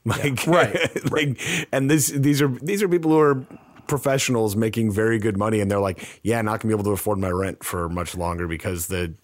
Like 0.04 0.46
Right. 0.46 1.10
like, 1.12 1.40
and 1.72 1.90
this 1.90 2.08
these 2.08 2.40
are 2.40 2.48
these 2.48 2.82
are 2.82 2.88
people 2.88 3.10
who 3.10 3.18
are 3.18 3.46
professionals 3.88 4.56
making 4.56 4.92
very 4.92 5.18
good 5.18 5.36
money, 5.36 5.60
and 5.60 5.70
they're 5.70 5.80
like, 5.80 6.20
yeah, 6.22 6.40
not 6.42 6.60
gonna 6.60 6.74
be 6.74 6.74
able 6.74 6.84
to 6.84 6.92
afford 6.92 7.18
my 7.18 7.30
rent 7.30 7.64
for 7.64 7.88
much 7.88 8.16
longer 8.16 8.46
because 8.46 8.86
the 8.88 9.14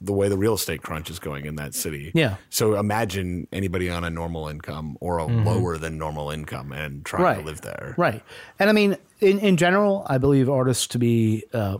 the 0.00 0.12
way 0.12 0.28
the 0.28 0.36
real 0.36 0.54
estate 0.54 0.82
crunch 0.82 1.10
is 1.10 1.18
going 1.18 1.44
in 1.44 1.56
that 1.56 1.74
city. 1.74 2.12
Yeah. 2.14 2.36
So 2.50 2.78
imagine 2.78 3.48
anybody 3.52 3.90
on 3.90 4.04
a 4.04 4.10
normal 4.10 4.48
income 4.48 4.96
or 5.00 5.18
a 5.18 5.24
lower 5.24 5.76
than 5.76 5.98
normal 5.98 6.30
income 6.30 6.72
and 6.72 7.04
trying 7.04 7.22
right. 7.22 7.38
to 7.38 7.44
live 7.44 7.62
there. 7.62 7.94
Right. 7.98 8.22
And 8.58 8.70
I 8.70 8.72
mean, 8.72 8.96
in, 9.20 9.40
in 9.40 9.56
general, 9.56 10.06
I 10.08 10.18
believe 10.18 10.48
artists 10.48 10.86
to 10.88 10.98
be 10.98 11.44
uh, 11.52 11.78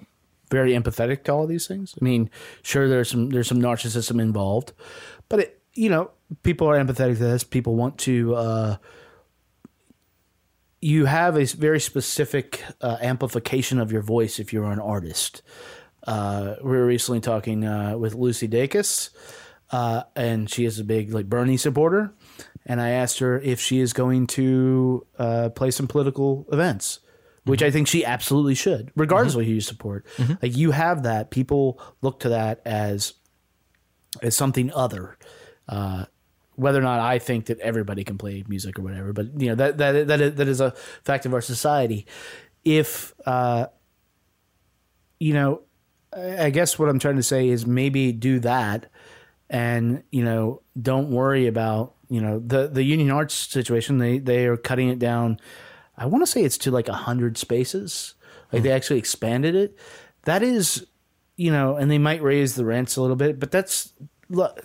very 0.50 0.72
empathetic 0.72 1.24
to 1.24 1.32
all 1.32 1.44
of 1.44 1.48
these 1.48 1.66
things. 1.66 1.94
I 2.00 2.04
mean, 2.04 2.30
sure, 2.62 2.88
there's 2.88 3.10
some 3.10 3.30
there's 3.30 3.46
some 3.48 3.60
narcissism 3.60 4.20
involved, 4.20 4.72
but 5.28 5.40
it, 5.40 5.62
you 5.74 5.88
know, 5.88 6.10
people 6.42 6.68
are 6.68 6.76
empathetic 6.76 7.18
to 7.18 7.24
this. 7.24 7.44
People 7.44 7.76
want 7.76 7.98
to. 7.98 8.34
Uh, 8.34 8.76
you 10.80 11.06
have 11.06 11.36
a 11.36 11.44
very 11.44 11.80
specific 11.80 12.62
uh, 12.80 12.96
amplification 13.00 13.78
of 13.78 13.90
your 13.90 14.02
voice 14.02 14.38
if 14.38 14.52
you're 14.52 14.70
an 14.70 14.78
artist. 14.78 15.42
Uh, 16.06 16.54
we 16.62 16.70
were 16.70 16.86
recently 16.86 17.20
talking 17.20 17.64
uh, 17.64 17.96
with 17.98 18.14
Lucy 18.14 18.48
Dacus, 18.48 19.10
uh, 19.70 20.02
and 20.14 20.48
she 20.48 20.64
is 20.64 20.78
a 20.78 20.84
big 20.84 21.12
like 21.12 21.28
Bernie 21.28 21.56
supporter. 21.56 22.12
And 22.64 22.80
I 22.80 22.90
asked 22.90 23.18
her 23.20 23.40
if 23.40 23.60
she 23.60 23.80
is 23.80 23.92
going 23.92 24.26
to 24.28 25.06
uh, 25.18 25.48
play 25.50 25.70
some 25.70 25.88
political 25.88 26.46
events, 26.52 27.00
which 27.44 27.62
I 27.62 27.70
think 27.70 27.88
she 27.88 28.04
absolutely 28.04 28.54
should, 28.54 28.92
regardless 28.94 29.34
of 29.34 29.44
who 29.44 29.52
you 29.52 29.60
support. 29.60 30.06
Like 30.42 30.56
you 30.56 30.70
have 30.70 31.04
that, 31.04 31.30
people 31.30 31.80
look 32.02 32.20
to 32.20 32.30
that 32.30 32.60
as 32.64 33.14
as 34.22 34.36
something 34.36 34.70
other. 34.72 35.18
Whether 36.58 36.80
or 36.80 36.82
not 36.82 36.98
I 36.98 37.18
think 37.20 37.46
that 37.46 37.60
everybody 37.60 38.02
can 38.02 38.18
play 38.18 38.42
music 38.48 38.78
or 38.78 38.82
whatever, 38.82 39.12
but 39.12 39.40
you 39.40 39.48
know 39.48 39.54
that 39.54 39.78
that 39.78 40.08
that 40.08 40.20
is, 40.20 40.34
that 40.34 40.48
is 40.48 40.60
a 40.60 40.72
fact 41.04 41.24
of 41.24 41.32
our 41.32 41.40
society. 41.40 42.04
If 42.64 43.14
uh, 43.24 43.66
you 45.20 45.34
know, 45.34 45.62
I 46.12 46.46
I 46.46 46.50
guess 46.50 46.78
what 46.78 46.88
I'm 46.88 46.98
trying 46.98 47.16
to 47.16 47.22
say 47.22 47.48
is 47.48 47.64
maybe 47.64 48.10
do 48.10 48.40
that, 48.40 48.86
and 49.48 50.02
you 50.10 50.24
know, 50.24 50.62
don't 50.80 51.10
worry 51.10 51.46
about 51.46 51.94
you 52.08 52.20
know 52.20 52.40
the 52.44 52.66
the 52.66 52.82
Union 52.82 53.10
Arts 53.10 53.34
situation. 53.34 53.98
They 53.98 54.18
they 54.18 54.46
are 54.46 54.56
cutting 54.56 54.88
it 54.88 54.98
down. 54.98 55.38
I 55.96 56.06
want 56.06 56.22
to 56.22 56.26
say 56.26 56.42
it's 56.42 56.58
to 56.58 56.70
like 56.70 56.88
a 56.88 56.94
hundred 56.94 57.38
spaces. 57.38 58.14
Like 58.52 58.62
they 58.62 58.72
actually 58.72 58.98
expanded 58.98 59.54
it. 59.54 59.76
That 60.24 60.42
is, 60.42 60.86
you 61.36 61.52
know, 61.52 61.76
and 61.76 61.90
they 61.90 61.98
might 61.98 62.22
raise 62.22 62.54
the 62.54 62.64
rents 62.64 62.96
a 62.96 63.02
little 63.02 63.16
bit, 63.16 63.38
but 63.38 63.50
that's 63.50 63.92
look, 64.28 64.64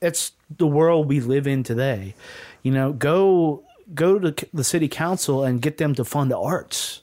it's 0.00 0.32
the 0.50 0.66
world 0.66 1.08
we 1.08 1.20
live 1.20 1.46
in 1.46 1.62
today. 1.62 2.14
You 2.62 2.72
know, 2.72 2.92
go 2.92 3.62
go 3.94 4.18
to 4.18 4.34
the 4.52 4.64
city 4.64 4.88
council 4.88 5.44
and 5.44 5.62
get 5.62 5.78
them 5.78 5.94
to 5.94 6.04
fund 6.04 6.30
the 6.30 6.38
arts. 6.38 7.02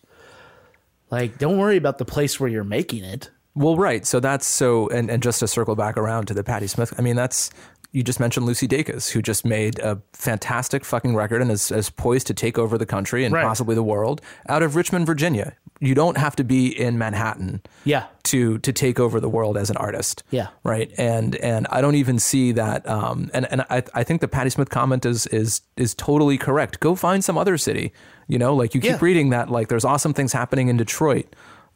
Like, 1.09 1.37
don't 1.37 1.57
worry 1.57 1.77
about 1.77 1.97
the 1.97 2.05
place 2.05 2.39
where 2.39 2.49
you're 2.49 2.63
making 2.63 3.03
it. 3.03 3.29
Well, 3.55 3.77
right. 3.77 4.05
So 4.05 4.19
that's 4.19 4.47
so, 4.47 4.89
and, 4.89 5.11
and 5.11 5.21
just 5.21 5.39
to 5.41 5.47
circle 5.47 5.75
back 5.75 5.95
around 5.95 6.25
to 6.27 6.33
the 6.33 6.43
Patti 6.43 6.65
Smith, 6.67 6.93
I 6.97 7.03
mean, 7.03 7.15
that's, 7.15 7.51
you 7.93 8.03
just 8.03 8.19
mentioned 8.19 8.45
Lucy 8.45 8.67
Dacus, 8.67 9.11
who 9.11 9.21
just 9.21 9.45
made 9.45 9.79
a 9.79 10.01
fantastic 10.13 10.83
fucking 10.83 11.15
record 11.15 11.41
and 11.41 11.49
is, 11.51 11.71
is 11.71 11.89
poised 11.89 12.27
to 12.27 12.33
take 12.33 12.57
over 12.57 12.77
the 12.77 12.85
country 12.85 13.23
and 13.23 13.33
Right. 13.33 13.45
possibly 13.45 13.75
the 13.75 13.83
world 13.83 14.19
out 14.49 14.61
of 14.63 14.75
Richmond, 14.75 15.05
Virginia. 15.05 15.53
You 15.79 15.93
don't 15.95 16.17
have 16.17 16.35
to 16.37 16.43
be 16.43 16.67
in 16.67 16.97
Manhattan 16.97 17.61
Yeah. 17.85 18.05
to 18.23 18.57
to 18.59 18.73
take 18.73 18.99
over 18.99 19.19
the 19.19 19.29
world 19.29 19.57
as 19.57 19.69
an 19.69 19.77
artist. 19.77 20.23
Yeah. 20.31 20.47
Right. 20.63 20.91
And 20.97 21.35
and 21.37 21.67
I 21.69 21.81
don't 21.81 21.95
even 21.95 22.19
see 22.19 22.51
that 22.53 22.87
um 22.89 23.29
and, 23.33 23.45
and 23.51 23.61
I 23.69 23.83
I 23.93 24.03
think 24.03 24.21
the 24.21 24.27
Patti 24.27 24.49
Smith 24.49 24.69
comment 24.69 25.05
is 25.05 25.27
is 25.27 25.61
is 25.77 25.93
totally 25.93 26.37
correct. 26.37 26.79
Go 26.79 26.95
find 26.95 27.23
some 27.23 27.37
other 27.37 27.57
city. 27.57 27.93
You 28.27 28.39
know, 28.39 28.55
like 28.55 28.73
you 28.73 28.81
keep 28.81 28.91
Yeah. 28.91 28.97
reading 29.01 29.29
that 29.31 29.49
like 29.51 29.67
there's 29.67 29.85
awesome 29.85 30.13
things 30.13 30.31
happening 30.33 30.69
in 30.69 30.77
Detroit, 30.77 31.27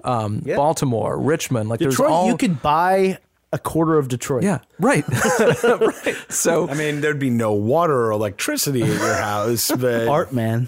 um, 0.03 0.39
Baltimore, 0.45 1.19
Richmond. 1.19 1.69
Like 1.69 1.79
Detroit, 1.79 1.97
there's 1.97 2.09
all 2.11 2.27
you 2.27 2.37
could 2.37 2.61
buy 2.61 3.17
a 3.53 3.59
quarter 3.59 3.97
of 3.97 4.07
Detroit. 4.07 4.43
Yeah, 4.43 4.59
right. 4.79 5.05
right. 5.63 6.15
So 6.29 6.69
I 6.69 6.73
mean, 6.73 7.01
there'd 7.01 7.19
be 7.19 7.29
no 7.29 7.53
water 7.53 8.07
or 8.07 8.11
electricity 8.11 8.81
at 8.81 8.89
your 8.89 9.15
house, 9.15 9.71
but 9.79 10.07
Art, 10.07 10.33
man. 10.33 10.67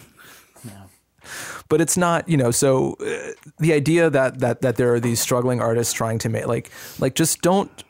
but 1.68 1.82
it's 1.82 1.98
not 1.98 2.28
you 2.28 2.38
know 2.38 2.52
so 2.52 2.94
uh, 3.02 3.32
the 3.60 3.74
idea 3.74 4.10
that 4.10 4.40
that 4.40 4.62
that 4.62 4.76
there 4.78 4.94
are 4.94 5.00
these 5.00 5.20
struggling 5.20 5.62
artists 5.62 5.94
trying 5.94 6.20
to 6.20 6.30
make 6.30 6.48
like 6.48 6.72
like 7.00 7.16
just 7.16 7.42
don't 7.42 7.84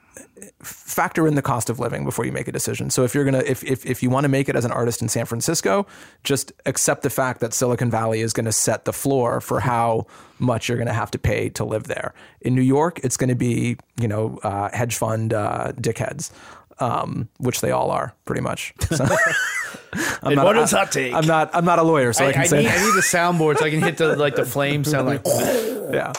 factor 0.62 1.28
in 1.28 1.36
the 1.36 1.42
cost 1.42 1.70
of 1.70 1.80
living 1.80 2.04
before 2.04 2.26
you 2.26 2.32
make 2.32 2.48
a 2.48 2.52
decision 2.52 2.90
so 2.90 3.04
if 3.04 3.14
you're 3.16 3.24
gonna 3.26 3.44
if 3.46 3.64
if, 3.64 3.86
if 3.86 4.04
you 4.04 4.10
want 4.10 4.24
to 4.24 4.30
make 4.30 4.50
it 4.50 4.56
as 4.56 4.66
an 4.66 4.72
artist 4.72 5.02
in 5.02 5.08
san 5.10 5.26
francisco 5.26 5.86
just 6.24 6.52
accept 6.66 7.04
the 7.04 7.10
fact 7.10 7.40
that 7.40 7.54
silicon 7.54 7.90
valley 7.90 8.22
is 8.22 8.34
going 8.34 8.46
to 8.46 8.52
set 8.52 8.86
the 8.86 8.94
floor 8.94 9.40
for 9.42 9.60
how 9.60 10.06
much 10.40 10.68
you're 10.68 10.78
going 10.78 10.88
to 10.88 10.94
have 10.94 11.12
to 11.12 11.18
pay 11.20 11.50
to 11.50 11.64
live 11.64 11.84
there 11.86 12.14
in 12.42 12.56
new 12.56 12.62
york 12.62 13.00
it's 13.04 13.18
going 13.18 13.30
to 13.30 13.36
be 13.36 13.78
you 14.00 14.08
know 14.08 14.40
uh, 14.44 14.70
hedge 14.74 14.96
fund 14.96 15.34
uh, 15.34 15.72
dickheads 15.76 16.32
um, 16.82 17.28
which 17.40 17.60
they 17.62 17.72
all 17.72 17.92
are 17.92 18.14
pretty 18.26 18.42
much 18.42 18.74
so, 18.90 19.06
I'm 20.24 20.36
not- 20.36 20.46
what 20.46 20.58
is 20.58 20.74
I- 20.74 20.80
hot 20.80 20.92
take? 20.92 21.14
I'm 21.14 21.26
not. 21.26 21.50
I'm 21.54 21.66
not 21.66 21.80
a 21.80 21.84
lawyer, 21.84 22.14
so 22.14 22.26
I, 22.26 22.30
I, 22.30 22.32
can 22.34 22.42
I 22.42 22.46
say 22.46 22.60
need. 22.64 22.70
I 22.70 22.78
need 22.78 22.96
the 22.96 23.02
soundboard 23.02 23.58
so 23.58 23.66
I 23.66 23.70
can 23.70 23.82
hit 23.82 23.98
the 23.98 24.16
like 24.16 24.36
the 24.36 24.46
flame 24.46 24.84
sound 24.84 25.08
like. 25.08 25.22
yeah 25.26 26.14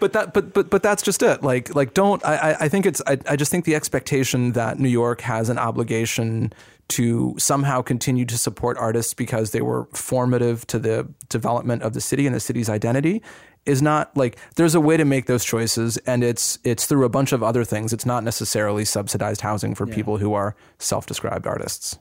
but 0.00 0.12
that 0.14 0.32
but 0.34 0.52
but 0.54 0.70
but 0.70 0.82
that's 0.82 1.02
just 1.02 1.22
it. 1.22 1.42
Like 1.42 1.74
like 1.74 1.94
don't 1.94 2.24
i 2.24 2.34
I- 2.52 2.56
i 2.64 2.68
think 2.68 2.86
it's 2.86 3.00
I, 3.06 3.18
I 3.28 3.36
just 3.36 3.50
think 3.50 3.64
the 3.64 3.74
expectation 3.74 4.52
that 4.52 4.78
new 4.78 4.88
york 4.88 5.20
has 5.20 5.48
an 5.48 5.58
obligation 5.58 6.52
to 6.88 7.34
somehow 7.38 7.82
continue 7.82 8.24
to 8.24 8.36
support 8.36 8.76
artists 8.78 9.14
because 9.14 9.52
they 9.52 9.60
were 9.60 9.84
formative 9.92 10.66
to 10.68 10.78
the 10.78 11.06
development 11.28 11.82
of 11.82 11.92
the 11.92 12.00
city 12.00 12.26
and 12.26 12.34
the 12.34 12.40
city's 12.40 12.68
identity 12.68 13.22
is 13.66 13.80
not 13.82 14.16
like 14.16 14.36
there's 14.56 14.74
a 14.74 14.80
way 14.80 14.96
to 14.96 15.04
make 15.04 15.26
those 15.26 15.44
choices 15.44 15.98
and 15.98 16.24
it's 16.24 16.58
it's 16.64 16.86
through 16.86 17.04
a 17.04 17.08
bunch 17.10 17.30
of 17.32 17.42
other 17.42 17.62
things. 17.62 17.92
It's 17.92 18.06
not 18.06 18.24
necessarily 18.24 18.84
subsidized 18.86 19.42
housing 19.42 19.74
for 19.76 19.86
people 19.86 20.16
who 20.16 20.32
are 20.32 20.56
self-described 20.78 21.46
artists. 21.46 21.98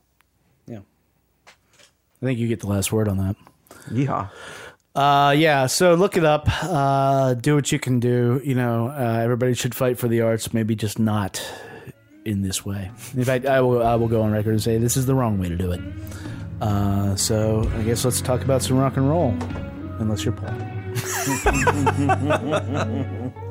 Yeah. 0.65 0.79
I 2.21 2.25
think 2.25 2.39
you 2.39 2.47
get 2.47 2.61
the 2.61 2.67
last 2.67 2.91
word 2.91 3.07
on 3.07 3.17
that. 3.17 3.35
yeah 3.91 4.29
Uh, 4.99 5.31
yeah. 5.31 5.65
So 5.67 5.93
look 5.93 6.17
it 6.17 6.25
up. 6.25 6.49
Uh, 6.61 7.33
do 7.33 7.55
what 7.55 7.71
you 7.71 7.79
can 7.79 8.01
do. 8.01 8.41
You 8.43 8.53
know, 8.53 8.89
uh, 8.89 9.21
everybody 9.23 9.53
should 9.53 9.73
fight 9.73 9.97
for 9.97 10.09
the 10.09 10.19
arts. 10.19 10.53
Maybe 10.53 10.75
just 10.75 10.99
not 10.99 11.41
in 12.25 12.41
this 12.41 12.65
way. 12.65 12.91
In 13.15 13.23
fact, 13.23 13.45
I 13.45 13.61
will. 13.61 13.81
I 13.81 13.95
will 13.95 14.09
go 14.09 14.21
on 14.23 14.31
record 14.31 14.51
and 14.51 14.61
say 14.61 14.77
this 14.77 14.97
is 14.97 15.05
the 15.05 15.15
wrong 15.15 15.39
way 15.39 15.47
to 15.47 15.55
do 15.55 15.71
it. 15.71 15.79
Uh, 16.59 17.15
so 17.15 17.61
I 17.77 17.83
guess 17.83 18.03
let's 18.03 18.19
talk 18.19 18.41
about 18.41 18.61
some 18.61 18.77
rock 18.77 18.97
and 18.97 19.09
roll. 19.09 19.29
Unless 19.99 20.25
you're 20.25 20.33
Paul. 20.33 20.53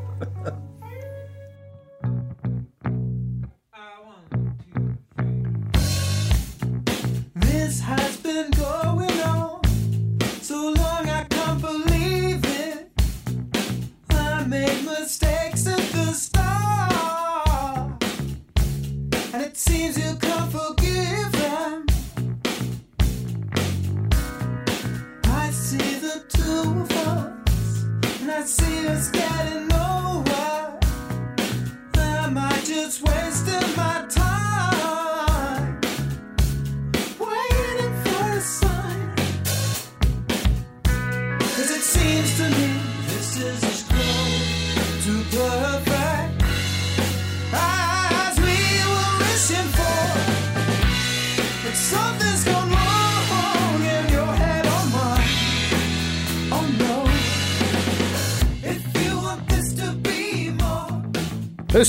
make 14.49 14.83
mistakes. 14.85 15.68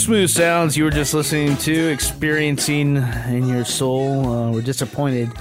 Smooth 0.09 0.27
sounds 0.27 0.75
you 0.75 0.83
were 0.83 0.89
just 0.89 1.13
listening 1.13 1.55
to, 1.55 1.71
experiencing 1.91 2.95
in 3.27 3.47
your 3.47 3.63
soul, 3.63 4.27
uh, 4.27 4.51
were 4.51 4.59
disappointed 4.59 5.31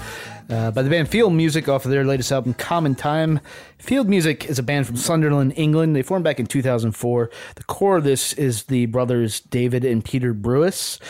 uh, 0.50 0.70
by 0.72 0.82
the 0.82 0.90
band 0.90 1.08
Field 1.08 1.32
Music 1.32 1.70
off 1.70 1.86
of 1.86 1.90
their 1.90 2.04
latest 2.04 2.30
album, 2.30 2.52
Common 2.52 2.94
Time. 2.94 3.40
Field 3.78 4.10
Music 4.10 4.44
is 4.44 4.58
a 4.58 4.62
band 4.62 4.86
from 4.86 4.96
Sunderland, 4.96 5.54
England. 5.56 5.96
They 5.96 6.02
formed 6.02 6.22
back 6.22 6.38
in 6.38 6.44
2004. 6.44 7.30
The 7.54 7.64
core 7.64 7.96
of 7.96 8.04
this 8.04 8.34
is 8.34 8.64
the 8.64 8.84
brothers 8.84 9.40
David 9.40 9.86
and 9.86 10.04
Peter 10.04 10.34
Brewis. 10.34 11.00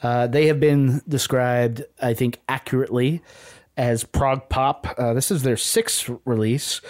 Uh, 0.00 0.28
they 0.28 0.46
have 0.46 0.60
been 0.60 1.02
described, 1.08 1.82
I 2.00 2.14
think, 2.14 2.38
accurately 2.48 3.20
as 3.76 4.04
prog 4.04 4.48
pop. 4.48 4.94
Uh, 4.96 5.12
this 5.12 5.32
is 5.32 5.42
their 5.42 5.56
sixth 5.56 6.08
release. 6.24 6.80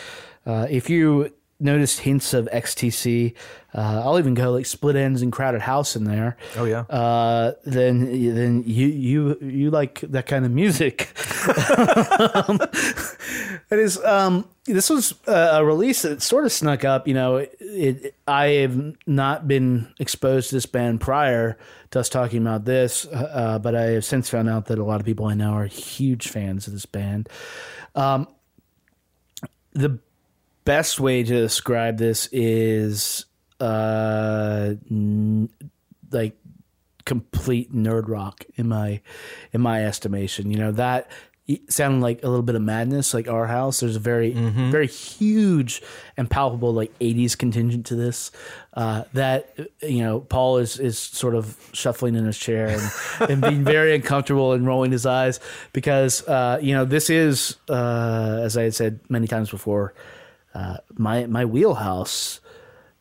Uh, 0.45 0.67
if 0.69 0.91
you 0.91 1.33
noticed 1.61 2.01
hints 2.01 2.35
of 2.35 2.49
XTC, 2.53 3.35
uh, 3.75 4.03
I'll 4.05 4.18
even 4.18 4.35
go 4.35 4.53
like 4.53 4.66
Split 4.66 4.97
Enz 4.97 5.23
and 5.23 5.31
Crowded 5.31 5.61
House 5.61 5.94
in 5.97 6.05
there. 6.05 6.37
Oh, 6.57 6.64
yeah. 6.64 6.81
Uh, 6.83 7.53
then 7.64 8.05
then 8.35 8.62
you 8.66 8.87
you 8.87 9.38
you 9.40 9.71
like 9.71 10.01
that 10.01 10.27
kind 10.27 10.44
of 10.47 10.53
music. 10.53 11.12
it 13.71 13.79
is. 13.79 14.03
Um, 14.03 14.49
this 14.64 14.88
was 14.88 15.14
uh, 15.27 15.51
a 15.53 15.64
release 15.64 16.03
that 16.03 16.23
sort 16.23 16.44
of 16.44 16.53
snuck 16.53 16.85
up. 16.85 17.07
You 17.07 17.14
know, 17.14 17.37
it, 17.37 17.57
it. 17.61 18.14
I 18.27 18.47
have 18.47 18.97
not 19.07 19.47
been 19.47 19.92
exposed 19.99 20.49
to 20.51 20.57
this 20.57 20.66
band 20.66 21.01
prior 21.01 21.59
to 21.90 22.01
us 22.01 22.09
talking 22.09 22.40
about 22.40 22.64
this, 22.64 23.07
uh, 23.07 23.59
but 23.59 23.75
I 23.75 23.83
have 23.92 24.05
since 24.05 24.31
found 24.31 24.49
out 24.49 24.66
that 24.66 24.79
a 24.79 24.85
lot 24.85 25.01
of 25.01 25.07
people 25.07 25.27
I 25.27 25.35
know 25.35 25.53
are 25.53 25.66
huge 25.66 26.29
fans 26.29 26.66
of 26.66 26.73
this 26.73 26.87
band. 26.87 27.29
Um, 27.94 28.29
the 29.73 29.99
best 30.68 31.00
way 31.00 31.22
to 31.22 31.33
describe 31.33 31.96
this 31.96 32.28
is 32.31 33.24
uh, 33.59 34.74
n- 34.90 35.48
like 36.11 36.37
complete 37.07 37.74
nerd 37.74 38.07
rock 38.07 38.44
in 38.57 38.68
my 38.68 39.00
in 39.54 39.62
my 39.62 39.87
estimation. 39.87 40.50
You 40.50 40.59
know 40.59 40.72
that 40.72 41.11
sounded 41.70 42.02
like 42.02 42.22
a 42.22 42.28
little 42.28 42.42
bit 42.42 42.54
of 42.54 42.61
madness, 42.61 43.14
like 43.14 43.28
our 43.28 43.46
house. 43.46 43.81
There's 43.81 43.96
a 43.96 44.00
very 44.00 44.33
very 44.33 44.87
huge 44.87 45.81
and 46.18 46.31
palpable 46.31 46.74
like 46.74 46.96
'80s 46.98 47.38
contingent 47.38 47.87
to 47.87 47.94
this. 47.94 48.31
Uh, 48.74 49.04
that 49.14 49.59
you 49.83 50.00
know, 50.00 50.20
Paul 50.20 50.59
is 50.59 50.78
is 50.78 50.98
sort 50.98 51.35
of 51.35 51.57
shuffling 51.72 52.14
in 52.14 52.26
his 52.26 52.37
chair 52.37 52.68
and, 52.68 53.31
and 53.31 53.40
being 53.40 53.64
very 53.64 53.94
uncomfortable 53.94 54.52
and 54.52 54.66
rolling 54.66 54.92
his 54.92 55.07
eyes 55.07 55.40
because 55.72 56.28
uh, 56.28 56.59
you 56.61 56.74
know 56.74 56.85
this 56.85 57.09
is 57.09 57.57
uh, 57.70 58.40
as 58.42 58.59
I 58.59 58.64
had 58.64 58.74
said 58.74 59.00
many 59.09 59.26
times 59.26 59.48
before, 59.48 59.94
uh, 60.59 60.77
my 60.97 61.27
my 61.27 61.44
wheelhouse, 61.44 62.40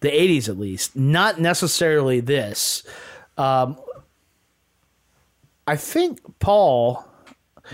the 0.01 0.09
'80s 0.09 0.49
at 0.49 0.59
least, 0.59 0.95
not 0.95 1.39
necessarily 1.39 2.19
this. 2.19 2.83
Um, 3.37 3.77
I 5.65 5.75
think 5.75 6.19
Paul 6.39 7.05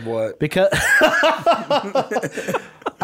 What? 0.04 0.40
because 0.40 0.70
I 1.02 2.60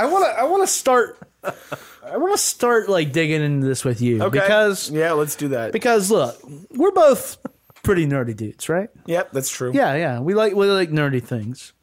want 0.05 0.25
to 0.25 0.39
I 0.39 0.43
want 0.43 0.63
to 0.63 0.67
start 0.67 1.19
I 1.43 2.17
want 2.17 2.33
to 2.33 2.37
start 2.41 2.89
like 2.89 3.11
digging 3.11 3.41
into 3.41 3.67
this 3.67 3.85
with 3.85 4.01
you 4.01 4.21
Okay. 4.23 4.39
because 4.39 4.89
yeah, 4.89 5.11
let's 5.13 5.35
do 5.35 5.49
that. 5.49 5.71
because 5.73 6.09
look, 6.11 6.37
we're 6.71 6.91
both 6.91 7.37
pretty 7.83 8.05
nerdy 8.07 8.35
dudes, 8.35 8.67
right? 8.69 8.89
yep, 9.05 9.31
that's 9.31 9.49
true. 9.49 9.71
Yeah, 9.73 9.95
yeah. 9.95 10.19
We 10.19 10.33
like 10.33 10.55
we 10.55 10.67
like 10.67 10.89
nerdy 10.91 11.23
things. 11.23 11.73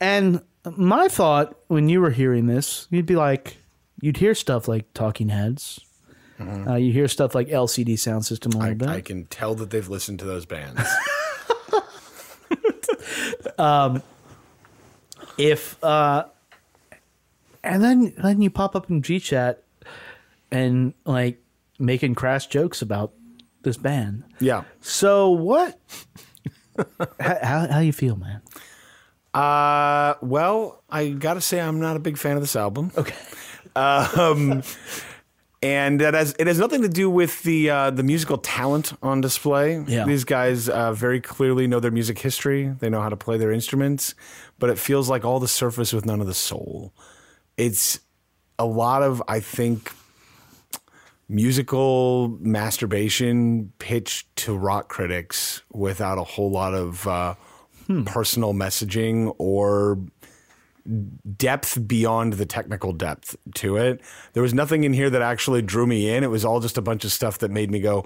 And 0.00 0.42
my 0.76 1.08
thought 1.08 1.56
when 1.68 1.88
you 1.88 2.00
were 2.00 2.10
hearing 2.10 2.46
this, 2.46 2.86
you'd 2.90 3.06
be 3.06 3.16
like, 3.16 3.58
you'd 4.00 4.16
hear 4.16 4.34
stuff 4.34 4.68
like 4.68 4.92
Talking 4.94 5.28
Heads. 5.28 5.80
Uh, 6.38 6.74
you 6.74 6.92
hear 6.92 7.08
stuff 7.08 7.34
like 7.34 7.48
LCD 7.48 7.98
Sound 7.98 8.26
System 8.26 8.52
a 8.52 8.56
little 8.58 8.70
I, 8.72 8.74
bit. 8.74 8.88
I 8.88 9.00
can 9.00 9.24
tell 9.26 9.54
that 9.54 9.70
they've 9.70 9.88
listened 9.88 10.18
to 10.18 10.26
those 10.26 10.44
bands. 10.44 10.82
if 15.38 15.82
uh 15.82 16.24
and 17.64 17.82
then 17.82 18.14
then 18.18 18.40
you 18.40 18.50
pop 18.50 18.76
up 18.76 18.90
in 18.90 19.02
G 19.02 19.18
chat 19.18 19.62
and 20.50 20.94
like 21.04 21.42
making 21.78 22.14
crass 22.14 22.46
jokes 22.46 22.82
about 22.82 23.12
this 23.62 23.76
band. 23.76 24.24
yeah. 24.40 24.64
So 24.80 25.30
what 25.30 25.78
how, 27.20 27.38
how 27.42 27.66
how 27.68 27.78
you 27.80 27.92
feel, 27.92 28.16
man? 28.16 28.42
Uh, 29.36 30.14
well, 30.22 30.82
I 30.88 31.10
gotta 31.10 31.42
say 31.42 31.60
I'm 31.60 31.78
not 31.78 31.96
a 31.96 32.00
big 32.00 32.16
fan 32.16 32.36
of 32.36 32.42
this 32.42 32.56
album. 32.56 32.92
Okay. 32.96 33.16
Um, 33.76 34.62
and 35.62 36.00
that 36.00 36.14
has 36.14 36.34
it 36.38 36.46
has 36.46 36.58
nothing 36.58 36.80
to 36.80 36.88
do 36.88 37.10
with 37.10 37.42
the 37.42 37.68
uh, 37.68 37.90
the 37.90 38.02
musical 38.02 38.38
talent 38.38 38.94
on 39.02 39.20
display. 39.20 39.84
Yeah. 39.86 40.06
These 40.06 40.24
guys 40.24 40.70
uh, 40.70 40.94
very 40.94 41.20
clearly 41.20 41.66
know 41.66 41.78
their 41.78 41.90
music 41.90 42.18
history. 42.18 42.68
They 42.68 42.88
know 42.88 43.02
how 43.02 43.10
to 43.10 43.18
play 43.18 43.36
their 43.36 43.52
instruments, 43.52 44.14
but 44.58 44.70
it 44.70 44.78
feels 44.78 45.10
like 45.10 45.26
all 45.26 45.40
the 45.40 45.48
surface 45.48 45.92
with 45.92 46.06
none 46.06 46.22
of 46.22 46.26
the 46.26 46.32
soul. 46.32 46.94
It's 47.58 48.00
a 48.58 48.64
lot 48.64 49.02
of 49.02 49.22
I 49.28 49.40
think 49.40 49.92
musical 51.28 52.28
masturbation 52.40 53.72
pitched 53.78 54.34
to 54.36 54.56
rock 54.56 54.88
critics 54.88 55.62
without 55.70 56.16
a 56.16 56.24
whole 56.24 56.50
lot 56.50 56.72
of 56.72 57.06
uh, 57.06 57.34
Hmm. 57.86 58.04
personal 58.04 58.52
messaging 58.52 59.34
or 59.38 59.98
depth 61.36 61.86
beyond 61.86 62.34
the 62.34 62.46
technical 62.46 62.92
depth 62.92 63.36
to 63.54 63.76
it. 63.76 64.00
There 64.32 64.42
was 64.42 64.54
nothing 64.54 64.84
in 64.84 64.92
here 64.92 65.10
that 65.10 65.22
actually 65.22 65.62
drew 65.62 65.86
me 65.86 66.10
in. 66.14 66.24
It 66.24 66.30
was 66.30 66.44
all 66.44 66.60
just 66.60 66.78
a 66.78 66.82
bunch 66.82 67.04
of 67.04 67.12
stuff 67.12 67.38
that 67.38 67.50
made 67.50 67.70
me 67.70 67.80
go, 67.80 68.04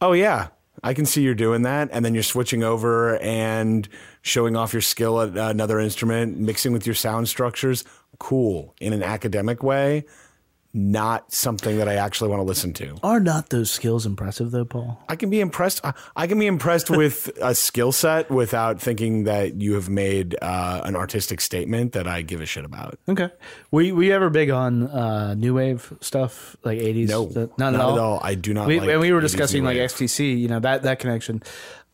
"Oh 0.00 0.12
yeah, 0.12 0.48
I 0.82 0.94
can 0.94 1.06
see 1.06 1.22
you're 1.22 1.34
doing 1.34 1.62
that." 1.62 1.88
And 1.92 2.04
then 2.04 2.14
you're 2.14 2.22
switching 2.22 2.62
over 2.62 3.18
and 3.18 3.88
showing 4.22 4.56
off 4.56 4.72
your 4.72 4.82
skill 4.82 5.20
at 5.20 5.36
another 5.36 5.78
instrument, 5.78 6.38
mixing 6.38 6.72
with 6.72 6.86
your 6.86 6.94
sound 6.94 7.28
structures. 7.28 7.84
Cool 8.18 8.74
in 8.80 8.92
an 8.92 9.02
academic 9.02 9.62
way, 9.62 10.04
not 10.74 11.32
something 11.32 11.76
that 11.78 11.88
I 11.88 11.94
actually 11.96 12.30
want 12.30 12.40
to 12.40 12.44
listen 12.44 12.72
to. 12.74 12.96
Are 13.02 13.20
not 13.20 13.50
those 13.50 13.70
skills 13.70 14.06
impressive 14.06 14.50
though, 14.50 14.64
Paul? 14.64 15.02
I 15.08 15.16
can 15.16 15.28
be 15.28 15.40
impressed. 15.40 15.84
I- 15.84 15.92
I 16.16 16.26
can 16.26 16.38
be 16.38 16.46
impressed 16.46 16.88
with 16.88 17.30
a 17.42 17.54
skill 17.54 17.92
set 17.92 18.30
without 18.30 18.80
thinking 18.80 19.24
that 19.24 19.60
you 19.60 19.74
have 19.74 19.88
made 19.90 20.36
uh, 20.40 20.80
an 20.84 20.96
artistic 20.96 21.40
statement 21.42 21.92
that 21.92 22.06
I 22.08 22.22
give 22.22 22.40
a 22.40 22.46
shit 22.46 22.64
about. 22.64 22.98
Okay. 23.08 23.28
Were 23.70 23.82
you, 23.82 23.94
were 23.96 24.02
you 24.04 24.14
ever 24.14 24.30
big 24.30 24.50
on 24.50 24.86
uh, 24.88 25.34
new 25.34 25.54
wave 25.54 25.92
stuff 26.00 26.56
like 26.64 26.78
eighties? 26.78 27.10
No, 27.10 27.50
not, 27.58 27.74
at 27.74 27.80
all. 27.80 28.20
I 28.22 28.34
do 28.34 28.54
not. 28.54 28.66
We, 28.66 28.80
like 28.80 28.88
and 28.88 29.00
we 29.00 29.12
were 29.12 29.20
discussing 29.20 29.64
like. 29.64 29.76
XTC, 29.76 30.38
you 30.38 30.48
know 30.48 30.60
that 30.60 30.84
that 30.84 30.98
connection. 31.00 31.42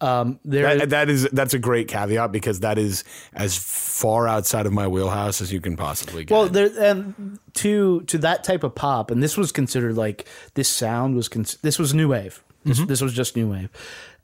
Um, 0.01 0.39
there, 0.45 0.79
That, 0.79 0.91
that 0.91 1.09
is 1.11 1.29
that's 1.33 1.55
a 1.55 1.59
great 1.59 1.89
caveat 1.89 2.31
because 2.31 2.61
that 2.61 2.79
is 2.79 3.03
as 3.35 3.57
far 3.57 4.29
outside 4.29 4.65
of 4.67 4.73
my 4.73 4.87
wheelhouse 4.87 5.41
as 5.41 5.53
you 5.53 5.61
can 5.61 5.77
possibly 5.77 6.25
get. 6.25 6.33
well, 6.35 6.49
there 6.49 6.71
and 6.81 7.39
to 7.55 8.03
to 8.03 8.19
that 8.19 8.45
type 8.45 8.63
of 8.63 8.75
pop, 8.75 9.11
and 9.11 9.23
this 9.23 9.37
was 9.37 9.51
considered 9.51 9.97
like 9.97 10.27
this 10.55 10.69
sound 10.69 11.17
was 11.17 11.29
con- 11.29 11.47
this 11.63 11.79
was 11.79 11.95
new 11.95 12.09
wave. 12.09 12.43
This, 12.65 12.81
this 12.81 13.01
was 13.01 13.13
just 13.15 13.35
new 13.35 13.51
wave. 13.51 13.71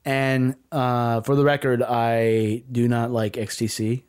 And 0.05 0.57
uh, 0.71 1.23
for 1.23 1.35
the 1.35 1.45
record, 1.45 1.83
I 1.83 2.63
do 2.71 2.87
not 2.89 3.11
like 3.11 3.35
XTC. 3.35 4.03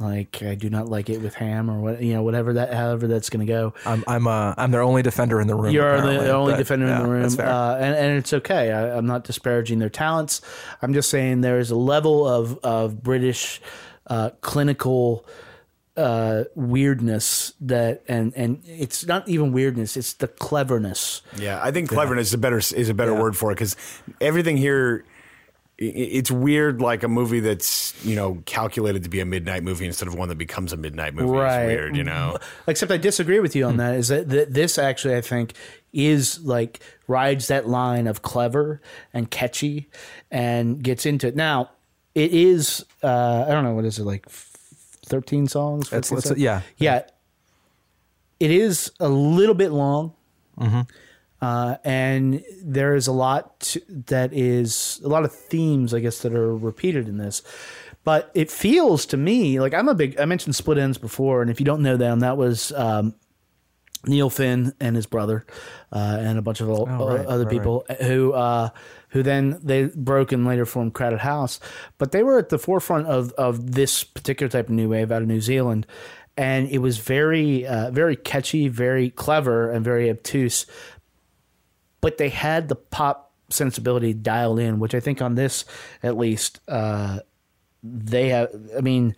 Like 0.00 0.42
I 0.42 0.54
do 0.54 0.70
not 0.70 0.88
like 0.88 1.10
it 1.10 1.20
with 1.20 1.34
ham 1.34 1.70
or 1.70 1.78
what 1.78 2.02
you 2.02 2.14
know 2.14 2.22
whatever 2.22 2.54
that 2.54 2.72
however 2.72 3.06
that's 3.06 3.28
going 3.28 3.46
to 3.46 3.52
go. 3.52 3.74
I'm 3.84 4.02
I'm 4.08 4.26
uh 4.26 4.54
I'm 4.56 4.70
their 4.70 4.80
only 4.82 5.02
defender 5.02 5.40
in 5.42 5.46
the 5.46 5.54
room. 5.54 5.72
You're 5.74 6.00
the 6.00 6.30
only 6.32 6.54
but, 6.54 6.56
defender 6.58 6.86
yeah, 6.86 6.96
in 6.96 7.02
the 7.04 7.08
room, 7.10 7.22
That's 7.22 7.34
fair. 7.36 7.46
uh, 7.48 7.76
and, 7.76 7.94
and 7.94 8.16
it's 8.18 8.32
okay. 8.32 8.72
I, 8.72 8.96
I'm 8.96 9.04
not 9.06 9.24
disparaging 9.24 9.78
their 9.78 9.90
talents. 9.90 10.40
I'm 10.80 10.94
just 10.94 11.10
saying 11.10 11.42
there 11.42 11.58
is 11.58 11.70
a 11.70 11.76
level 11.76 12.26
of 12.26 12.58
of 12.64 13.02
British 13.02 13.60
uh, 14.06 14.30
clinical 14.40 15.26
uh, 15.96 16.44
weirdness 16.54 17.52
that, 17.60 18.02
and 18.08 18.32
and 18.36 18.62
it's 18.64 19.04
not 19.06 19.28
even 19.28 19.52
weirdness; 19.52 19.96
it's 19.96 20.14
the 20.14 20.28
cleverness. 20.28 21.20
yeah, 21.36 21.60
I 21.62 21.70
think 21.72 21.90
cleverness 21.90 22.28
is 22.28 22.34
a 22.34 22.38
better 22.38 22.58
is 22.58 22.88
a 22.88 22.94
better 22.94 23.14
word 23.14 23.36
for 23.36 23.50
it 23.52 23.56
because 23.56 23.76
everything 24.20 24.56
here 24.56 25.04
i- 25.06 25.19
it's 25.80 26.30
weird, 26.30 26.82
like 26.82 27.02
a 27.02 27.08
movie 27.08 27.40
that's 27.40 27.94
you 28.04 28.14
know 28.14 28.42
calculated 28.44 29.02
to 29.04 29.08
be 29.08 29.20
a 29.20 29.24
midnight 29.24 29.62
movie 29.62 29.86
instead 29.86 30.08
of 30.08 30.14
one 30.14 30.28
that 30.28 30.36
becomes 30.36 30.74
a 30.74 30.76
midnight 30.76 31.14
movie. 31.14 31.30
Right. 31.30 31.62
It's 31.62 31.66
weird, 31.66 31.96
you 31.96 32.04
know. 32.04 32.36
Mm-hmm. 32.36 32.70
Except 32.70 32.92
I 32.92 32.98
disagree 32.98 33.40
with 33.40 33.56
you 33.56 33.64
on 33.64 33.72
hmm. 33.72 33.78
that. 33.78 33.94
Is 33.94 34.08
that 34.08 34.28
th- 34.28 34.48
this 34.50 34.78
actually 34.78 35.16
I 35.16 35.22
think 35.22 35.54
is 35.92 36.44
like 36.44 36.80
rides 37.08 37.48
that 37.48 37.66
line 37.66 38.06
of 38.06 38.20
clever 38.20 38.82
and 39.14 39.30
catchy 39.30 39.88
and 40.30 40.82
gets 40.82 41.06
into 41.06 41.26
it. 41.26 41.34
Now 41.34 41.70
it 42.14 42.30
is 42.32 42.84
uh, 43.02 43.46
I 43.48 43.50
don't 43.50 43.64
know 43.64 43.74
what 43.74 43.86
is 43.86 43.98
it 43.98 44.04
like 44.04 44.28
thirteen 44.28 45.48
songs. 45.48 45.86
It's- 45.86 46.10
14 46.10 46.18
it's- 46.18 46.28
songs? 46.28 46.40
yeah. 46.40 46.60
yeah. 46.76 47.02
It 48.38 48.50
is 48.50 48.90
a 49.00 49.08
little 49.08 49.54
bit 49.54 49.70
long. 49.70 50.14
Mm-hmm. 50.58 50.80
Uh, 51.40 51.76
and 51.84 52.44
there 52.62 52.94
is 52.94 53.06
a 53.06 53.12
lot 53.12 53.58
to, 53.60 53.80
that 53.88 54.32
is 54.32 55.00
a 55.04 55.08
lot 55.08 55.24
of 55.24 55.32
themes, 55.32 55.94
I 55.94 56.00
guess, 56.00 56.20
that 56.20 56.34
are 56.34 56.54
repeated 56.54 57.08
in 57.08 57.16
this. 57.16 57.42
But 58.04 58.30
it 58.34 58.50
feels 58.50 59.06
to 59.06 59.16
me 59.16 59.60
like 59.60 59.74
I'm 59.74 59.88
a 59.88 59.94
big. 59.94 60.18
I 60.18 60.24
mentioned 60.24 60.54
Split 60.56 60.78
Enz 60.78 61.00
before, 61.00 61.42
and 61.42 61.50
if 61.50 61.60
you 61.60 61.66
don't 61.66 61.82
know 61.82 61.96
them, 61.96 62.20
that 62.20 62.36
was 62.36 62.72
um, 62.72 63.14
Neil 64.06 64.30
Finn 64.30 64.72
and 64.80 64.96
his 64.96 65.06
brother, 65.06 65.44
uh, 65.92 66.16
and 66.20 66.38
a 66.38 66.42
bunch 66.42 66.60
of 66.60 66.70
o- 66.70 66.86
Oh, 66.88 67.16
right, 67.16 67.26
other 67.26 67.44
right, 67.44 67.50
people 67.50 67.84
who 68.02 68.32
uh, 68.32 68.70
who 69.10 69.22
then 69.22 69.58
they 69.62 69.84
broke 69.86 70.32
and 70.32 70.46
later 70.46 70.64
formed 70.64 70.94
Crowded 70.94 71.20
House. 71.20 71.60
But 71.98 72.12
they 72.12 72.22
were 72.22 72.38
at 72.38 72.48
the 72.48 72.58
forefront 72.58 73.06
of 73.06 73.32
of 73.32 73.72
this 73.72 74.02
particular 74.02 74.48
type 74.48 74.66
of 74.66 74.74
new 74.74 74.88
wave 74.88 75.12
out 75.12 75.20
of 75.20 75.28
New 75.28 75.42
Zealand, 75.42 75.86
and 76.38 76.68
it 76.68 76.78
was 76.78 76.98
very 76.98 77.66
uh, 77.66 77.90
very 77.90 78.16
catchy, 78.16 78.68
very 78.68 79.10
clever, 79.10 79.70
and 79.70 79.84
very 79.84 80.08
obtuse. 80.08 80.64
But 82.00 82.18
they 82.18 82.28
had 82.28 82.68
the 82.68 82.76
pop 82.76 83.32
sensibility 83.50 84.12
dialed 84.14 84.60
in, 84.60 84.78
which 84.78 84.94
I 84.94 85.00
think 85.00 85.20
on 85.20 85.34
this 85.34 85.64
at 86.02 86.16
least 86.16 86.60
uh, 86.68 87.20
they 87.82 88.28
have. 88.28 88.48
I 88.76 88.80
mean 88.80 89.14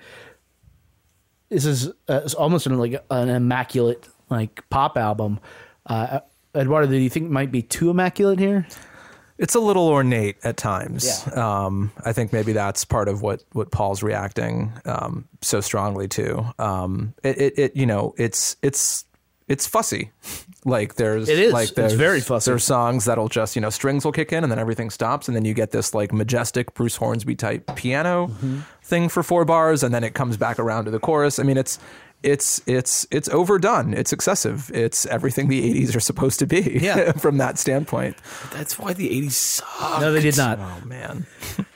this 1.53 1.67
is 1.67 1.89
uh, 1.89 2.23
it's 2.25 2.35
almost 2.35 2.67
an, 2.67 2.79
like 2.79 3.05
an 3.11 3.29
immaculate 3.29 4.09
like 4.31 4.69
pop 4.71 4.97
album. 4.97 5.39
Uh, 5.87 6.21
Eduardo, 6.55 6.89
do 6.89 6.97
you 6.97 7.11
think 7.11 7.27
it 7.27 7.33
might 7.33 7.53
be 7.53 7.63
too 7.63 7.91
immaculate 7.91 8.39
here? 8.39 8.67
It's 9.39 9.55
a 9.55 9.61
little 9.61 9.89
ornate 9.89 10.37
at 10.45 10.57
times. 10.57 11.27
Um, 11.37 11.91
I 12.05 12.13
think 12.13 12.33
maybe 12.33 12.53
that's 12.53 12.85
part 12.85 13.09
of 13.09 13.23
what 13.23 13.43
what 13.53 13.71
Paul's 13.71 14.03
reacting 14.03 14.73
um, 14.85 15.29
so 15.41 15.61
strongly 15.61 16.09
to. 16.09 16.53
Um, 16.59 17.15
it, 17.23 17.39
it, 17.39 17.59
it, 17.59 17.77
you 17.77 17.87
know, 17.87 18.15
it's 18.17 18.57
it's 18.63 19.05
it's 19.49 19.67
fussy. 19.67 20.11
Like 20.65 20.95
there's 20.95 21.29
It 21.29 21.39
is. 21.39 21.53
like 21.53 21.65
It's 21.69 21.73
there's, 21.73 21.93
very 21.95 22.21
fussy. 22.21 22.51
There's 22.51 22.63
songs 22.65 23.05
that'll 23.07 23.29
just 23.29 23.57
you 23.57 23.63
know 23.63 23.71
strings 23.71 24.05
will 24.05 24.13
kick 24.13 24.33
in 24.33 24.45
and 24.45 24.51
then 24.53 24.59
everything 24.61 24.91
stops 24.91 25.27
and 25.29 25.37
then 25.37 25.45
you 25.45 25.55
get 25.55 25.73
this 25.73 25.93
like 25.95 26.13
majestic 26.13 26.73
Bruce 26.75 26.97
Hornsby 26.97 27.35
type 27.35 27.75
piano 27.75 28.29
Mm-hmm. 28.29 28.61
thing 28.85 29.09
for 29.09 29.23
four 29.23 29.45
bars 29.45 29.83
and 29.83 29.93
then 29.95 30.05
it 30.05 30.15
comes 30.15 30.37
back 30.37 30.59
around 30.61 30.85
to 30.85 30.91
the 30.93 31.01
chorus. 31.01 31.39
I 31.39 31.43
mean 31.43 31.57
it's. 31.57 31.79
It's 32.25 32.63
it's 32.67 33.05
it's 33.11 33.29
overdone. 33.31 33.95
It's 33.95 34.13
excessive. 34.13 34.71
It's 34.73 35.07
everything 35.07 35.49
the 35.49 35.75
'80s 35.75 35.97
are 35.97 36.01
supposed 36.01 36.39
to 36.39 36.47
be. 36.47 36.79
Yeah. 36.81 37.11
from 37.19 37.39
that 37.39 37.59
standpoint. 37.59 38.17
That's 38.53 38.79
why 38.79 38.93
the 38.93 39.11
'80s 39.23 39.33
sucked. 39.33 40.01
No, 40.01 40.13
they 40.13 40.21
did 40.21 40.37
not. 40.37 40.61
Oh 40.61 40.87
man. 40.87 41.27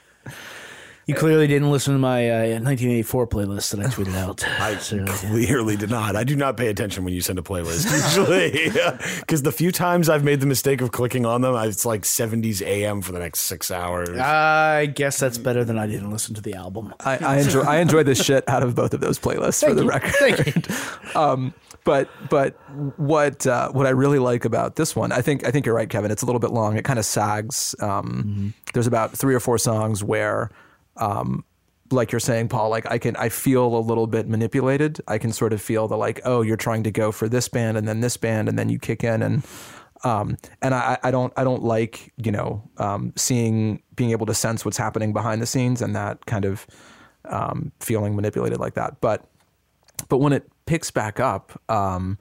You 1.07 1.15
clearly 1.15 1.47
didn't 1.47 1.71
listen 1.71 1.93
to 1.93 2.01
my 2.01 2.29
uh, 2.29 2.39
1984 2.59 3.29
playlist 3.29 3.71
that 3.71 3.79
I 3.79 3.89
tweeted 3.89 4.17
out. 4.17 4.45
I 4.61 4.77
So, 4.79 5.05
clearly 5.07 5.77
did 5.77 5.89
not. 5.89 6.17
I 6.17 6.25
do 6.25 6.35
not 6.35 6.57
pay 6.57 6.67
attention 6.67 7.05
when 7.05 7.15
you 7.15 7.21
send 7.21 7.39
a 7.39 7.43
playlist 7.43 7.85
usually, 7.93 8.71
because 9.21 9.43
the 9.43 9.53
few 9.53 9.71
times 9.71 10.09
I've 10.09 10.25
made 10.25 10.41
the 10.41 10.47
mistake 10.47 10.81
of 10.81 10.91
clicking 10.91 11.25
on 11.25 11.43
them, 11.43 11.55
it's 11.69 11.87
like 11.87 12.03
70s 12.03 12.61
AM 12.61 13.03
for 13.03 13.13
the 13.13 13.21
next 13.21 13.43
six 13.43 13.71
hours. 13.71 14.09
I 14.19 14.87
guess 14.87 15.21
that's 15.21 15.39
better 15.39 15.65
than 15.65 15.79
I 15.79 15.87
didn't 15.87 16.11
listen 16.11 16.35
to 16.35 16.41
the 16.41 16.55
album. 16.55 16.93
I, 16.99 17.19
I 17.19 17.37
enjoy 17.39 17.61
I 17.63 17.77
enjoy 17.77 18.03
the 18.03 18.17
shit 18.17 18.43
out 18.49 18.65
of 18.65 18.75
both 18.75 18.93
of 18.93 19.01
those 19.01 19.19
playlists 19.21 19.65
for 19.65 19.75
the 19.75 19.85
you. 19.85 19.89
record. 19.89 20.13
Thank 20.15 20.57
you. 20.69 20.75
um, 21.21 21.55
but 21.85 22.11
but 22.29 22.55
what 22.99 23.47
uh, 23.47 23.71
what 23.71 23.87
I 23.87 23.91
really 23.91 24.19
like 24.19 24.45
about 24.45 24.75
this 24.75 24.97
one, 24.97 25.13
I 25.13 25.23
think 25.23 25.47
I 25.47 25.53
think 25.53 25.67
you're 25.67 25.75
right, 25.77 25.89
Kevin. 25.89 26.11
It's 26.11 26.23
a 26.23 26.27
little 26.27 26.41
bit 26.41 26.51
long. 26.51 26.77
It 26.77 26.85
kind 26.85 26.99
of 26.99 27.05
sags. 27.05 27.77
Um, 27.79 28.55
There's 28.75 28.89
about 28.89 29.13
three 29.17 29.37
or 29.37 29.41
four 29.41 29.57
songs 29.57 30.03
where, 30.03 30.51
um, 30.97 31.45
like 31.91 32.13
you're 32.13 32.21
saying, 32.21 32.49
Paul, 32.49 32.71
like 32.71 32.91
I 32.91 32.99
can 32.99 33.17
I 33.17 33.29
feel 33.29 33.77
a 33.77 33.79
little 33.79 34.07
bit 34.07 34.29
manipulated. 34.29 35.01
I 35.07 35.19
can 35.19 35.33
sort 35.33 35.53
of 35.53 35.63
feel 35.63 35.89
the 35.89 35.97
like, 35.97 36.21
oh, 36.25 36.43
you're 36.43 36.57
trying 36.57 36.83
to 36.85 36.91
go 36.91 37.13
for 37.13 37.29
this 37.29 37.49
band 37.49 37.77
and 37.77 37.87
then 37.87 38.01
this 38.01 38.17
band 38.17 38.49
and 38.49 38.59
then 38.59 38.69
you 38.69 38.79
kick 38.79 39.05
in 39.05 39.23
and. 39.23 39.45
Um, 40.05 40.37
and 40.61 40.75
I, 40.75 40.99
I 41.03 41.11
don't 41.11 41.33
I 41.39 41.43
don't 41.43 41.63
like 41.63 42.13
you 42.23 42.31
know 42.31 42.63
um, 42.77 43.15
seeing 43.17 43.83
being 43.97 44.11
able 44.11 44.27
to 44.27 44.35
sense 44.35 44.63
what's 44.63 44.77
happening 44.77 45.15
behind 45.15 45.41
the 45.41 45.47
scenes 45.47 45.81
and 45.81 45.97
that 45.97 46.27
kind 46.27 46.45
of 46.45 46.67
um, 47.25 47.73
feeling 47.81 48.15
manipulated 48.15 48.61
like 48.61 48.75
that. 48.75 49.01
But 49.01 49.27
but 50.09 50.19
when 50.19 50.35
it 50.35 50.49
picks 50.67 50.91
back 50.91 51.19
up, 51.19 51.61
um, 51.71 52.19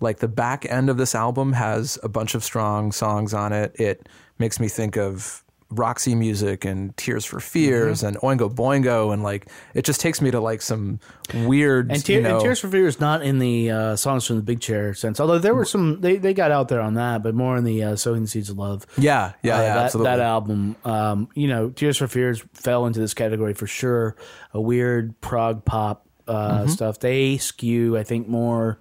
like 0.00 0.18
the 0.18 0.28
back 0.28 0.66
end 0.70 0.90
of 0.90 0.96
this 0.96 1.14
album 1.14 1.52
has 1.54 1.98
a 2.02 2.08
bunch 2.08 2.34
of 2.34 2.44
strong 2.44 2.92
songs 2.92 3.32
on 3.32 3.52
it. 3.52 3.74
It 3.80 4.08
makes 4.38 4.60
me 4.60 4.68
think 4.68 4.96
of 4.96 5.43
Roxy 5.78 6.14
music 6.14 6.64
and 6.64 6.96
Tears 6.96 7.24
for 7.24 7.40
Fears 7.40 8.02
Mm-hmm. 8.02 8.06
and 8.06 8.16
Oingo 8.40 8.54
Boingo 8.54 9.12
and 9.12 9.22
like 9.22 9.48
it 9.74 9.84
just 9.84 10.00
takes 10.00 10.20
me 10.20 10.30
to 10.30 10.40
like 10.40 10.62
some 10.62 11.00
weird 11.32 11.90
And, 11.90 12.04
Tear, 12.04 12.16
you 12.16 12.22
know, 12.22 12.34
and 12.36 12.40
Tears 12.44 12.60
for 12.60 12.68
Fears 12.68 13.00
not 13.00 13.22
in 13.22 13.38
the 13.38 13.70
uh, 13.70 13.96
songs 13.96 14.26
from 14.26 14.36
the 14.36 14.42
Big 14.42 14.60
Chair 14.60 14.94
sense, 14.94 15.20
although 15.20 15.38
there 15.38 15.54
were 15.54 15.64
some 15.64 16.00
they, 16.00 16.16
they 16.16 16.34
got 16.34 16.50
out 16.50 16.68
there 16.68 16.80
on 16.80 16.94
that, 16.94 17.22
but 17.22 17.34
more 17.34 17.56
in 17.56 17.64
the 17.64 17.82
uh, 17.82 17.96
Sowing 17.96 18.22
the 18.22 18.28
Seeds 18.28 18.50
of 18.50 18.58
Love. 18.58 18.86
yeah 18.98 19.32
yeah 19.42 19.56
Uh, 19.56 19.60
yeah 19.62 19.74
that, 19.74 19.84
absolutely 19.86 20.10
that 20.12 20.20
album, 20.20 20.76
um, 20.84 21.28
you 21.34 21.48
know, 21.48 21.70
Tears 21.70 21.96
for 21.96 22.06
Fears 22.08 22.42
fell 22.54 22.86
into 22.86 23.00
this 23.00 23.14
category 23.14 23.54
for 23.54 23.66
sure. 23.66 24.16
A 24.52 24.60
weird 24.60 25.20
prog 25.20 25.64
pop 25.64 26.06
uh, 26.26 26.60
Mm-hmm. 26.60 26.68
stuff. 26.70 27.00
They 27.00 27.36
skew, 27.38 27.96
I 27.98 28.02
think, 28.02 28.28
more 28.28 28.78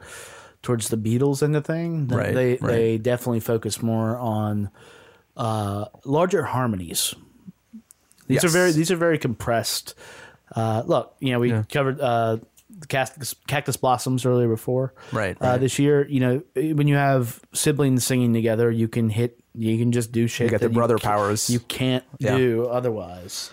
towards 0.61 0.87
the 0.87 0.95
Beatles 0.97 1.43
end 1.43 1.55
of 1.57 1.65
thing. 1.65 2.07
Right, 2.07 2.33
They 2.33 2.49
right. 2.51 2.61
they 2.61 2.97
definitely 2.97 3.41
focus 3.41 3.81
more 3.81 4.17
on 4.17 4.69
uh, 5.37 5.85
larger 6.05 6.43
harmonies. 6.43 7.15
These 8.27 8.35
Yes. 8.35 8.43
are 8.45 8.49
very 8.49 8.71
these 8.71 8.91
are 8.91 8.95
very 8.95 9.17
compressed. 9.17 9.95
Uh, 10.55 10.83
look, 10.85 11.15
you 11.19 11.31
know, 11.33 11.39
we 11.39 11.51
covered 11.69 11.99
uh, 11.99 12.37
the 12.69 12.87
cactus, 12.87 13.35
cactus 13.47 13.75
blossoms 13.77 14.25
earlier 14.25 14.47
before. 14.47 14.93
Right, 15.11 15.35
Uh, 15.41 15.45
right. 15.47 15.57
this 15.59 15.77
year, 15.79 16.07
you 16.07 16.19
know, 16.19 16.41
when 16.55 16.87
you 16.87 16.95
have 16.95 17.39
siblings 17.53 18.05
singing 18.05 18.33
together, 18.33 18.69
you 18.71 18.87
can 18.87 19.09
hit. 19.09 19.39
You 19.55 19.77
can 19.77 19.91
just 19.91 20.11
do 20.11 20.27
shit. 20.27 20.49
get 20.51 20.61
the 20.61 20.69
brother 20.69 20.97
ca- 20.97 21.07
powers. 21.09 21.49
You 21.49 21.59
can't 21.59 22.03
Yeah. 22.19 22.37
do 22.37 22.65
otherwise. 22.65 23.51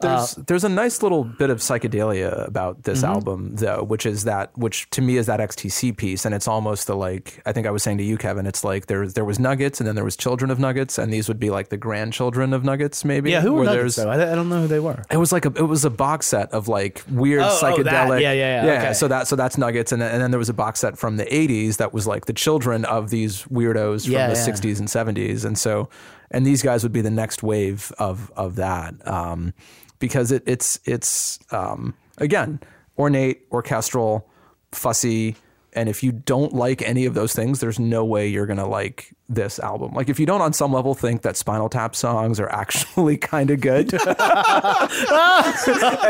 There's 0.00 0.38
Uh, 0.38 0.42
there's 0.46 0.64
a 0.64 0.68
nice 0.68 1.02
little 1.02 1.24
bit 1.24 1.50
of 1.50 1.58
psychedelia 1.58 2.46
about 2.46 2.82
this 2.84 3.02
Mm-hmm. 3.02 3.12
album 3.12 3.56
though, 3.56 3.82
which 3.82 4.06
is 4.06 4.24
that 4.24 4.50
which 4.56 4.88
to 4.90 5.02
me 5.02 5.16
is 5.16 5.26
that 5.26 5.40
XTC 5.40 5.96
piece, 5.96 6.24
and 6.24 6.34
it's 6.34 6.48
almost 6.48 6.86
the 6.86 6.94
like 6.96 7.40
I 7.46 7.52
think 7.52 7.66
I 7.66 7.70
was 7.70 7.82
saying 7.82 7.98
to 7.98 8.04
you, 8.04 8.16
Kevin. 8.16 8.46
It's 8.46 8.64
like 8.64 8.86
there 8.86 9.06
there 9.06 9.24
was 9.24 9.38
Nuggets, 9.38 9.80
and 9.80 9.86
then 9.86 9.94
there 9.94 10.04
was 10.04 10.16
Children 10.16 10.50
of 10.50 10.58
Nuggets, 10.58 10.98
and 10.98 11.12
these 11.12 11.28
would 11.28 11.38
be 11.38 11.50
like 11.50 11.68
the 11.68 11.76
grandchildren 11.76 12.52
of 12.52 12.64
Nuggets, 12.64 13.04
maybe. 13.04 13.30
Yeah, 13.30 13.40
who 13.42 13.52
were 13.54 13.64
nuggets 13.64 13.96
though? 13.96 14.08
I, 14.10 14.14
I 14.32 14.34
don't 14.34 14.48
know 14.48 14.62
who 14.62 14.68
they 14.68 14.80
were. 14.80 15.02
It 15.10 15.16
was 15.18 15.32
like 15.32 15.44
a 15.44 15.52
it 15.56 15.66
was 15.68 15.84
a 15.84 15.90
box 15.90 16.26
set 16.26 16.50
of 16.52 16.68
like 16.68 17.02
weird 17.10 17.42
Oh, 17.42 17.48
oh, 17.50 17.64
psychedelic. 17.64 17.84
that. 17.84 18.20
Yeah, 18.22 18.32
yeah, 18.32 18.64
yeah. 18.64 18.72
Okay. 18.82 18.92
So 18.94 19.08
that 19.08 19.28
so 19.28 19.36
that's 19.36 19.58
Nuggets, 19.58 19.92
and 19.92 20.00
then, 20.00 20.10
and 20.12 20.22
then 20.22 20.30
there 20.30 20.38
was 20.38 20.48
a 20.48 20.54
box 20.54 20.80
set 20.80 20.98
from 20.98 21.16
the 21.16 21.24
'80s 21.26 21.76
that 21.76 21.92
was 21.92 22.06
like 22.06 22.26
the 22.26 22.32
children 22.32 22.84
of 22.86 23.10
these 23.10 23.42
weirdos 23.44 24.04
from 24.04 24.12
Yeah, 24.14 24.28
the 24.28 24.34
yeah. 24.34 24.46
'60s 24.46 24.78
and 24.78 24.88
'70s, 24.88 25.44
and 25.44 25.58
so 25.58 25.88
and 26.30 26.46
these 26.46 26.62
guys 26.62 26.82
would 26.84 26.92
be 26.92 27.00
the 27.00 27.10
next 27.10 27.42
wave 27.42 27.92
of 27.98 28.30
of 28.36 28.56
that 28.56 28.94
um, 29.06 29.52
because 30.00 30.32
it, 30.32 30.42
it's 30.46 30.80
it's 30.84 31.38
um, 31.52 31.94
again 32.18 32.58
ornate, 32.98 33.46
orchestral, 33.52 34.28
fussy. 34.72 35.36
And 35.72 35.88
if 35.88 36.02
you 36.02 36.10
don't 36.10 36.52
like 36.52 36.82
any 36.82 37.06
of 37.06 37.14
those 37.14 37.32
things, 37.32 37.60
there's 37.60 37.78
no 37.78 38.04
way 38.04 38.26
you're 38.26 38.46
gonna 38.46 38.66
like 38.68 39.14
this 39.28 39.60
album. 39.60 39.92
Like 39.92 40.08
if 40.08 40.18
you 40.18 40.26
don't 40.26 40.40
on 40.40 40.52
some 40.52 40.72
level 40.72 40.96
think 40.96 41.22
that 41.22 41.36
Spinal 41.36 41.68
Tap 41.68 41.94
songs 41.94 42.40
are 42.40 42.48
actually 42.52 43.16
kind 43.16 43.50
of 43.52 43.60
good, 43.60 43.94
and 43.94 44.18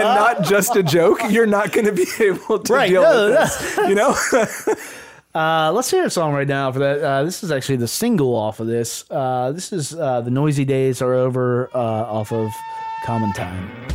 not 0.00 0.42
just 0.44 0.76
a 0.76 0.83
joke, 0.83 1.20
you're 1.29 1.46
not 1.46 1.72
going 1.72 1.85
to 1.85 1.92
be 1.92 2.07
able 2.20 2.59
to 2.61 2.72
Right, 2.72 2.88
deal 2.88 3.03
no, 3.03 3.26
with 3.26 3.35
no. 3.35 3.40
this. 3.40 3.76
You 3.88 3.94
know, 3.94 4.16
Uh, 5.33 5.70
let's 5.72 5.88
hear 5.88 6.05
a 6.05 6.11
song 6.11 6.33
right 6.33 6.48
now 6.48 6.72
for 6.72 6.81
that. 6.81 7.00
Uh, 7.00 7.22
this 7.22 7.44
is 7.44 7.53
actually 7.53 7.76
the 7.76 7.87
single 7.87 8.35
off 8.35 8.59
of 8.59 8.66
this. 8.66 9.05
Uh, 9.09 9.53
this 9.53 9.72
is 9.72 9.94
uh, 9.94 10.20
"The 10.22 10.31
Noisy 10.31 10.64
Days 10.64 11.00
Are 11.00 11.14
Over" 11.14 11.70
uh, 11.72 11.79
off 11.79 12.33
of 12.33 12.50
Common 13.02 13.32
Time. 13.32 13.90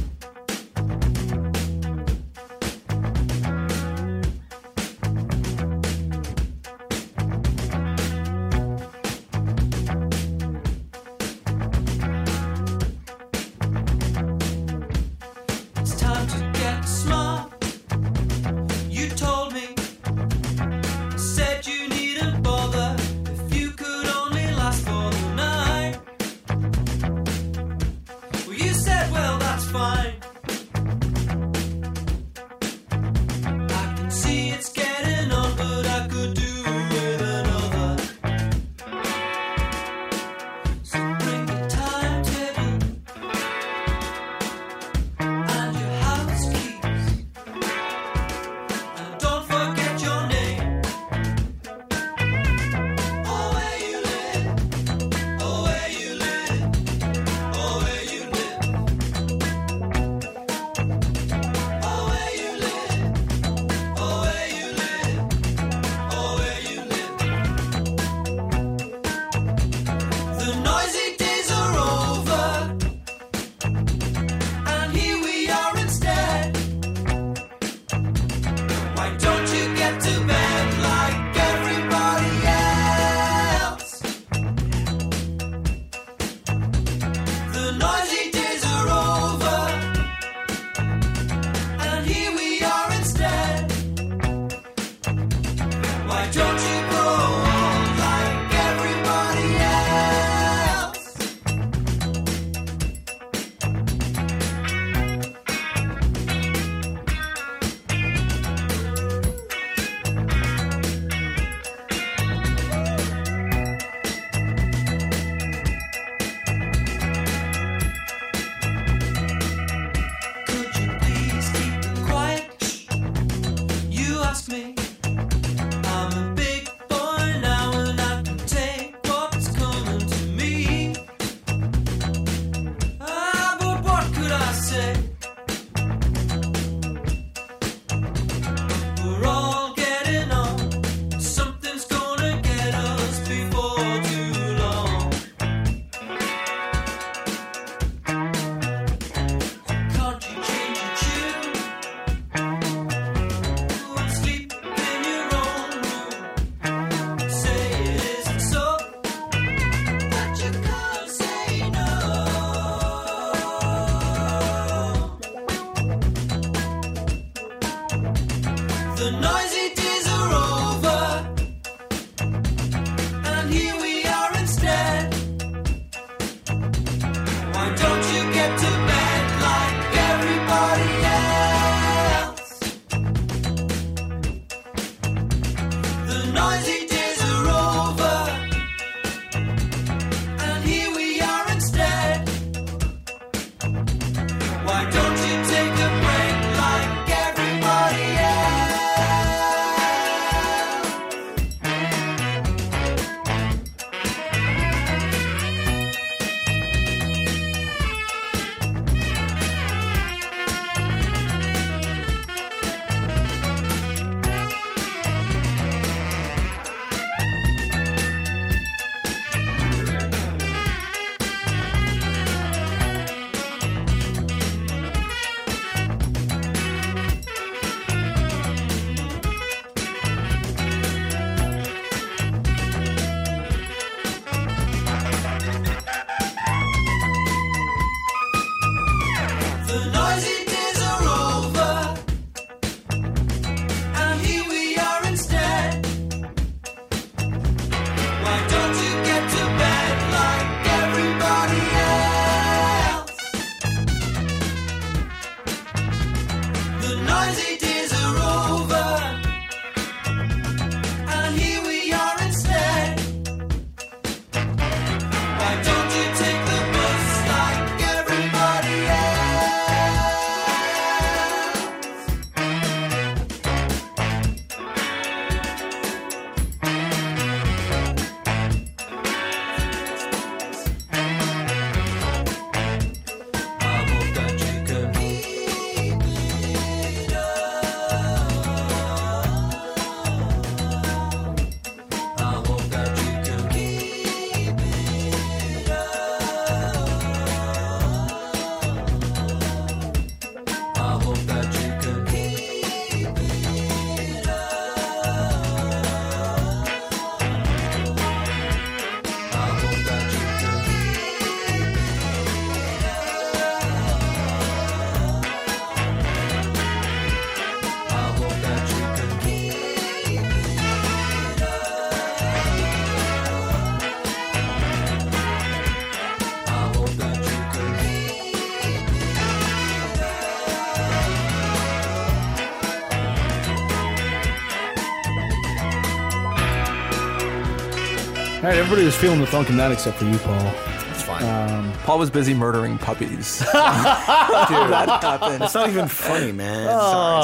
Everybody 338.66 338.84
was 338.84 338.95
feeling 338.95 339.22
the 339.22 339.28
funk 339.28 339.47
in 339.51 339.57
that 339.57 339.72
except 339.72 339.95
for 339.97 340.05
you, 340.05 340.18
Paul. 340.18 340.51
It's 340.89 341.03
fine. 341.03 341.72
Paul 341.84 341.99
was 341.99 342.09
busy 342.09 342.34
murdering 342.34 342.80
puppies. 342.80 343.38
Dude, 343.39 343.47
that 343.51 344.99
happened. 345.03 345.43
It's 345.43 345.53
not 345.53 345.70
even 345.70 345.88
funny, 345.88 346.32
man. 346.32 346.66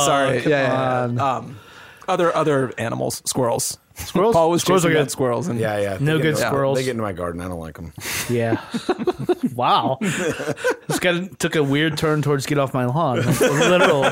Sorry. 0.05 0.41
come 0.43 0.51
yeah, 0.51 1.07
yeah, 1.07 1.11
yeah. 1.11 1.35
Um, 1.37 1.59
other 2.07 2.35
other 2.35 2.71
animals, 2.77 3.23
squirrels. 3.25 3.79
Squirrels? 3.95 4.35
Paul 4.35 4.51
was 4.51 4.61
Squirrels 4.61 4.83
chasing 4.83 4.91
are 4.91 4.99
dead 4.99 5.03
good. 5.05 5.11
squirrels, 5.11 5.47
and 5.47 5.59
yeah, 5.59 5.79
yeah. 5.79 5.97
No 5.99 6.19
good 6.19 6.35
get- 6.35 6.45
squirrels. 6.45 6.77
They 6.77 6.83
get 6.83 6.91
into 6.91 7.01
my 7.01 7.11
garden. 7.11 7.41
I 7.41 7.47
don't 7.47 7.59
like 7.59 7.75
them. 7.75 7.91
Yeah. 8.29 8.61
wow. 9.55 9.97
This 9.99 10.99
guy 10.99 11.27
took 11.39 11.55
a 11.55 11.63
weird 11.63 11.97
turn 11.97 12.21
towards 12.21 12.45
get 12.45 12.59
off 12.59 12.71
my 12.75 12.85
lawn. 12.85 13.17
Literal. 13.17 14.03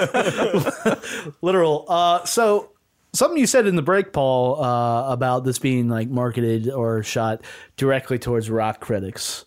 literal. 1.44 1.86
Uh, 1.88 2.26
so 2.26 2.72
something 3.14 3.38
you 3.38 3.48
said 3.48 3.68
in 3.68 3.76
the 3.76 3.82
break, 3.82 4.14
Paul, 4.14 4.64
uh, 4.64 5.12
about 5.12 5.44
this 5.44 5.60
being 5.60 5.90
like 5.90 6.10
marketed 6.10 6.70
or 6.70 7.04
shot 7.04 7.44
directly 7.78 8.20
towards 8.20 8.50
rock 8.50 8.80
critics. 8.80 9.46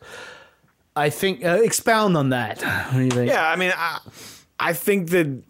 I 0.95 1.11
think 1.11 1.45
uh, 1.45 1.61
expound 1.63 2.17
on 2.17 2.31
that. 2.31 2.61
Yeah, 3.29 3.49
I 3.49 3.57
mean, 3.57 3.73
I, 3.75 3.99
I 4.59 4.73
think 4.73 5.11
that 5.11 5.43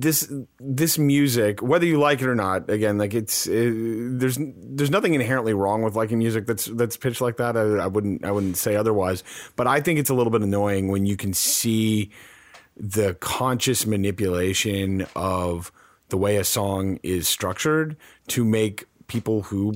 this 0.00 0.32
this 0.58 0.98
music, 0.98 1.62
whether 1.62 1.84
you 1.84 1.98
like 1.98 2.22
it 2.22 2.28
or 2.28 2.34
not, 2.34 2.70
again, 2.70 2.98
like 2.98 3.14
it's 3.14 3.46
uh 3.46 3.50
there's 3.52 4.38
there's 4.40 4.90
nothing 4.90 5.14
inherently 5.14 5.52
wrong 5.54 5.82
with 5.82 5.94
liking 5.94 6.18
music 6.18 6.46
that's 6.46 6.66
that's 6.66 6.96
pitched 6.96 7.20
like 7.20 7.36
that. 7.36 7.56
I, 7.56 7.60
I 7.60 7.86
wouldn't 7.86 8.24
I 8.24 8.30
wouldn't 8.30 8.56
say 8.56 8.76
otherwise, 8.76 9.22
but 9.56 9.66
I 9.66 9.80
think 9.80 9.98
it's 9.98 10.10
a 10.10 10.14
little 10.14 10.30
bit 10.30 10.42
annoying 10.42 10.88
when 10.88 11.04
you 11.06 11.16
can 11.16 11.34
see 11.34 12.10
the 12.76 13.14
conscious 13.14 13.84
manipulation 13.86 15.06
of 15.14 15.70
the 16.12 16.18
way 16.18 16.36
a 16.36 16.44
song 16.44 17.00
is 17.02 17.26
structured 17.26 17.96
to 18.28 18.44
make 18.44 18.84
people 19.06 19.44
who 19.44 19.72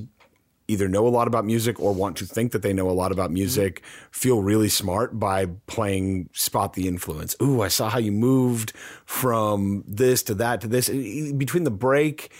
either 0.67 0.87
know 0.87 1.07
a 1.07 1.09
lot 1.09 1.27
about 1.27 1.45
music 1.45 1.79
or 1.79 1.91
want 1.93 2.15
to 2.15 2.25
think 2.25 2.51
that 2.51 2.61
they 2.61 2.73
know 2.73 2.87
a 2.87 2.91
lot 2.91 3.11
about 3.11 3.31
music 3.31 3.81
feel 4.11 4.43
really 4.43 4.69
smart 4.69 5.19
by 5.19 5.47
playing 5.65 6.29
spot 6.33 6.73
the 6.73 6.87
influence. 6.87 7.35
Ooh, 7.41 7.63
I 7.63 7.69
saw 7.69 7.89
how 7.89 7.97
you 7.97 8.11
moved 8.11 8.73
from 9.03 9.83
this 9.87 10.21
to 10.23 10.35
that 10.35 10.61
to 10.61 10.67
this. 10.67 10.89
Between 10.89 11.63
the 11.63 11.71
break 11.71 12.31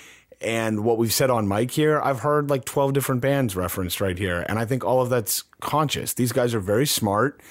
and 0.42 0.84
what 0.84 1.00
we've 1.00 1.12
said 1.12 1.32
on 1.32 1.48
mic 1.48 1.72
here, 1.72 2.00
I've 2.00 2.20
heard 2.20 2.52
like 2.52 2.66
12 2.66 2.94
different 2.94 3.22
bands 3.22 3.56
referenced 3.56 4.00
right 4.00 4.20
here. 4.20 4.46
And 4.48 4.60
I 4.60 4.66
think 4.66 4.86
all 4.86 5.02
of 5.02 5.10
that's 5.10 5.42
conscious. 5.60 6.14
These 6.14 6.34
guys 6.34 6.54
are 6.54 6.60
very 6.60 6.86
smart. 6.86 7.42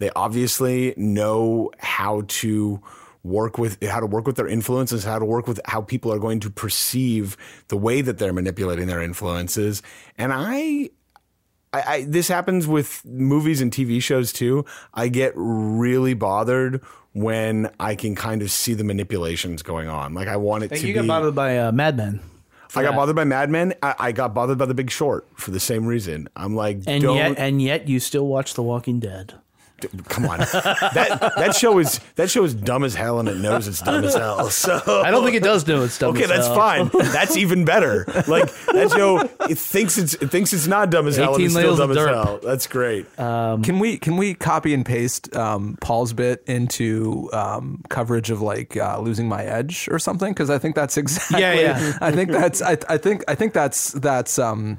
They 0.00 0.10
obviously 0.14 0.92
know 0.98 1.70
how 1.78 2.24
to 2.28 2.82
work 3.24 3.58
with 3.58 3.82
how 3.82 3.98
to 3.98 4.06
work 4.06 4.26
with 4.26 4.36
their 4.36 4.46
influences, 4.46 5.02
how 5.02 5.18
to 5.18 5.24
work 5.24 5.48
with 5.48 5.58
how 5.64 5.80
people 5.80 6.12
are 6.12 6.18
going 6.18 6.38
to 6.40 6.50
perceive 6.50 7.36
the 7.68 7.76
way 7.76 8.00
that 8.02 8.18
they're 8.18 8.32
manipulating 8.32 8.86
their 8.86 9.02
influences. 9.02 9.82
And 10.16 10.32
I 10.32 10.90
I, 11.72 11.82
I 11.86 12.04
this 12.04 12.28
happens 12.28 12.68
with 12.68 13.04
movies 13.04 13.60
and 13.60 13.72
TV 13.72 14.00
shows 14.00 14.32
too. 14.32 14.64
I 14.92 15.08
get 15.08 15.32
really 15.34 16.14
bothered 16.14 16.82
when 17.12 17.70
I 17.80 17.94
can 17.94 18.14
kind 18.14 18.42
of 18.42 18.50
see 18.50 18.74
the 18.74 18.84
manipulations 18.84 19.62
going 19.62 19.88
on. 19.88 20.14
Like 20.14 20.28
I 20.28 20.36
want 20.36 20.64
it 20.64 20.68
to 20.68 20.78
you 20.78 20.88
be 20.88 20.92
got 20.92 21.06
bothered 21.06 21.34
by 21.34 21.58
uh, 21.58 21.72
Mad 21.72 21.96
Men. 21.96 22.20
I 22.76 22.82
got 22.82 22.96
bothered 22.96 23.14
by 23.16 23.24
Mad 23.24 23.50
Men. 23.50 23.74
I, 23.82 23.94
I 23.98 24.12
got 24.12 24.34
bothered 24.34 24.58
by 24.58 24.66
The 24.66 24.74
Big 24.74 24.90
Short 24.90 25.26
for 25.36 25.52
the 25.52 25.60
same 25.60 25.86
reason. 25.86 26.28
I'm 26.34 26.56
like, 26.56 26.78
And 26.86 27.02
yet, 27.02 27.38
and 27.38 27.62
yet, 27.62 27.88
you 27.88 28.00
still 28.00 28.26
watch 28.26 28.54
The 28.54 28.64
Walking 28.64 28.98
Dead. 28.98 29.34
Come 30.08 30.26
on. 30.26 30.38
that 30.38 31.32
that 31.36 31.54
show 31.54 31.78
is 31.78 32.00
that 32.16 32.30
show 32.30 32.44
is 32.44 32.54
dumb 32.54 32.84
as 32.84 32.94
hell, 32.94 33.18
and 33.20 33.28
it 33.28 33.36
knows 33.36 33.68
it's 33.68 33.80
dumb 33.80 34.04
as 34.04 34.14
hell. 34.14 34.50
So 34.50 34.80
I 34.86 35.10
don't 35.10 35.24
think 35.24 35.36
it 35.36 35.42
does 35.42 35.66
know 35.66 35.82
it's 35.82 35.98
dumb. 35.98 36.16
As 36.16 36.22
hell. 36.22 36.30
Okay, 36.30 36.38
as 36.38 36.46
that's 36.46 36.46
hell. 36.46 36.56
fine. 36.88 37.12
That's 37.12 37.36
even 37.36 37.64
better. 37.64 38.04
Like 38.26 38.52
that 38.66 38.90
show, 38.94 39.20
it 39.48 39.58
thinks 39.58 39.98
it's 39.98 40.14
it 40.14 40.30
thinks 40.30 40.52
it's 40.52 40.66
not 40.66 40.90
dumb 40.90 41.06
as 41.06 41.16
hell, 41.16 41.34
and 41.34 41.44
it's 41.44 41.54
still 41.54 41.76
dumb 41.76 41.90
as 41.90 41.96
dirt. 41.96 42.08
hell. 42.08 42.40
That's 42.42 42.66
great. 42.66 43.06
Can 43.16 43.78
we 43.78 43.98
can 43.98 44.16
we 44.16 44.34
copy 44.34 44.74
and 44.74 44.84
paste 44.84 45.34
um, 45.36 45.76
Paul's 45.80 46.12
bit 46.12 46.42
into 46.46 47.28
um, 47.32 47.82
coverage 47.88 48.30
of 48.30 48.40
like 48.40 48.76
uh, 48.76 49.00
losing 49.00 49.28
my 49.28 49.44
edge 49.44 49.88
or 49.90 49.98
something? 49.98 50.32
Because 50.32 50.50
I 50.50 50.58
think 50.58 50.74
that's 50.74 50.96
exactly. 51.04 51.40
Yeah, 51.40 51.54
yeah. 51.54 51.98
I 52.00 52.12
think 52.12 52.30
that's. 52.30 52.62
I, 52.62 52.78
I 52.88 52.98
think 52.98 53.24
I 53.28 53.34
think 53.34 53.52
that's 53.52 53.92
that's. 53.92 54.38
Um, 54.38 54.78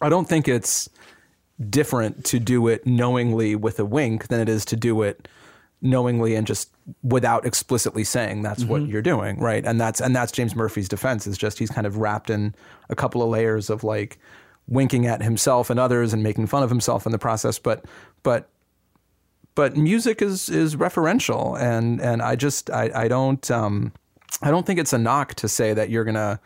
I 0.00 0.08
don't 0.08 0.28
think 0.28 0.48
it's 0.48 0.88
different 1.70 2.24
to 2.24 2.38
do 2.38 2.68
it 2.68 2.86
knowingly 2.86 3.56
with 3.56 3.78
a 3.78 3.84
wink 3.84 4.28
than 4.28 4.40
it 4.40 4.48
is 4.48 4.64
to 4.66 4.76
do 4.76 5.02
it 5.02 5.28
knowingly 5.82 6.34
and 6.34 6.46
just 6.46 6.70
without 7.02 7.44
explicitly 7.44 8.04
saying 8.04 8.42
that's 8.42 8.64
what 8.64 8.86
you're 8.86 9.02
doing 9.02 9.38
right? 9.38 9.64
And 9.64 9.80
that's 9.80 10.00
and 10.00 10.14
that's 10.14 10.32
James 10.32 10.54
Murphy's 10.54 10.88
defense 10.88 11.26
is 11.26 11.38
just 11.38 11.58
he's 11.58 11.70
kind 11.70 11.86
of 11.86 11.98
wrapped 11.98 12.30
in 12.30 12.54
a 12.88 12.94
couple 12.96 13.22
of 13.22 13.28
layers 13.28 13.70
of 13.70 13.84
like 13.84 14.18
winking 14.68 15.06
at 15.06 15.22
himself 15.22 15.70
and 15.70 15.78
others 15.78 16.12
and 16.12 16.22
making 16.22 16.46
fun 16.46 16.62
of 16.62 16.70
himself 16.70 17.06
in 17.06 17.12
the 17.12 17.18
process. 17.18 17.58
But 17.58 17.84
but 18.22 18.48
but 19.54 19.76
music 19.76 20.22
is 20.22 20.48
is 20.48 20.76
referential. 20.76 21.58
And 21.60 22.00
and 22.00 22.22
I 22.22 22.36
just 22.36 22.70
I 22.70 22.90
I 22.94 23.08
don't 23.08 23.50
um 23.50 23.92
I 24.42 24.50
don't 24.50 24.66
think 24.66 24.78
it's 24.78 24.92
a 24.92 24.98
knock 24.98 25.34
to 25.34 25.48
say 25.48 25.72
that 25.74 25.90
you're 25.90 26.04
gonna 26.04 26.40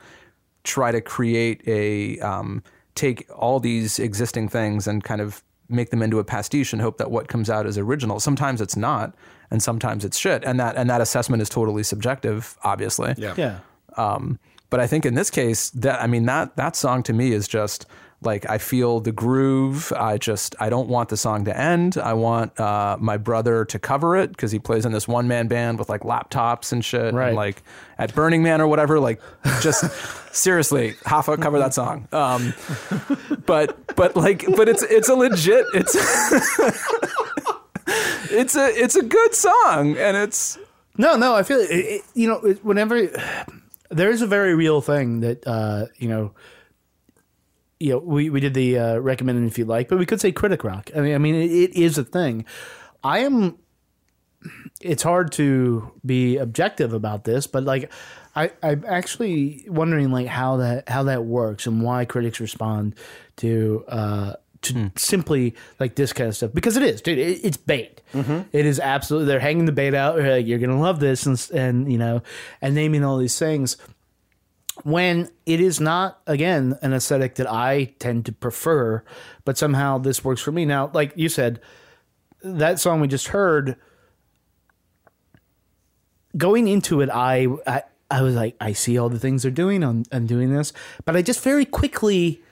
try 0.65 0.93
to 0.93 1.01
create 1.01 1.63
a 1.67 2.19
um, 2.21 2.63
take 2.95 3.27
all 3.35 3.61
these 3.61 3.99
existing 3.99 4.49
things 4.49 4.87
and 4.87 5.03
kind 5.05 5.21
of 5.21 5.43
make 5.69 5.91
them 5.91 6.03
into 6.03 6.19
a 6.19 6.25
pastiche 6.25 6.73
and 6.73 6.83
hope 6.83 6.99
that 6.99 7.11
what 7.11 7.29
comes 7.29 7.49
out 7.49 7.67
is 7.67 7.79
original. 7.79 8.19
Sometimes 8.21 8.61
it's 8.61 8.77
not, 8.77 9.15
and 9.51 9.63
sometimes 9.63 10.05
it's 10.05 10.19
shit, 10.19 10.43
and 10.45 10.59
that 10.61 10.77
and 10.77 10.91
that 10.91 11.01
assessment 11.01 11.43
is 11.43 11.49
totally 11.49 11.83
subjective, 11.83 12.57
obviously. 12.65 13.15
Yeah. 13.17 13.35
Yeah. 13.37 13.59
Um, 13.97 14.39
but 14.71 14.81
I 14.81 14.87
think 14.87 15.05
in 15.05 15.15
this 15.15 15.31
case, 15.31 15.71
that 15.71 16.01
I 16.01 16.07
mean 16.07 16.27
that 16.27 16.57
that 16.57 16.77
song 16.77 17.03
to 17.05 17.13
me 17.13 17.33
is 17.33 17.49
just 17.49 17.87
like 18.23 18.49
I 18.51 18.59
feel 18.59 19.01
the 19.01 19.13
groove. 19.13 19.93
I 19.97 20.19
just 20.19 20.55
I 20.61 20.69
don't 20.69 20.89
want 20.89 21.09
the 21.09 21.17
song 21.17 21.45
to 21.47 21.57
end. 21.59 21.97
I 21.97 22.13
want 22.13 22.59
uh, 22.61 22.97
my 23.01 23.17
brother 23.17 23.65
to 23.65 23.79
cover 23.79 24.17
it 24.17 24.31
because 24.31 24.53
he 24.53 24.59
plays 24.59 24.85
in 24.85 24.93
this 24.93 25.09
one 25.09 25.27
man 25.29 25.49
band 25.49 25.79
with 25.79 25.89
like 25.89 26.03
laptops 26.03 26.73
and 26.73 26.85
shit, 26.85 27.15
Right. 27.15 27.29
and 27.29 27.37
like 27.37 27.63
at 27.99 28.15
Burning 28.15 28.43
Man 28.43 28.61
or 28.61 28.67
whatever. 28.67 29.01
Like 29.01 29.21
just 29.61 29.85
seriously, 30.35 30.93
Hoffa 31.05 31.41
cover 31.41 31.59
that 31.59 31.73
song. 31.75 32.09
Um, 32.13 32.53
but 33.47 33.95
but 33.97 34.15
like 34.17 34.45
but 34.57 34.69
it's 34.69 34.83
it's 34.83 35.09
a 35.09 35.15
legit 35.15 35.65
it's 35.75 35.95
it's 38.31 38.55
a 38.57 38.67
it's 38.69 38.97
a 38.97 39.03
good 39.03 39.35
song 39.35 39.97
and 39.97 40.17
it's 40.17 40.59
No, 40.99 41.17
no, 41.17 41.35
I 41.35 41.43
feel 41.43 41.59
it, 41.61 41.71
it, 41.71 42.03
you 42.15 42.29
know 42.29 42.37
it, 42.41 42.65
whenever 42.65 43.07
there 43.91 44.11
is 44.11 44.23
a 44.23 44.27
very 44.27 44.55
real 44.55 44.81
thing 44.81 45.21
that 45.21 45.47
uh, 45.47 45.87
you 45.97 46.09
know. 46.09 46.33
You 47.81 47.93
know, 47.93 47.99
we, 47.99 48.29
we 48.29 48.41
did 48.41 48.53
the 48.53 48.79
uh, 48.79 48.99
recommended 48.99 49.47
if 49.47 49.59
you 49.59 49.65
like, 49.65 49.89
but 49.89 49.99
we 49.99 50.05
could 50.05 50.21
say 50.21 50.33
critic 50.33 50.65
rock. 50.65 50.91
I 50.95 51.01
mean, 51.01 51.15
I 51.15 51.19
mean, 51.19 51.35
it, 51.35 51.51
it 51.51 51.75
is 51.75 51.97
a 51.97 52.05
thing. 52.05 52.45
I 53.03 53.21
am. 53.21 53.57
It's 54.81 55.03
hard 55.03 55.33
to 55.33 55.91
be 56.05 56.37
objective 56.37 56.93
about 56.93 57.25
this, 57.25 57.47
but 57.47 57.65
like, 57.65 57.91
I 58.37 58.53
I'm 58.63 58.85
actually 58.87 59.65
wondering 59.69 60.11
like 60.11 60.27
how 60.27 60.59
that 60.59 60.89
how 60.89 61.05
that 61.05 61.25
works 61.25 61.67
and 61.67 61.83
why 61.83 62.05
critics 62.05 62.39
respond 62.39 62.95
to 63.37 63.85
uh 63.89 64.35
to 64.63 64.91
simply 64.97 65.55
like 65.79 65.95
this 65.95 66.13
kind 66.13 66.29
of 66.29 66.37
stuff 66.37 66.53
because 66.53 66.77
it 66.77 66.83
is, 66.83 67.01
dude. 67.01 67.19
It, 67.19 67.45
it's 67.45 67.57
bait. 67.57 68.03
It 68.53 68.67
is 68.67 68.79
absolutely. 68.79 69.27
They're 69.27 69.41
hanging 69.41 69.65
the 69.65 69.73
bait 69.73 69.95
out. 69.95 70.19
Like, 70.19 70.47
you're 70.47 70.59
gonna 70.59 70.81
love 70.81 71.01
this, 71.01 71.25
and 71.27 71.51
and 71.55 71.91
you 71.91 71.99
know, 71.99 72.23
and 72.61 72.75
naming 72.75 73.05
all 73.05 73.17
these 73.17 73.39
things 73.39 73.79
when 74.85 75.31
it 75.47 75.61
is 75.61 75.81
not 75.81 76.21
again 76.27 76.79
an 76.83 76.93
aesthetic 76.93 77.37
that 77.37 77.51
I 77.51 77.95
tend 77.99 78.27
to 78.27 78.33
prefer, 78.33 79.03
but 79.45 79.59
somehow 79.59 79.99
this 79.99 80.25
works 80.25 80.41
for 80.41 80.53
me. 80.53 80.65
Now, 80.65 80.91
like 80.93 81.13
you 81.17 81.29
said, 81.29 81.61
that 82.43 82.79
song 82.79 83.01
we 83.01 83.09
just 83.09 83.29
heard, 83.29 83.77
going 86.37 86.69
into 86.69 87.01
it, 87.01 87.11
I 87.11 87.47
I, 87.67 87.83
I 88.11 88.23
was 88.23 88.35
like, 88.35 88.57
I 88.61 88.73
see 88.73 88.99
all 88.99 89.09
the 89.09 89.19
things 89.19 89.43
they're 89.43 89.51
doing. 89.51 89.83
I'm 89.85 90.27
doing 90.27 90.53
this, 90.53 90.73
but 91.05 91.17
I 91.17 91.23
just 91.23 91.43
very 91.43 91.65
quickly 91.65 92.43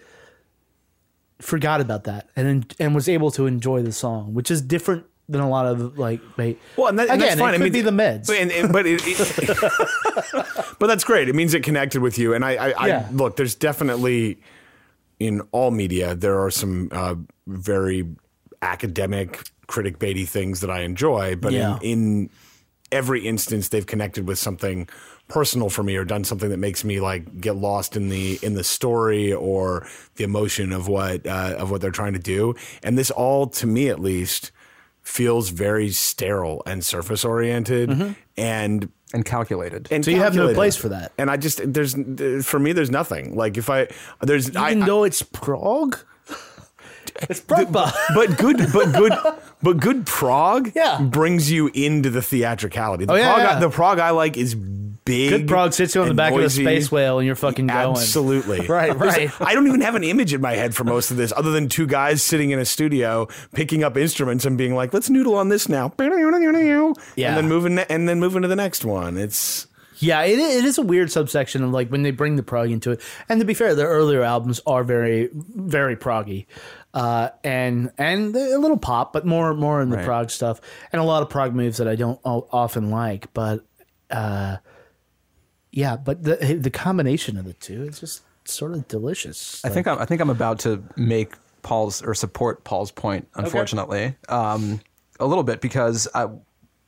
forgot 1.41 1.81
about 1.81 2.05
that 2.05 2.29
and 2.35 2.75
and 2.79 2.95
was 2.95 3.09
able 3.09 3.31
to 3.33 3.47
enjoy 3.47 3.83
the 3.83 3.93
song, 3.93 4.35
which 4.35 4.51
is 4.51 4.61
different 4.61 5.05
than 5.29 5.41
a 5.41 5.49
lot 5.49 5.67
of 5.67 5.99
like. 5.99 6.21
Bait. 6.37 6.59
Well, 6.77 6.89
and, 6.89 6.99
that, 6.99 7.09
and 7.11 7.21
again, 7.23 7.39
that's 7.39 7.41
fine. 7.41 7.55
it 7.55 7.57
I 7.57 7.59
could 7.59 7.65
mean, 7.65 7.73
be 7.73 7.81
the 7.83 7.91
meds. 7.91 8.27
But, 8.27 8.37
and, 8.37 8.51
and- 8.53 8.73
but 8.73 8.87
it, 8.87 9.01
it- 9.05 9.73
but 10.79 10.87
that's 10.87 11.05
great. 11.05 11.29
It 11.29 11.35
means 11.35 11.55
it 11.55 11.63
connected 11.63 12.01
with 12.03 12.19
you. 12.19 12.35
And 12.35 12.45
I, 12.45 12.53
I, 12.57 12.87
Yeah. 12.87 13.07
I 13.09 13.13
look. 13.13 13.37
There's 13.37 13.55
definitely 13.55 14.41
in 15.21 15.41
all 15.53 15.71
media 15.71 16.15
there 16.15 16.39
are 16.41 16.51
some 16.51 16.89
uh, 16.93 17.15
very 17.47 18.07
academic, 18.63 19.49
critic 19.67 19.99
baity 19.99 20.27
things 20.29 20.61
that 20.61 20.71
I 20.71 20.81
enjoy. 20.83 21.37
But 21.37 21.53
Yeah. 21.53 21.79
in, 21.83 22.21
in 22.23 22.31
every 22.93 23.27
instance, 23.27 23.69
they've 23.69 23.87
connected 23.87 24.27
with 24.29 24.39
something 24.39 24.89
personal 25.29 25.69
for 25.69 25.83
me 25.83 25.95
or 25.97 26.05
done 26.07 26.25
something 26.25 26.49
that 26.49 26.57
makes 26.57 26.85
me 26.85 27.01
like 27.01 27.39
get 27.41 27.55
lost 27.55 27.97
in 27.97 28.09
the 28.09 28.39
in 28.43 28.55
the 28.55 28.65
story 28.65 29.31
or 29.31 29.87
the 30.17 30.25
emotion 30.25 30.73
of 30.73 30.89
what 30.89 31.27
uh, 31.27 31.55
of 31.59 31.71
what 31.71 31.83
they're 31.83 31.91
trying 31.91 32.15
to 32.15 32.19
do 32.19 32.55
and 32.83 32.97
this 32.97 33.11
all 33.11 33.47
to 33.47 33.67
me 33.67 33.91
at 33.91 34.01
least 34.01 34.53
feels 35.09 35.49
very 35.49 35.91
sterile 35.91 36.63
and 36.67 36.85
surface 36.85 37.25
oriented 37.25 37.89
mm-hmm. 37.89 38.13
and 38.37 38.91
and 39.15 39.25
calculated. 39.25 39.89
and 39.91 40.05
So 40.05 40.11
you 40.11 40.19
have 40.19 40.35
no 40.37 40.53
place 40.53 40.77
for 40.77 40.91
that. 40.91 41.13
and 41.17 41.31
I 41.31 41.39
just 41.39 41.61
there's 41.65 41.95
for 42.47 42.59
me 42.61 42.73
there's 42.73 42.91
nothing 42.91 43.35
like 43.35 43.57
if 43.57 43.71
I 43.71 43.89
there's 44.21 44.51
Even 44.51 44.83
I- 44.83 44.87
though 44.87 45.05
it's 45.05 45.23
prog, 45.23 45.99
it's 47.23 47.41
prog. 47.41 47.73
but 47.73 48.37
good 48.39 48.59
but 48.73 48.93
good 48.93 49.13
but 49.63 49.77
good 49.79 50.07
prog 50.07 50.73
Yeah. 50.77 51.01
brings 51.01 51.51
you 51.51 51.71
into 51.75 52.11
the 52.11 52.23
theatricality 52.23 53.05
the 53.07 53.13
Oh, 53.13 53.17
yeah, 53.17 53.35
prog 53.35 53.39
yeah. 53.47 53.57
I, 53.57 53.61
the 53.61 53.71
prog 53.71 53.99
I 53.99 54.11
like 54.11 54.37
is 54.37 54.55
big 54.55 55.31
Good 55.31 55.49
prog 55.49 55.73
sits 55.73 55.95
you 55.95 56.03
on 56.03 56.07
the 56.09 56.11
and 56.11 56.17
back 56.19 56.33
of 56.35 56.39
noisy. 56.41 56.63
the 56.63 56.71
space 56.71 56.93
whale 56.93 57.19
and 57.19 57.25
you're 57.27 57.35
fucking 57.35 57.67
going. 57.69 57.79
Absolutely. 57.97 58.67
Right, 58.69 58.95
right. 58.95 59.31
I 59.41 59.55
don't 59.55 59.67
even 59.67 59.81
have 59.81 59.95
an 59.95 60.05
image 60.05 60.35
in 60.35 60.43
my 60.43 60.53
head 60.55 60.75
for 60.75 60.85
most 60.85 61.11
of 61.11 61.17
this 61.17 61.33
other 61.35 61.51
than 61.51 61.71
two 61.71 61.87
guys 61.87 62.23
sitting 62.23 62.51
in 62.51 62.59
a 62.59 62.67
studio 62.67 63.27
picking 63.55 63.83
up 63.83 63.97
instruments 63.97 64.45
and 64.45 64.59
being 64.59 64.75
like, 64.75 64.93
let's 64.93 65.09
noodle 65.09 65.35
on 65.35 65.49
this 65.49 65.67
now. 65.67 65.95
Yeah. 65.99 67.29
And 67.29 67.37
then 67.39 67.49
moving 67.49 67.79
and 67.79 68.07
then 68.09 68.21
moving 68.21 68.43
to 68.43 68.49
the 68.49 68.57
next 68.57 68.85
one. 68.85 69.17
It's 69.17 69.67
Yeah, 69.99 70.23
it, 70.25 70.39
it 70.39 70.65
is 70.65 70.77
a 70.77 70.83
weird 70.83 71.11
subsection 71.11 71.65
of 71.65 71.71
like 71.71 71.89
when 71.89 72.03
they 72.03 72.11
bring 72.11 72.37
the 72.37 72.43
prog 72.43 72.71
into 72.71 72.91
it. 72.91 73.01
And 73.31 73.41
to 73.41 73.47
be 73.47 73.55
fair, 73.55 73.75
their 73.75 73.89
earlier 73.89 74.23
albums 74.23 74.61
are 74.67 74.85
very, 74.85 75.31
very 75.33 75.97
proggy, 75.97 76.45
uh, 76.95 77.29
and 77.45 77.93
and 77.99 78.35
a 78.35 78.59
little 78.59 78.79
pop, 78.79 79.13
but 79.13 79.27
more 79.27 79.53
more 79.55 79.81
in 79.83 79.91
the 79.91 79.97
Right. 79.97 80.05
prog 80.07 80.31
stuff, 80.31 80.61
and 80.93 81.01
a 81.01 81.05
lot 81.05 81.23
of 81.23 81.29
prog 81.29 81.55
moves 81.55 81.77
that 81.79 81.89
I 81.89 81.95
don't 81.97 82.19
often 82.25 82.91
like. 82.91 83.33
But 83.35 83.61
uh, 84.11 84.57
yeah, 85.71 85.97
but 85.97 86.23
the 86.25 86.59
the 86.61 86.71
combination 86.71 87.37
of 87.37 87.45
the 87.45 87.53
two 87.55 87.85
is 87.85 88.01
just 88.01 88.23
sort 88.45 88.73
of 88.73 88.89
delicious. 88.89 89.63
I 89.65 89.69
think 89.69 89.87
I'm, 89.87 89.99
I 89.99 90.05
think 90.07 90.21
I'm 90.21 90.31
about 90.31 90.61
to 90.61 90.83
make 90.97 91.35
Paul's 91.63 92.03
or 92.03 92.15
support 92.15 92.65
Paul's 92.65 92.91
point. 92.91 93.29
Unfortunately, 93.35 94.17
um, 94.29 94.81
a 95.21 95.27
little 95.27 95.45
bit 95.45 95.61
because 95.61 96.09
I, 96.15 96.29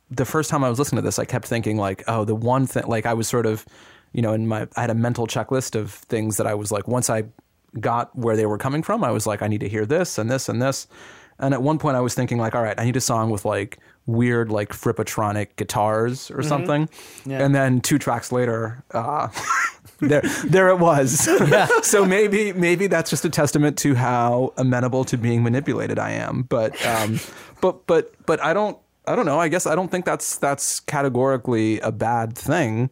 the 0.09 0.25
first 0.25 0.49
time 0.49 0.63
I 0.63 0.69
was 0.69 0.79
listening 0.79 0.97
to 0.97 1.05
this, 1.07 1.19
I 1.19 1.25
kept 1.25 1.45
thinking 1.45 1.77
like, 1.77 2.03
oh, 2.07 2.25
the 2.25 2.35
one 2.35 2.65
thing. 2.65 2.85
Like 2.87 3.05
I 3.05 3.13
was 3.13 3.27
sort 3.27 3.45
of, 3.45 3.65
you 4.13 4.21
know, 4.23 4.33
in 4.33 4.47
my 4.47 4.67
I 4.75 4.81
had 4.81 4.89
a 4.89 4.95
mental 4.95 5.27
checklist 5.27 5.79
of 5.79 5.91
things 5.91 6.37
that 6.37 6.47
I 6.47 6.55
was 6.55 6.71
like, 6.71 6.87
once 6.87 7.09
I 7.09 7.25
got 7.79 8.15
where 8.17 8.35
they 8.35 8.45
were 8.45 8.57
coming 8.57 8.83
from. 8.83 9.03
I 9.03 9.11
was 9.11 9.25
like, 9.25 9.41
I 9.41 9.47
need 9.47 9.61
to 9.61 9.69
hear 9.69 9.85
this 9.85 10.17
and 10.17 10.29
this 10.29 10.49
and 10.49 10.61
this. 10.61 10.87
And 11.39 11.53
at 11.55 11.61
one 11.63 11.79
point, 11.79 11.97
I 11.97 12.01
was 12.01 12.13
thinking 12.13 12.37
like, 12.37 12.53
all 12.53 12.61
right, 12.61 12.79
I 12.79 12.85
need 12.85 12.95
a 12.95 13.01
song 13.01 13.31
with 13.31 13.45
like 13.45 13.79
weird 14.05 14.51
like 14.51 14.69
frippatronic 14.69 15.55
guitars 15.55 16.29
or 16.31 16.43
something. 16.43 16.89
And 17.43 17.55
then 17.55 17.81
two 17.81 17.97
tracks 17.97 18.31
later, 18.31 18.83
uh, 18.91 19.29
there 19.99 20.21
there 20.45 20.69
it 20.69 20.79
was. 20.79 21.27
so 21.83 22.05
maybe 22.05 22.53
maybe 22.53 22.87
that's 22.87 23.09
just 23.09 23.25
a 23.25 23.29
testament 23.29 23.77
to 23.79 23.95
how 23.95 24.53
amenable 24.57 25.03
to 25.05 25.17
being 25.17 25.41
manipulated 25.43 25.97
I 25.97 26.11
am. 26.11 26.43
But 26.43 26.83
um, 26.85 27.19
but 27.59 27.87
but 27.87 28.13
but 28.25 28.43
I 28.43 28.53
don't 28.53 28.77
I 29.07 29.15
don't 29.15 29.25
know. 29.25 29.39
I 29.39 29.47
guess 29.47 29.65
I 29.65 29.73
don't 29.73 29.89
think 29.89 30.05
that's 30.05 30.37
that's 30.37 30.79
categorically 30.79 31.79
a 31.79 31.91
bad 31.91 32.37
thing. 32.37 32.91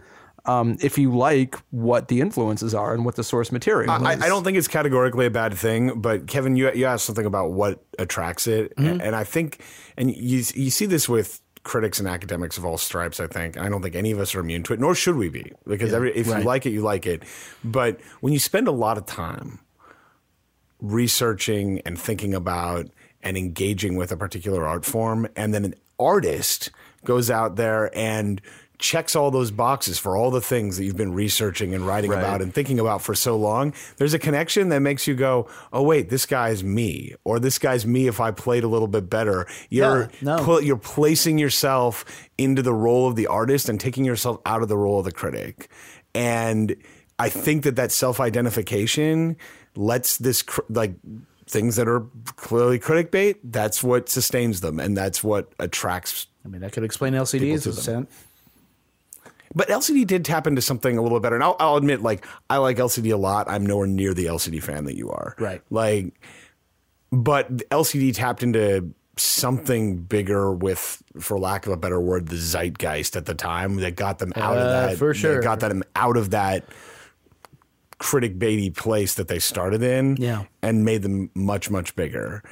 Um, 0.49 0.77
if 0.81 0.97
you 0.97 1.15
like 1.15 1.55
what 1.69 2.07
the 2.07 2.21
influences 2.21 2.73
are 2.73 2.93
and 2.93 3.05
what 3.05 3.15
the 3.15 3.23
source 3.23 3.51
material 3.51 3.91
I, 3.91 4.13
is. 4.13 4.21
I 4.21 4.27
don't 4.27 4.43
think 4.43 4.57
it's 4.57 4.67
categorically 4.67 5.25
a 5.27 5.29
bad 5.29 5.53
thing, 5.53 5.99
but 6.01 6.27
Kevin, 6.27 6.55
you 6.55 6.71
you 6.73 6.85
asked 6.85 7.05
something 7.05 7.25
about 7.25 7.51
what 7.51 7.83
attracts 7.99 8.47
it, 8.47 8.75
Mm-hmm. 8.75 9.01
and 9.01 9.15
I 9.15 9.23
think, 9.23 9.61
and 9.97 10.15
you 10.15 10.43
you 10.55 10.69
see 10.71 10.85
this 10.85 11.07
with 11.07 11.41
critics 11.63 11.99
and 11.99 12.07
academics 12.07 12.57
of 12.57 12.65
all 12.65 12.77
stripes. 12.77 13.19
I 13.19 13.27
think 13.27 13.57
I 13.57 13.69
don't 13.69 13.81
think 13.81 13.95
any 13.95 14.11
of 14.11 14.19
us 14.19 14.33
are 14.33 14.39
immune 14.39 14.63
to 14.63 14.73
it, 14.73 14.79
nor 14.79 14.95
should 14.95 15.17
we 15.17 15.29
be, 15.29 15.51
because 15.67 15.93
every, 15.93 16.15
if 16.15 16.27
right. 16.27 16.39
you 16.39 16.45
like 16.45 16.65
it, 16.65 16.71
you 16.71 16.81
like 16.81 17.05
it. 17.05 17.23
But 17.63 17.99
when 18.21 18.33
you 18.33 18.39
spend 18.39 18.67
a 18.67 18.71
lot 18.71 18.97
of 18.97 19.05
time 19.05 19.59
researching 20.81 21.81
and 21.81 21.99
thinking 21.99 22.33
about 22.33 22.87
and 23.21 23.37
engaging 23.37 23.97
with 23.97 24.11
a 24.11 24.17
particular 24.17 24.65
art 24.65 24.85
form, 24.85 25.27
and 25.35 25.53
then 25.53 25.65
an 25.65 25.75
artist 25.99 26.71
goes 27.03 27.29
out 27.29 27.55
there 27.55 27.95
and 27.97 28.41
checks 28.79 29.13
all 29.15 29.29
those 29.29 29.51
boxes 29.51 29.99
for 29.99 30.15
all 30.15 30.31
the 30.31 30.39
things 30.41 30.77
that 30.77 30.85
you've 30.85 30.95
been 30.97 31.13
researching 31.13 31.75
and 31.75 31.85
writing 31.85 32.09
Right. 32.11 32.19
about 32.19 32.41
and 32.41 32.53
thinking 32.53 32.79
about 32.79 33.01
for 33.01 33.13
so 33.13 33.35
long, 33.37 33.73
there's 33.97 34.13
a 34.13 34.19
connection 34.19 34.69
that 34.69 34.79
makes 34.79 35.05
you 35.05 35.15
go, 35.15 35.47
"Oh 35.73 35.83
wait, 35.83 36.09
this 36.09 36.25
guy's 36.25 36.63
me," 36.63 37.13
or 37.25 37.39
"This 37.39 37.59
guy's 37.59 37.85
me 37.85 38.07
if 38.07 38.19
I 38.21 38.31
played 38.31 38.63
a 38.63 38.67
little 38.69 38.87
bit 38.87 39.09
better." 39.09 39.45
You're 39.69 40.03
Yeah, 40.21 40.35
no. 40.37 40.43
put- 40.43 40.63
you're 40.63 40.77
placing 40.77 41.37
yourself 41.37 42.05
into 42.37 42.61
the 42.61 42.73
role 42.73 43.07
of 43.07 43.15
the 43.17 43.27
artist 43.27 43.67
and 43.69 43.79
taking 43.79 44.05
yourself 44.05 44.39
out 44.45 44.61
of 44.63 44.69
the 44.69 44.77
role 44.77 44.99
of 44.99 45.05
the 45.05 45.11
critic, 45.11 45.69
and 46.15 46.75
I 47.19 47.27
think 47.27 47.63
that 47.63 47.75
that 47.75 47.91
self 47.91 48.19
identification 48.21 49.35
lets 49.75 50.15
this 50.17 50.41
cr- 50.41 50.61
like 50.69 50.93
things 51.47 51.75
that 51.75 51.87
are 51.89 52.05
clearly 52.37 52.79
critic 52.79 53.11
bait. 53.11 53.37
That's 53.43 53.83
what 53.83 54.07
sustains 54.07 54.61
them, 54.61 54.79
and 54.79 54.95
that's 54.95 55.21
what 55.21 55.51
attracts 55.59 56.27
I 56.45 56.47
mean, 56.47 56.61
that 56.61 56.71
could 56.71 56.85
explain 56.85 57.13
LCDs. 57.13 57.63
to 57.63 57.69
as 57.71 57.77
a 57.87 57.91
them. 57.91 58.07
sen- 58.07 59.31
but 59.55 59.67
LCD 59.69 60.05
did 60.05 60.23
tap 60.25 60.45
into 60.47 60.61
something 60.61 60.97
a 60.97 61.01
little 61.01 61.19
better. 61.19 61.35
And 61.35 61.43
I'll, 61.43 61.55
I'll 61.59 61.75
admit, 61.75 62.01
like, 62.01 62.25
I 62.49 62.57
like 62.57 62.77
LCD 62.77 63.11
a 63.13 63.17
lot. 63.17 63.49
I'm 63.49 63.65
nowhere 63.65 63.87
near 63.87 64.13
the 64.13 64.25
LCD 64.25 64.61
fan 64.61 64.85
that 64.85 64.95
you 64.95 65.09
are. 65.09 65.35
Right. 65.39 65.61
Like, 65.69 66.13
but 67.11 67.49
LCD 67.69 68.13
tapped 68.13 68.43
into 68.43 68.91
something 69.17 69.97
bigger 69.97 70.51
with, 70.53 71.01
for 71.19 71.37
lack 71.39 71.65
of 71.65 71.73
a 71.73 71.77
better 71.77 71.99
word, 71.99 72.27
the 72.29 72.37
zeitgeist 72.37 73.15
at 73.15 73.25
the 73.25 73.33
time 73.35 73.77
that 73.77 73.95
got 73.95 74.19
them 74.19 74.31
out 74.35 74.57
of 74.57 74.63
Uh, 74.63 74.87
that. 74.87 74.97
for 74.97 75.13
sure. 75.13 75.35
That 75.35 75.43
got 75.43 75.59
them 75.59 75.83
out 75.95 76.15
of 76.15 76.29
that 76.29 76.65
critic 77.97 78.39
baity 78.39 78.73
place 78.73 79.15
that 79.15 79.27
they 79.27 79.39
started 79.39 79.83
in. 79.83 80.15
Yeah. 80.17 80.43
And 80.61 80.85
made 80.85 81.01
them 81.01 81.31
much, 81.33 81.69
much 81.69 81.95
bigger. 81.95 82.43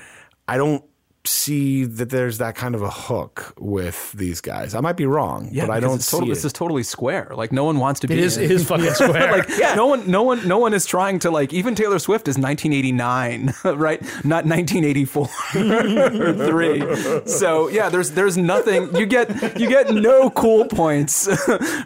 I 0.47 0.57
don't 0.57 0.83
see 1.27 1.83
that 1.85 2.09
there's 2.09 2.37
that 2.39 2.55
kind 2.55 2.73
of 2.75 2.81
a 2.81 2.89
hook 2.89 3.53
with 3.59 4.11
these 4.13 4.41
guys. 4.41 4.73
I 4.73 4.79
might 4.79 4.97
be 4.97 5.05
wrong, 5.05 5.49
Yeah, 5.51 5.67
but 5.67 5.73
I 5.77 5.79
don't 5.79 5.95
it's 5.95 6.05
see 6.05 6.11
totally, 6.17 6.31
it. 6.31 6.35
This 6.35 6.45
is 6.45 6.53
totally 6.53 6.83
square. 6.83 7.31
Like 7.35 7.51
no 7.51 7.63
one 7.65 7.77
wants 7.77 7.99
to 8.01 8.07
be. 8.07 8.15
It 8.15 8.19
is, 8.21 8.37
in 8.37 8.45
it 8.45 8.51
is 8.51 8.67
fucking 8.67 8.89
square. 8.93 9.31
like 9.31 9.49
no 9.75 9.85
one, 9.87 10.09
no 10.09 10.23
one, 10.23 10.47
no 10.47 10.57
one 10.57 10.73
is 10.73 10.85
trying 10.85 11.19
to 11.19 11.31
like. 11.31 11.53
Even 11.53 11.75
Taylor 11.75 11.99
Swift 11.99 12.27
is 12.27 12.37
1989, 12.37 13.53
right? 13.77 14.01
Not 14.25 14.45
1984 14.45 15.29
or 15.55 16.33
three. 16.47 17.25
So 17.27 17.67
yeah, 17.67 17.89
there's 17.89 18.11
there's 18.11 18.37
nothing. 18.37 18.95
You 18.95 19.05
get 19.05 19.59
you 19.59 19.67
get 19.67 19.91
no 19.93 20.29
cool 20.29 20.65
points 20.65 21.27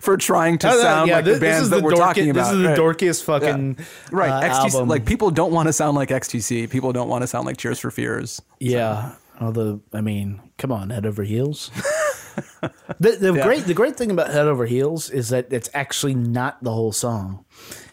for 0.02 0.18
trying 0.18 0.58
to 0.60 0.72
sound 0.72 1.10
like 1.12 1.26
the 1.26 1.39
bands 1.39 1.70
that 1.70 1.82
we're 1.84 1.92
talking 1.96 2.30
about. 2.30 2.44
This 2.44 2.54
is 2.54 2.60
the 2.62 2.68
right. 2.70 2.78
dorkiest 2.78 3.24
fucking 3.24 3.78
Right, 4.12 4.30
uh, 4.30 4.42
XTC, 4.54 4.74
album. 4.74 4.89
like 4.89 5.06
people 5.06 5.32
don't 5.32 5.52
want 5.52 5.68
to 5.68 5.74
sound 5.74 5.96
like 5.96 6.10
XTC. 6.10 6.70
People 6.70 6.92
don't 6.94 7.10
want 7.10 7.22
to 7.24 7.28
sound 7.28 7.46
like 7.46 7.58
Tears 7.58 7.80
for 7.80 7.92
Fears. 7.92 8.42
Yeah. 8.60 9.14
Although, 9.42 9.82
I 9.92 10.02
mean, 10.02 10.39
come 10.58 10.72
on, 10.72 10.92
head 10.92 11.06
over 11.06 11.24
heels. 11.24 11.72
the 13.00 13.18
the 13.20 13.34
great 13.42 13.66
the 13.66 13.74
great 13.74 13.96
thing 13.98 14.12
about 14.12 14.30
head 14.32 14.48
over 14.48 14.66
heels 14.66 15.10
is 15.10 15.30
that 15.30 15.52
it's 15.52 15.70
actually 15.74 16.14
not 16.16 16.64
the 16.64 16.72
whole 16.72 16.92
song. 16.92 17.44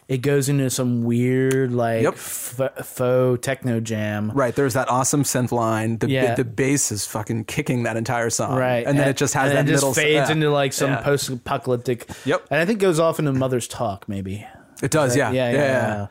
It 0.09 0.19
goes 0.19 0.49
into 0.49 0.71
some 0.71 1.05
weird 1.05 1.73
like 1.73 2.03
Yep. 2.03 2.15
f- 2.15 2.87
faux 2.87 3.45
techno 3.45 3.79
jam. 3.81 4.31
Right, 4.31 4.55
there's 4.55 4.73
that 4.75 4.89
awesome 4.89 5.23
synth 5.23 5.53
line. 5.53 5.99
The 5.99 6.09
Yeah. 6.09 6.35
the 6.35 6.45
bass 6.45 6.91
is 6.93 7.05
fucking 7.07 7.45
kicking 7.45 7.83
that 7.83 7.97
entire 7.97 8.31
song. 8.31 8.57
Right, 8.59 8.87
and 8.87 8.99
then 8.99 9.09
it 9.09 9.17
just 9.17 9.35
has 9.35 9.51
and 9.51 9.59
that 9.59 9.69
it 9.69 9.73
just 9.73 9.83
middle 9.83 9.95
fades 9.95 10.29
yeah. 10.29 10.33
into 10.33 10.51
like 10.51 10.73
some 10.73 10.91
Yeah. 10.91 11.03
post-apocalyptic. 11.03 12.09
Yep. 12.25 12.47
and 12.51 12.61
I 12.61 12.65
think 12.65 12.79
it 12.81 12.83
goes 12.83 12.99
off 12.99 13.19
into 13.19 13.33
Mother's 13.33 13.69
Talk 13.69 14.09
maybe. 14.09 14.47
It 14.83 14.91
does, 14.91 15.17
yeah, 15.17 15.31
yeah, 15.31 15.51
yeah, 15.51 15.59
yeah, 15.59 16.07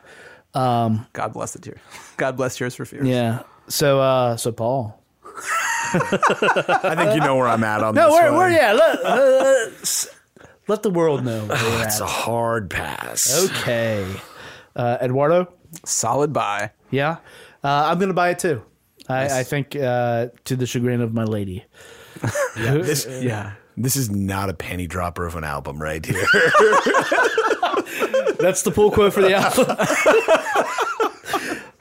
yeah. 0.54 0.98
God 1.12 1.32
bless 1.32 1.52
the 1.54 1.58
tears. 1.60 1.80
God 2.16 2.36
bless 2.36 2.56
Tears 2.56 2.74
for 2.74 2.84
Fears. 2.84 3.06
Yeah. 3.06 3.42
So, 3.68 4.00
uh, 4.00 4.36
so 4.36 4.52
Paul. 4.52 5.00
I 5.40 6.94
think 6.96 7.14
you 7.14 7.20
know 7.20 7.36
where 7.36 7.48
I'm 7.48 7.64
at 7.64 7.82
on 7.82 7.94
No, 7.94 8.06
this 8.06 8.12
where, 8.14 8.30
one. 8.32 8.38
where, 8.40 8.50
yeah. 8.50 8.72
Let, 8.72 9.04
uh, 9.04 9.66
let 10.68 10.82
the 10.82 10.90
world 10.90 11.24
know. 11.24 11.46
Where 11.46 11.84
It's 11.86 12.00
at. 12.00 12.04
a 12.04 12.06
hard 12.06 12.68
pass. 12.70 13.44
Okay. 13.50 14.06
Uh, 14.76 14.98
Eduardo? 15.00 15.52
Solid 15.84 16.32
buy. 16.32 16.70
Yeah. 16.90 17.16
Uh, 17.64 17.86
I'm 17.90 17.98
going 17.98 18.08
to 18.08 18.14
buy 18.14 18.30
it 18.30 18.38
too. 18.38 18.62
I, 19.08 19.40
I 19.40 19.42
think 19.42 19.74
uh, 19.74 20.28
to 20.44 20.56
the 20.56 20.66
chagrin 20.66 21.00
of 21.00 21.14
my 21.14 21.24
lady. 21.24 21.64
This, 22.56 23.06
Yeah. 23.22 23.52
this 23.76 23.94
is 23.96 24.10
not 24.10 24.50
a 24.50 24.54
penny 24.54 24.86
dropper 24.88 25.24
of 25.26 25.36
an 25.36 25.44
album 25.44 25.80
right 25.80 26.04
here. 26.04 26.26
That's 28.40 28.62
the 28.62 28.72
pull 28.74 28.90
quote 28.90 29.12
for 29.12 29.22
the 29.22 29.34
album. 29.36 29.66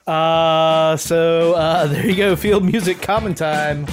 Uh, 0.08 0.95
so 0.95 1.53
uh, 1.53 1.86
there 1.91 2.05
you 2.08 2.16
go. 2.16 2.36
Field 2.36 2.64
Music 2.64 3.01
comment 3.01 3.38
time. 3.38 3.86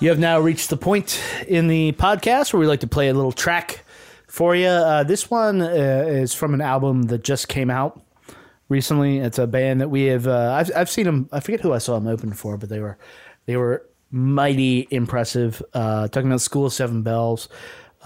You 0.00 0.08
have 0.08 0.18
now 0.18 0.40
reached 0.40 0.70
the 0.70 0.78
point 0.78 1.22
in 1.46 1.68
the 1.68 1.92
podcast 1.92 2.54
where 2.54 2.60
we 2.60 2.66
like 2.66 2.80
to 2.80 2.86
play 2.86 3.10
a 3.10 3.14
little 3.14 3.32
track 3.32 3.84
for 4.26 4.56
you. 4.56 4.66
Uh, 4.66 5.02
this 5.02 5.30
one 5.30 5.60
uh, 5.60 5.66
is 5.66 6.32
from 6.32 6.54
an 6.54 6.62
album 6.62 7.02
that 7.04 7.22
just 7.22 7.48
came 7.48 7.68
out 7.68 8.00
recently. 8.70 9.18
It's 9.18 9.38
a 9.38 9.46
band 9.46 9.82
that 9.82 9.90
we 9.90 10.04
have. 10.04 10.26
Uh, 10.26 10.52
I've 10.54 10.70
I've 10.74 10.88
seen 10.88 11.04
them. 11.04 11.28
I 11.32 11.40
forget 11.40 11.60
who 11.60 11.74
I 11.74 11.78
saw 11.78 11.98
them 11.98 12.06
open 12.08 12.32
for, 12.32 12.56
but 12.56 12.70
they 12.70 12.80
were 12.80 12.96
they 13.44 13.58
were 13.58 13.86
mighty 14.10 14.88
impressive. 14.90 15.62
Uh, 15.74 16.08
talking 16.08 16.30
about 16.30 16.40
School 16.40 16.64
of 16.64 16.72
Seven 16.72 17.02
Bells. 17.02 17.50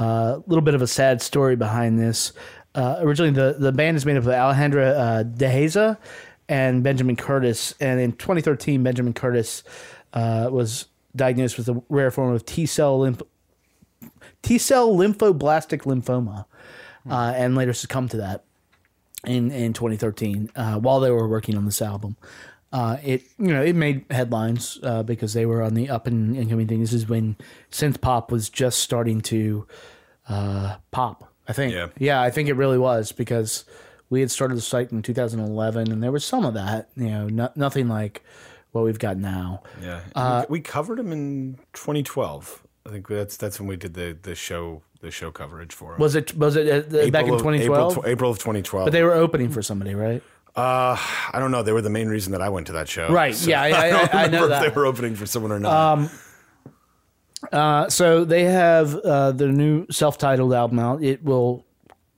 A 0.01 0.42
little 0.49 0.62
bit 0.62 0.74
of 0.74 0.82
a 0.82 0.88
sad 0.88 1.22
story 1.22 1.55
behind 1.55 2.01
this. 2.01 2.32
Uh, 2.74 2.97
originally, 3.03 3.30
the, 3.30 3.55
the 3.57 3.70
band 3.70 3.97
is 3.97 4.05
made 4.05 4.16
up 4.16 4.24
of 4.24 4.30
Alejandra 4.30 4.97
uh, 4.99 5.22
Deheza 5.22 5.97
and 6.49 6.82
Benjamin 6.82 7.14
Curtis. 7.14 7.72
And 7.78 8.01
in 8.01 8.11
2013, 8.14 8.82
Benjamin 8.82 9.12
Curtis 9.12 9.62
uh, 10.12 10.49
was 10.51 10.86
diagnosed 11.16 11.58
with 11.58 11.68
a 11.68 11.82
rare 11.88 12.10
form 12.10 12.34
of 12.34 12.44
T 12.44 12.66
cell 12.66 12.98
lymph- 12.98 13.22
T 14.42 14.58
cell 14.58 14.94
lymphoblastic 14.94 15.82
lymphoma, 15.82 16.46
uh, 17.08 17.32
and 17.36 17.54
later 17.54 17.72
succumbed 17.72 18.10
to 18.12 18.16
that 18.18 18.44
in 19.26 19.50
in 19.50 19.72
2013 19.72 20.50
uh, 20.56 20.78
while 20.78 21.00
they 21.00 21.10
were 21.10 21.28
working 21.28 21.56
on 21.56 21.64
this 21.64 21.80
album. 21.82 22.16
Uh, 22.72 22.96
it 23.04 23.22
you 23.38 23.52
know 23.52 23.62
it 23.62 23.76
made 23.76 24.04
headlines 24.10 24.78
uh, 24.82 25.02
because 25.02 25.32
they 25.32 25.46
were 25.46 25.62
on 25.62 25.74
the 25.74 25.88
up 25.88 26.06
and 26.06 26.36
incoming 26.36 26.66
thing. 26.66 26.80
This 26.80 26.92
is 26.92 27.08
when 27.08 27.36
synth 27.70 28.00
pop 28.00 28.32
was 28.32 28.50
just 28.50 28.80
starting 28.80 29.20
to 29.22 29.66
uh, 30.28 30.76
pop. 30.90 31.32
I 31.46 31.52
think. 31.52 31.74
Yeah. 31.74 31.88
yeah, 31.98 32.22
I 32.22 32.30
think 32.30 32.48
it 32.48 32.54
really 32.54 32.78
was 32.78 33.12
because 33.12 33.64
we 34.10 34.20
had 34.20 34.30
started 34.30 34.56
the 34.56 34.62
site 34.62 34.92
in 34.92 35.02
2011, 35.02 35.92
and 35.92 36.02
there 36.02 36.10
was 36.10 36.24
some 36.24 36.44
of 36.44 36.54
that. 36.54 36.88
You 36.96 37.10
know, 37.10 37.28
no, 37.28 37.50
nothing 37.54 37.86
like 37.86 38.24
what 38.75 38.85
we've 38.85 38.99
got 38.99 39.16
now. 39.16 39.62
Yeah, 39.81 40.41
we, 40.49 40.59
we 40.59 40.61
covered 40.61 40.99
them 40.99 41.12
in 41.12 41.59
2012. 41.72 42.62
I 42.87 42.91
think 42.91 43.09
that's 43.09 43.37
that's 43.37 43.59
when 43.59 43.68
we 43.68 43.77
did 43.77 43.95
the 43.95 44.16
the 44.20 44.35
show 44.35 44.83
the 45.01 45.11
show 45.11 45.31
coverage 45.31 45.72
for 45.72 45.95
'em. 45.95 46.01
Was 46.01 46.14
it 46.16 46.37
was 46.37 46.57
it 46.57 46.68
uh, 46.68 47.11
back 47.11 47.27
in 47.27 47.33
2012? 47.39 47.93
April, 47.93 48.05
April 48.07 48.31
of 48.31 48.39
2012. 48.39 48.87
but 48.87 48.93
they 48.93 49.03
were 49.03 49.12
opening 49.14 49.49
for 49.49 49.62
somebody, 49.62 49.95
right? 49.95 50.22
Uh, 50.57 50.97
I 51.33 51.39
don't 51.41 51.51
know. 51.51 51.62
They 51.62 51.72
were 51.72 51.83
the 51.83 51.91
main 51.91 52.09
reason 52.09 52.33
that 52.33 52.41
I 52.43 52.49
went 52.49 52.66
to 52.68 52.75
that 52.75 52.89
show. 52.89 53.09
Right. 53.11 53.35
Yeah, 53.47 53.62
I- 53.62 53.66
I- 53.87 53.91
don't 53.91 54.14
I 54.14 54.27
know 54.27 54.49
that. 54.49 54.62
They 54.62 54.68
were 54.68 54.87
opening 54.87 55.14
for 55.16 55.27
someone 55.27 55.51
or 55.53 55.59
not. 55.59 55.72
Um, 55.99 56.11
uh, 57.53 57.89
so 57.89 58.25
they 58.25 58.45
have 58.45 58.95
uh, 58.97 59.33
their 59.33 59.49
new 59.53 59.87
self-titled 59.91 60.53
album 60.53 60.79
out. 60.79 61.03
It 61.03 61.22
will 61.25 61.64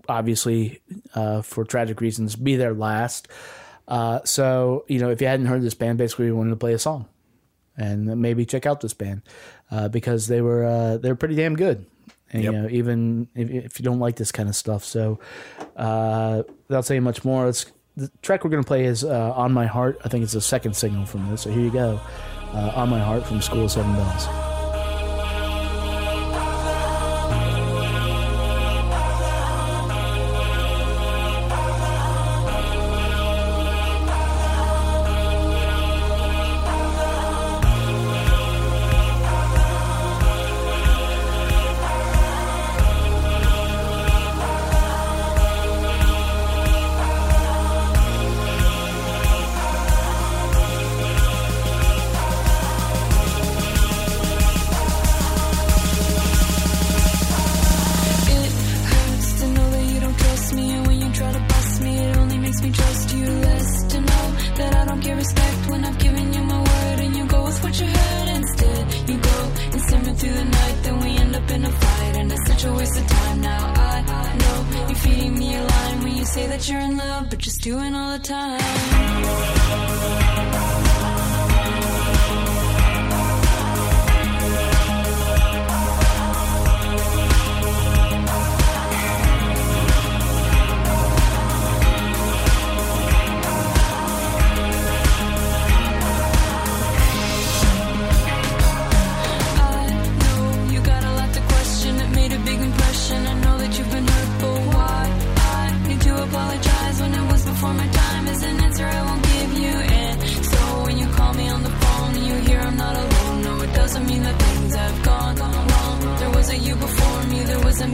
obviously, 0.09 0.81
uh, 1.15 1.43
for 1.43 1.65
tragic 1.65 2.01
reasons, 2.01 2.37
be 2.37 2.57
their 2.57 2.75
last. 2.75 3.29
Uh, 3.89 4.21
so 4.25 4.85
you 4.89 4.99
know, 4.99 5.11
if 5.11 5.21
you 5.21 5.27
hadn't 5.27 5.47
heard 5.47 5.63
this 5.63 5.75
band, 5.75 5.99
basically 5.99 6.27
we 6.27 6.33
wanted 6.33 6.51
to 6.51 6.57
play 6.57 6.73
a 6.73 6.79
song, 6.79 7.07
and 7.77 8.21
maybe 8.21 8.45
check 8.45 8.67
out 8.67 8.81
this 8.81 8.95
band 8.95 9.23
uh, 9.71 9.89
because 9.89 10.27
they 10.27 10.41
were 10.41 10.65
uh, 10.65 10.97
they're 10.97 11.15
pretty 11.17 11.37
damn 11.37 11.57
good. 11.57 11.87
And 12.33 12.43
Yep. 12.43 12.53
you 12.53 12.59
know, 12.63 12.69
even 12.71 13.29
if, 13.37 13.51
if 13.51 13.79
you 13.81 13.85
don't 13.85 14.01
like 14.01 14.17
this 14.17 14.33
kind 14.33 14.49
of 14.49 14.57
stuff, 14.57 14.85
so 14.85 15.21
uh, 15.77 16.43
without 16.69 16.85
saying 16.85 17.03
much 17.03 17.25
more, 17.25 17.47
let's. 17.47 17.67
The 17.99 18.11
track 18.21 18.45
we're 18.45 18.51
going 18.51 18.63
to 18.63 18.67
play 18.67 18.85
is 18.85 19.05
uh, 19.05 19.33
"On 19.35 19.53
My 19.53 19.65
Heart." 19.67 20.01
I 20.05 20.09
think 20.09 20.23
it's 20.25 20.35
the 20.35 20.41
second 20.43 20.77
single 20.77 21.07
from 21.07 21.31
this. 21.31 21.43
So 21.43 21.51
here 21.51 21.63
you 21.63 21.71
go, 21.71 21.99
uh, 22.53 22.73
"On 22.75 22.91
My 22.91 22.99
Heart" 23.01 23.25
from 23.25 23.41
School 23.41 23.65
of 23.65 23.71
Seven 23.71 23.95
Bells. 23.95 24.46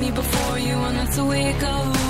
Me 0.03 0.11
before 0.11 0.59
you, 0.59 0.75
and 0.75 0.97
that's 0.97 1.17
the 1.17 1.25
way 1.25 1.43
it 1.51 1.61
goes. 1.61 2.02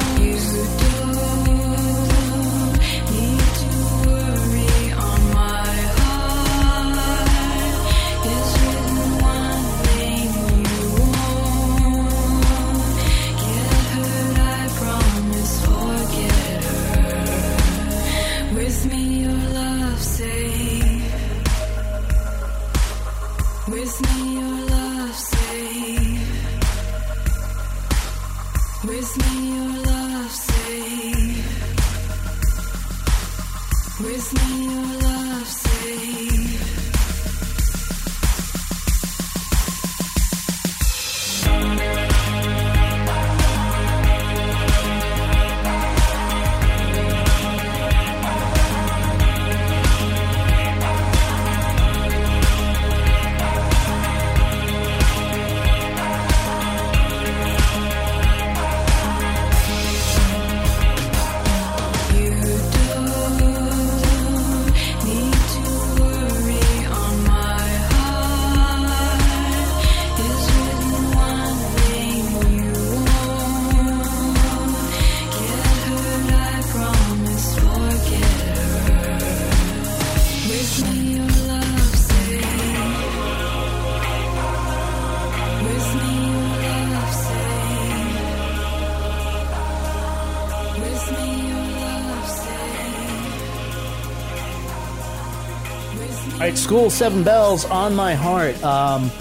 Right, 96.42 96.58
School 96.58 96.90
Seven 96.90 97.22
Bells 97.22 97.64
on 97.64 97.94
my 97.94 98.16
heart. 98.16 98.60
Um, 98.64 99.12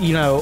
you 0.00 0.14
know, 0.14 0.38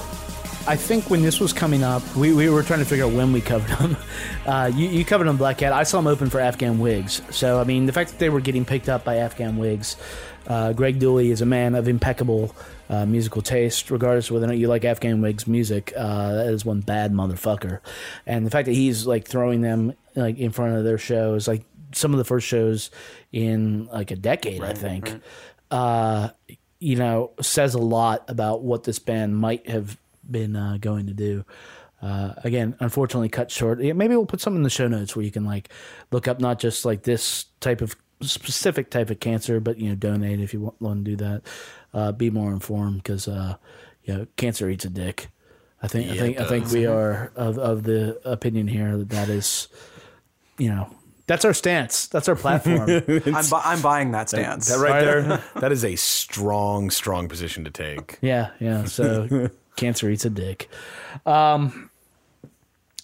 I 0.68 0.76
think 0.76 1.10
when 1.10 1.20
this 1.20 1.40
was 1.40 1.52
coming 1.52 1.82
up, 1.82 2.00
we, 2.14 2.32
we 2.32 2.48
were 2.48 2.62
trying 2.62 2.78
to 2.78 2.84
figure 2.84 3.06
out 3.06 3.12
when 3.12 3.32
we 3.32 3.40
covered 3.40 3.76
them. 3.76 3.96
Uh, 4.46 4.70
you, 4.72 4.86
you 4.86 5.04
covered 5.04 5.24
them 5.24 5.36
Black 5.36 5.58
Cat. 5.58 5.72
I 5.72 5.82
saw 5.82 5.98
them 5.98 6.06
open 6.06 6.30
for 6.30 6.38
Afghan 6.38 6.78
Whigs. 6.78 7.20
So, 7.30 7.60
I 7.60 7.64
mean, 7.64 7.86
the 7.86 7.92
fact 7.92 8.12
that 8.12 8.20
they 8.20 8.28
were 8.28 8.40
getting 8.40 8.64
picked 8.64 8.88
up 8.88 9.02
by 9.02 9.16
Afghan 9.16 9.56
Whigs, 9.56 9.96
uh, 10.46 10.72
Greg 10.72 11.00
Dulli 11.00 11.32
is 11.32 11.40
a 11.40 11.46
man 11.46 11.74
of 11.74 11.88
impeccable 11.88 12.54
uh, 12.88 13.04
musical 13.06 13.42
taste, 13.42 13.90
regardless 13.90 14.28
of 14.28 14.34
whether 14.34 14.46
or 14.46 14.50
not 14.50 14.58
you 14.58 14.68
like 14.68 14.84
Afghan 14.84 15.20
Whigs 15.20 15.48
music. 15.48 15.92
Uh, 15.96 16.34
that 16.34 16.46
is 16.46 16.64
one 16.64 16.78
bad 16.78 17.12
motherfucker. 17.12 17.80
And 18.24 18.46
the 18.46 18.50
fact 18.52 18.66
that 18.66 18.74
he's 18.74 19.04
like 19.04 19.26
throwing 19.26 19.62
them 19.62 19.94
like 20.14 20.38
in 20.38 20.52
front 20.52 20.76
of 20.76 20.84
their 20.84 20.98
shows, 20.98 21.48
like 21.48 21.64
some 21.90 22.12
of 22.12 22.18
the 22.18 22.24
first 22.24 22.46
shows 22.46 22.92
in 23.32 23.86
like 23.86 24.12
a 24.12 24.16
decade, 24.16 24.62
I 24.62 24.74
think 24.74 25.12
uh, 25.70 26.30
you 26.78 26.96
know, 26.96 27.32
says 27.40 27.74
a 27.74 27.78
lot 27.78 28.24
about 28.28 28.62
what 28.62 28.84
this 28.84 28.98
band 28.98 29.36
might 29.36 29.68
have 29.68 29.96
been 30.28 30.56
uh, 30.56 30.78
going 30.80 31.06
to 31.06 31.14
do. 31.14 31.44
Uh, 32.02 32.34
again, 32.44 32.76
unfortunately, 32.80 33.28
cut 33.28 33.50
short. 33.50 33.80
Yeah, 33.80 33.94
maybe 33.94 34.14
we'll 34.14 34.26
put 34.26 34.40
some 34.40 34.54
in 34.56 34.62
the 34.62 34.70
show 34.70 34.86
notes 34.86 35.16
where 35.16 35.24
you 35.24 35.30
can 35.30 35.44
like 35.44 35.70
look 36.10 36.28
up 36.28 36.40
not 36.40 36.58
just 36.58 36.84
like 36.84 37.02
this 37.02 37.46
type 37.60 37.80
of 37.80 37.96
specific 38.20 38.90
type 38.90 39.10
of 39.10 39.20
cancer, 39.20 39.60
but 39.60 39.78
you 39.78 39.88
know, 39.88 39.94
donate 39.94 40.40
if 40.40 40.52
you 40.52 40.60
want, 40.60 40.80
want 40.80 41.04
to 41.04 41.10
do 41.10 41.16
that. 41.16 41.42
Uh, 41.94 42.12
be 42.12 42.30
more 42.30 42.52
informed 42.52 43.02
because 43.02 43.26
uh, 43.26 43.56
you 44.04 44.14
know, 44.14 44.26
cancer 44.36 44.68
eats 44.68 44.84
a 44.84 44.90
dick. 44.90 45.28
I 45.82 45.88
think. 45.88 46.10
I 46.10 46.16
think. 46.16 46.40
I 46.40 46.44
think 46.44 46.70
we 46.70 46.86
are 46.86 47.32
of 47.36 47.58
of 47.58 47.82
the 47.82 48.20
opinion 48.24 48.68
here 48.68 48.96
that 48.96 49.10
that 49.10 49.28
is, 49.28 49.68
you 50.58 50.68
know, 50.68 50.90
that's 51.26 51.44
our 51.44 51.52
stance. 51.54 52.06
That's 52.06 52.28
our 52.28 52.36
platform. 52.36 52.88
I'm, 52.90 53.00
bu- 53.48 53.56
I'm 53.64 53.82
buying 53.82 54.12
that 54.12 54.28
stance. 54.28 54.68
That 54.68 54.78
right 54.78 55.00
there, 55.00 55.42
that 55.60 55.72
is 55.72 55.84
a 55.84 55.96
strong, 55.96 56.90
strong 56.90 57.28
position 57.28 57.64
to 57.64 57.70
take. 57.70 58.18
Yeah, 58.22 58.50
yeah. 58.60 58.84
So 58.84 59.50
cancer 59.76 60.08
eats 60.10 60.24
a 60.24 60.30
dick. 60.30 60.68
Um, 61.24 61.90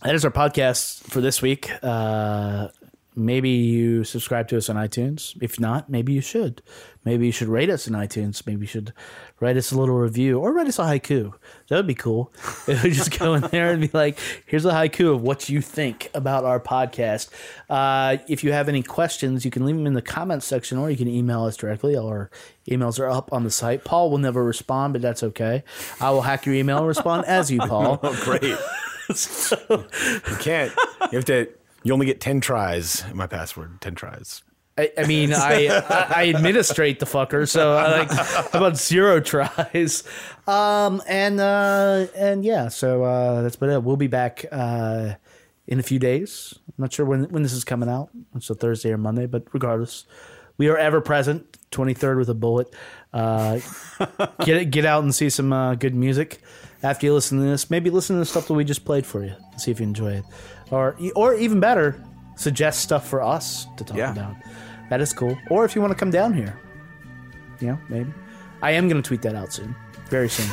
that 0.02 0.14
is 0.14 0.24
our 0.24 0.30
podcast 0.30 1.02
for 1.04 1.20
this 1.20 1.42
week. 1.42 1.70
Uh, 1.82 2.68
maybe 3.14 3.50
you 3.50 4.04
subscribe 4.04 4.48
to 4.48 4.56
us 4.56 4.68
on 4.68 4.76
iTunes. 4.76 5.36
If 5.40 5.60
not, 5.60 5.88
maybe 5.90 6.12
you 6.12 6.20
should. 6.20 6.62
Maybe 7.04 7.26
you 7.26 7.32
should 7.32 7.48
rate 7.48 7.68
us 7.68 7.88
in 7.88 7.94
iTunes. 7.94 8.46
Maybe 8.46 8.60
you 8.62 8.66
should 8.68 8.92
write 9.40 9.56
us 9.56 9.72
a 9.72 9.78
little 9.78 9.96
review 9.96 10.38
or 10.38 10.52
write 10.52 10.68
us 10.68 10.78
a 10.78 10.82
haiku. 10.82 11.32
That 11.68 11.76
would 11.76 11.86
be 11.86 11.94
cool. 11.96 12.32
If 12.68 12.84
we 12.84 12.90
just 12.92 13.18
go 13.18 13.34
in 13.34 13.42
there 13.42 13.72
and 13.72 13.80
be 13.80 13.90
like, 13.92 14.18
here's 14.46 14.64
a 14.64 14.70
haiku 14.70 15.12
of 15.12 15.20
what 15.22 15.48
you 15.48 15.60
think 15.60 16.10
about 16.14 16.44
our 16.44 16.60
podcast. 16.60 17.28
Uh, 17.68 18.18
if 18.28 18.44
you 18.44 18.52
have 18.52 18.68
any 18.68 18.82
questions, 18.84 19.44
you 19.44 19.50
can 19.50 19.64
leave 19.66 19.74
them 19.76 19.86
in 19.86 19.94
the 19.94 20.02
comments 20.02 20.46
section 20.46 20.78
or 20.78 20.90
you 20.90 20.96
can 20.96 21.08
email 21.08 21.44
us 21.44 21.56
directly. 21.56 21.96
Our 21.96 22.30
emails 22.68 23.00
are 23.00 23.10
up 23.10 23.32
on 23.32 23.42
the 23.42 23.50
site. 23.50 23.82
Paul 23.84 24.10
will 24.10 24.18
never 24.18 24.44
respond, 24.44 24.92
but 24.92 25.02
that's 25.02 25.24
okay. 25.24 25.64
I 26.00 26.10
will 26.10 26.22
hack 26.22 26.46
your 26.46 26.54
email 26.54 26.78
and 26.78 26.86
respond 26.86 27.24
as 27.26 27.50
you, 27.50 27.58
Paul. 27.66 27.98
Oh, 28.02 28.20
great. 28.24 28.42
You 29.60 30.36
can't. 30.38 30.72
You 31.10 31.16
have 31.18 31.24
to. 31.26 31.48
You 31.82 31.92
only 31.92 32.06
get 32.06 32.20
ten 32.20 32.40
tries. 32.40 33.04
My 33.12 33.26
password. 33.26 33.80
Ten 33.80 33.94
tries. 33.94 34.42
I, 34.78 34.90
I 34.96 35.06
mean, 35.06 35.32
I, 35.34 35.66
I 36.14 36.28
administrate 36.34 36.98
the 36.98 37.06
fucker, 37.06 37.48
so 37.48 37.72
I 37.76 37.98
like 37.98 38.10
how 38.10 38.58
about 38.58 38.76
zero 38.76 39.20
tries, 39.20 40.04
um, 40.46 41.02
and 41.06 41.40
uh, 41.40 42.06
and 42.16 42.44
yeah, 42.44 42.68
so 42.68 43.04
uh, 43.04 43.42
that's 43.42 43.56
about 43.56 43.70
it. 43.70 43.82
We'll 43.82 43.96
be 43.96 44.06
back 44.06 44.46
uh, 44.50 45.14
in 45.66 45.78
a 45.78 45.82
few 45.82 45.98
days. 45.98 46.58
I'm 46.68 46.82
not 46.82 46.92
sure 46.92 47.04
when 47.04 47.24
when 47.24 47.42
this 47.42 47.52
is 47.52 47.64
coming 47.64 47.88
out. 47.88 48.10
It's 48.34 48.48
a 48.48 48.54
Thursday 48.54 48.92
or 48.92 48.98
Monday, 48.98 49.26
but 49.26 49.44
regardless, 49.52 50.06
we 50.56 50.68
are 50.68 50.76
ever 50.78 51.00
present. 51.00 51.58
23rd 51.72 52.18
with 52.18 52.28
a 52.28 52.34
bullet. 52.34 52.72
Uh, 53.12 53.58
get 54.44 54.70
get 54.70 54.84
out 54.84 55.02
and 55.02 55.14
see 55.14 55.28
some 55.28 55.52
uh, 55.52 55.74
good 55.74 55.94
music 55.94 56.40
after 56.82 57.06
you 57.06 57.14
listen 57.14 57.38
to 57.38 57.44
this. 57.44 57.70
Maybe 57.70 57.90
listen 57.90 58.16
to 58.16 58.20
the 58.20 58.26
stuff 58.26 58.46
that 58.46 58.54
we 58.54 58.64
just 58.64 58.84
played 58.84 59.04
for 59.04 59.24
you. 59.24 59.34
See 59.56 59.70
if 59.70 59.80
you 59.80 59.86
enjoy 59.86 60.12
it, 60.12 60.24
or 60.70 60.96
or 61.16 61.34
even 61.34 61.60
better, 61.60 62.02
suggest 62.36 62.80
stuff 62.80 63.06
for 63.08 63.22
us 63.22 63.66
to 63.76 63.84
talk 63.84 63.96
Yeah. 63.96 64.12
about. 64.12 64.36
That 64.90 65.00
is 65.00 65.12
cool. 65.12 65.36
Or 65.50 65.64
if 65.64 65.74
you 65.74 65.80
want 65.80 65.92
to 65.92 65.98
come 65.98 66.10
down 66.10 66.34
here, 66.34 66.58
you 67.60 67.68
know, 67.68 67.78
maybe. 67.88 68.12
I 68.62 68.72
am 68.72 68.88
going 68.88 69.02
to 69.02 69.06
tweet 69.06 69.22
that 69.22 69.34
out 69.34 69.52
soon, 69.52 69.74
very 70.08 70.28
soon. 70.28 70.48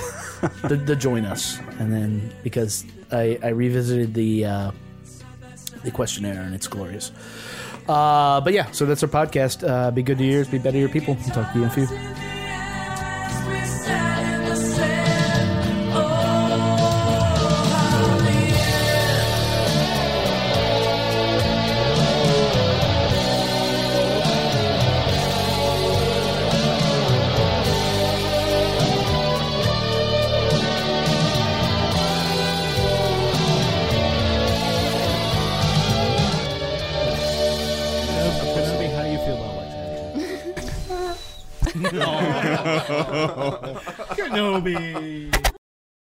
the, 0.70 0.76
the 0.78 0.96
join 0.96 1.26
us, 1.26 1.60
and 1.80 1.92
then 1.92 2.32
because 2.44 2.86
I, 3.12 3.38
I 3.44 3.50
revisited 3.50 4.14
the 4.14 4.46
uh, 4.46 4.72
the 5.84 5.92
questionnaire 5.92 6.42
and 6.42 6.56
it's 6.56 6.68
glorious. 6.68 7.12
Uh, 7.88 8.40
but 8.42 8.54
yeah, 8.54 8.70
so 8.72 8.86
that's 8.86 9.04
our 9.04 9.10
podcast. 9.10 9.68
Uh, 9.68 9.92
be 9.92 10.04
good 10.04 10.18
to 10.20 10.24
yours, 10.24 10.48
be 10.48 10.58
better 10.58 10.74
to 10.74 10.80
your 10.80 10.90
people. 10.90 11.16
We'll 11.16 11.34
talk 11.34 11.52
to 11.54 11.60
you 11.60 11.66
in 11.66 11.70
a 11.70 11.74
few. 11.74 12.39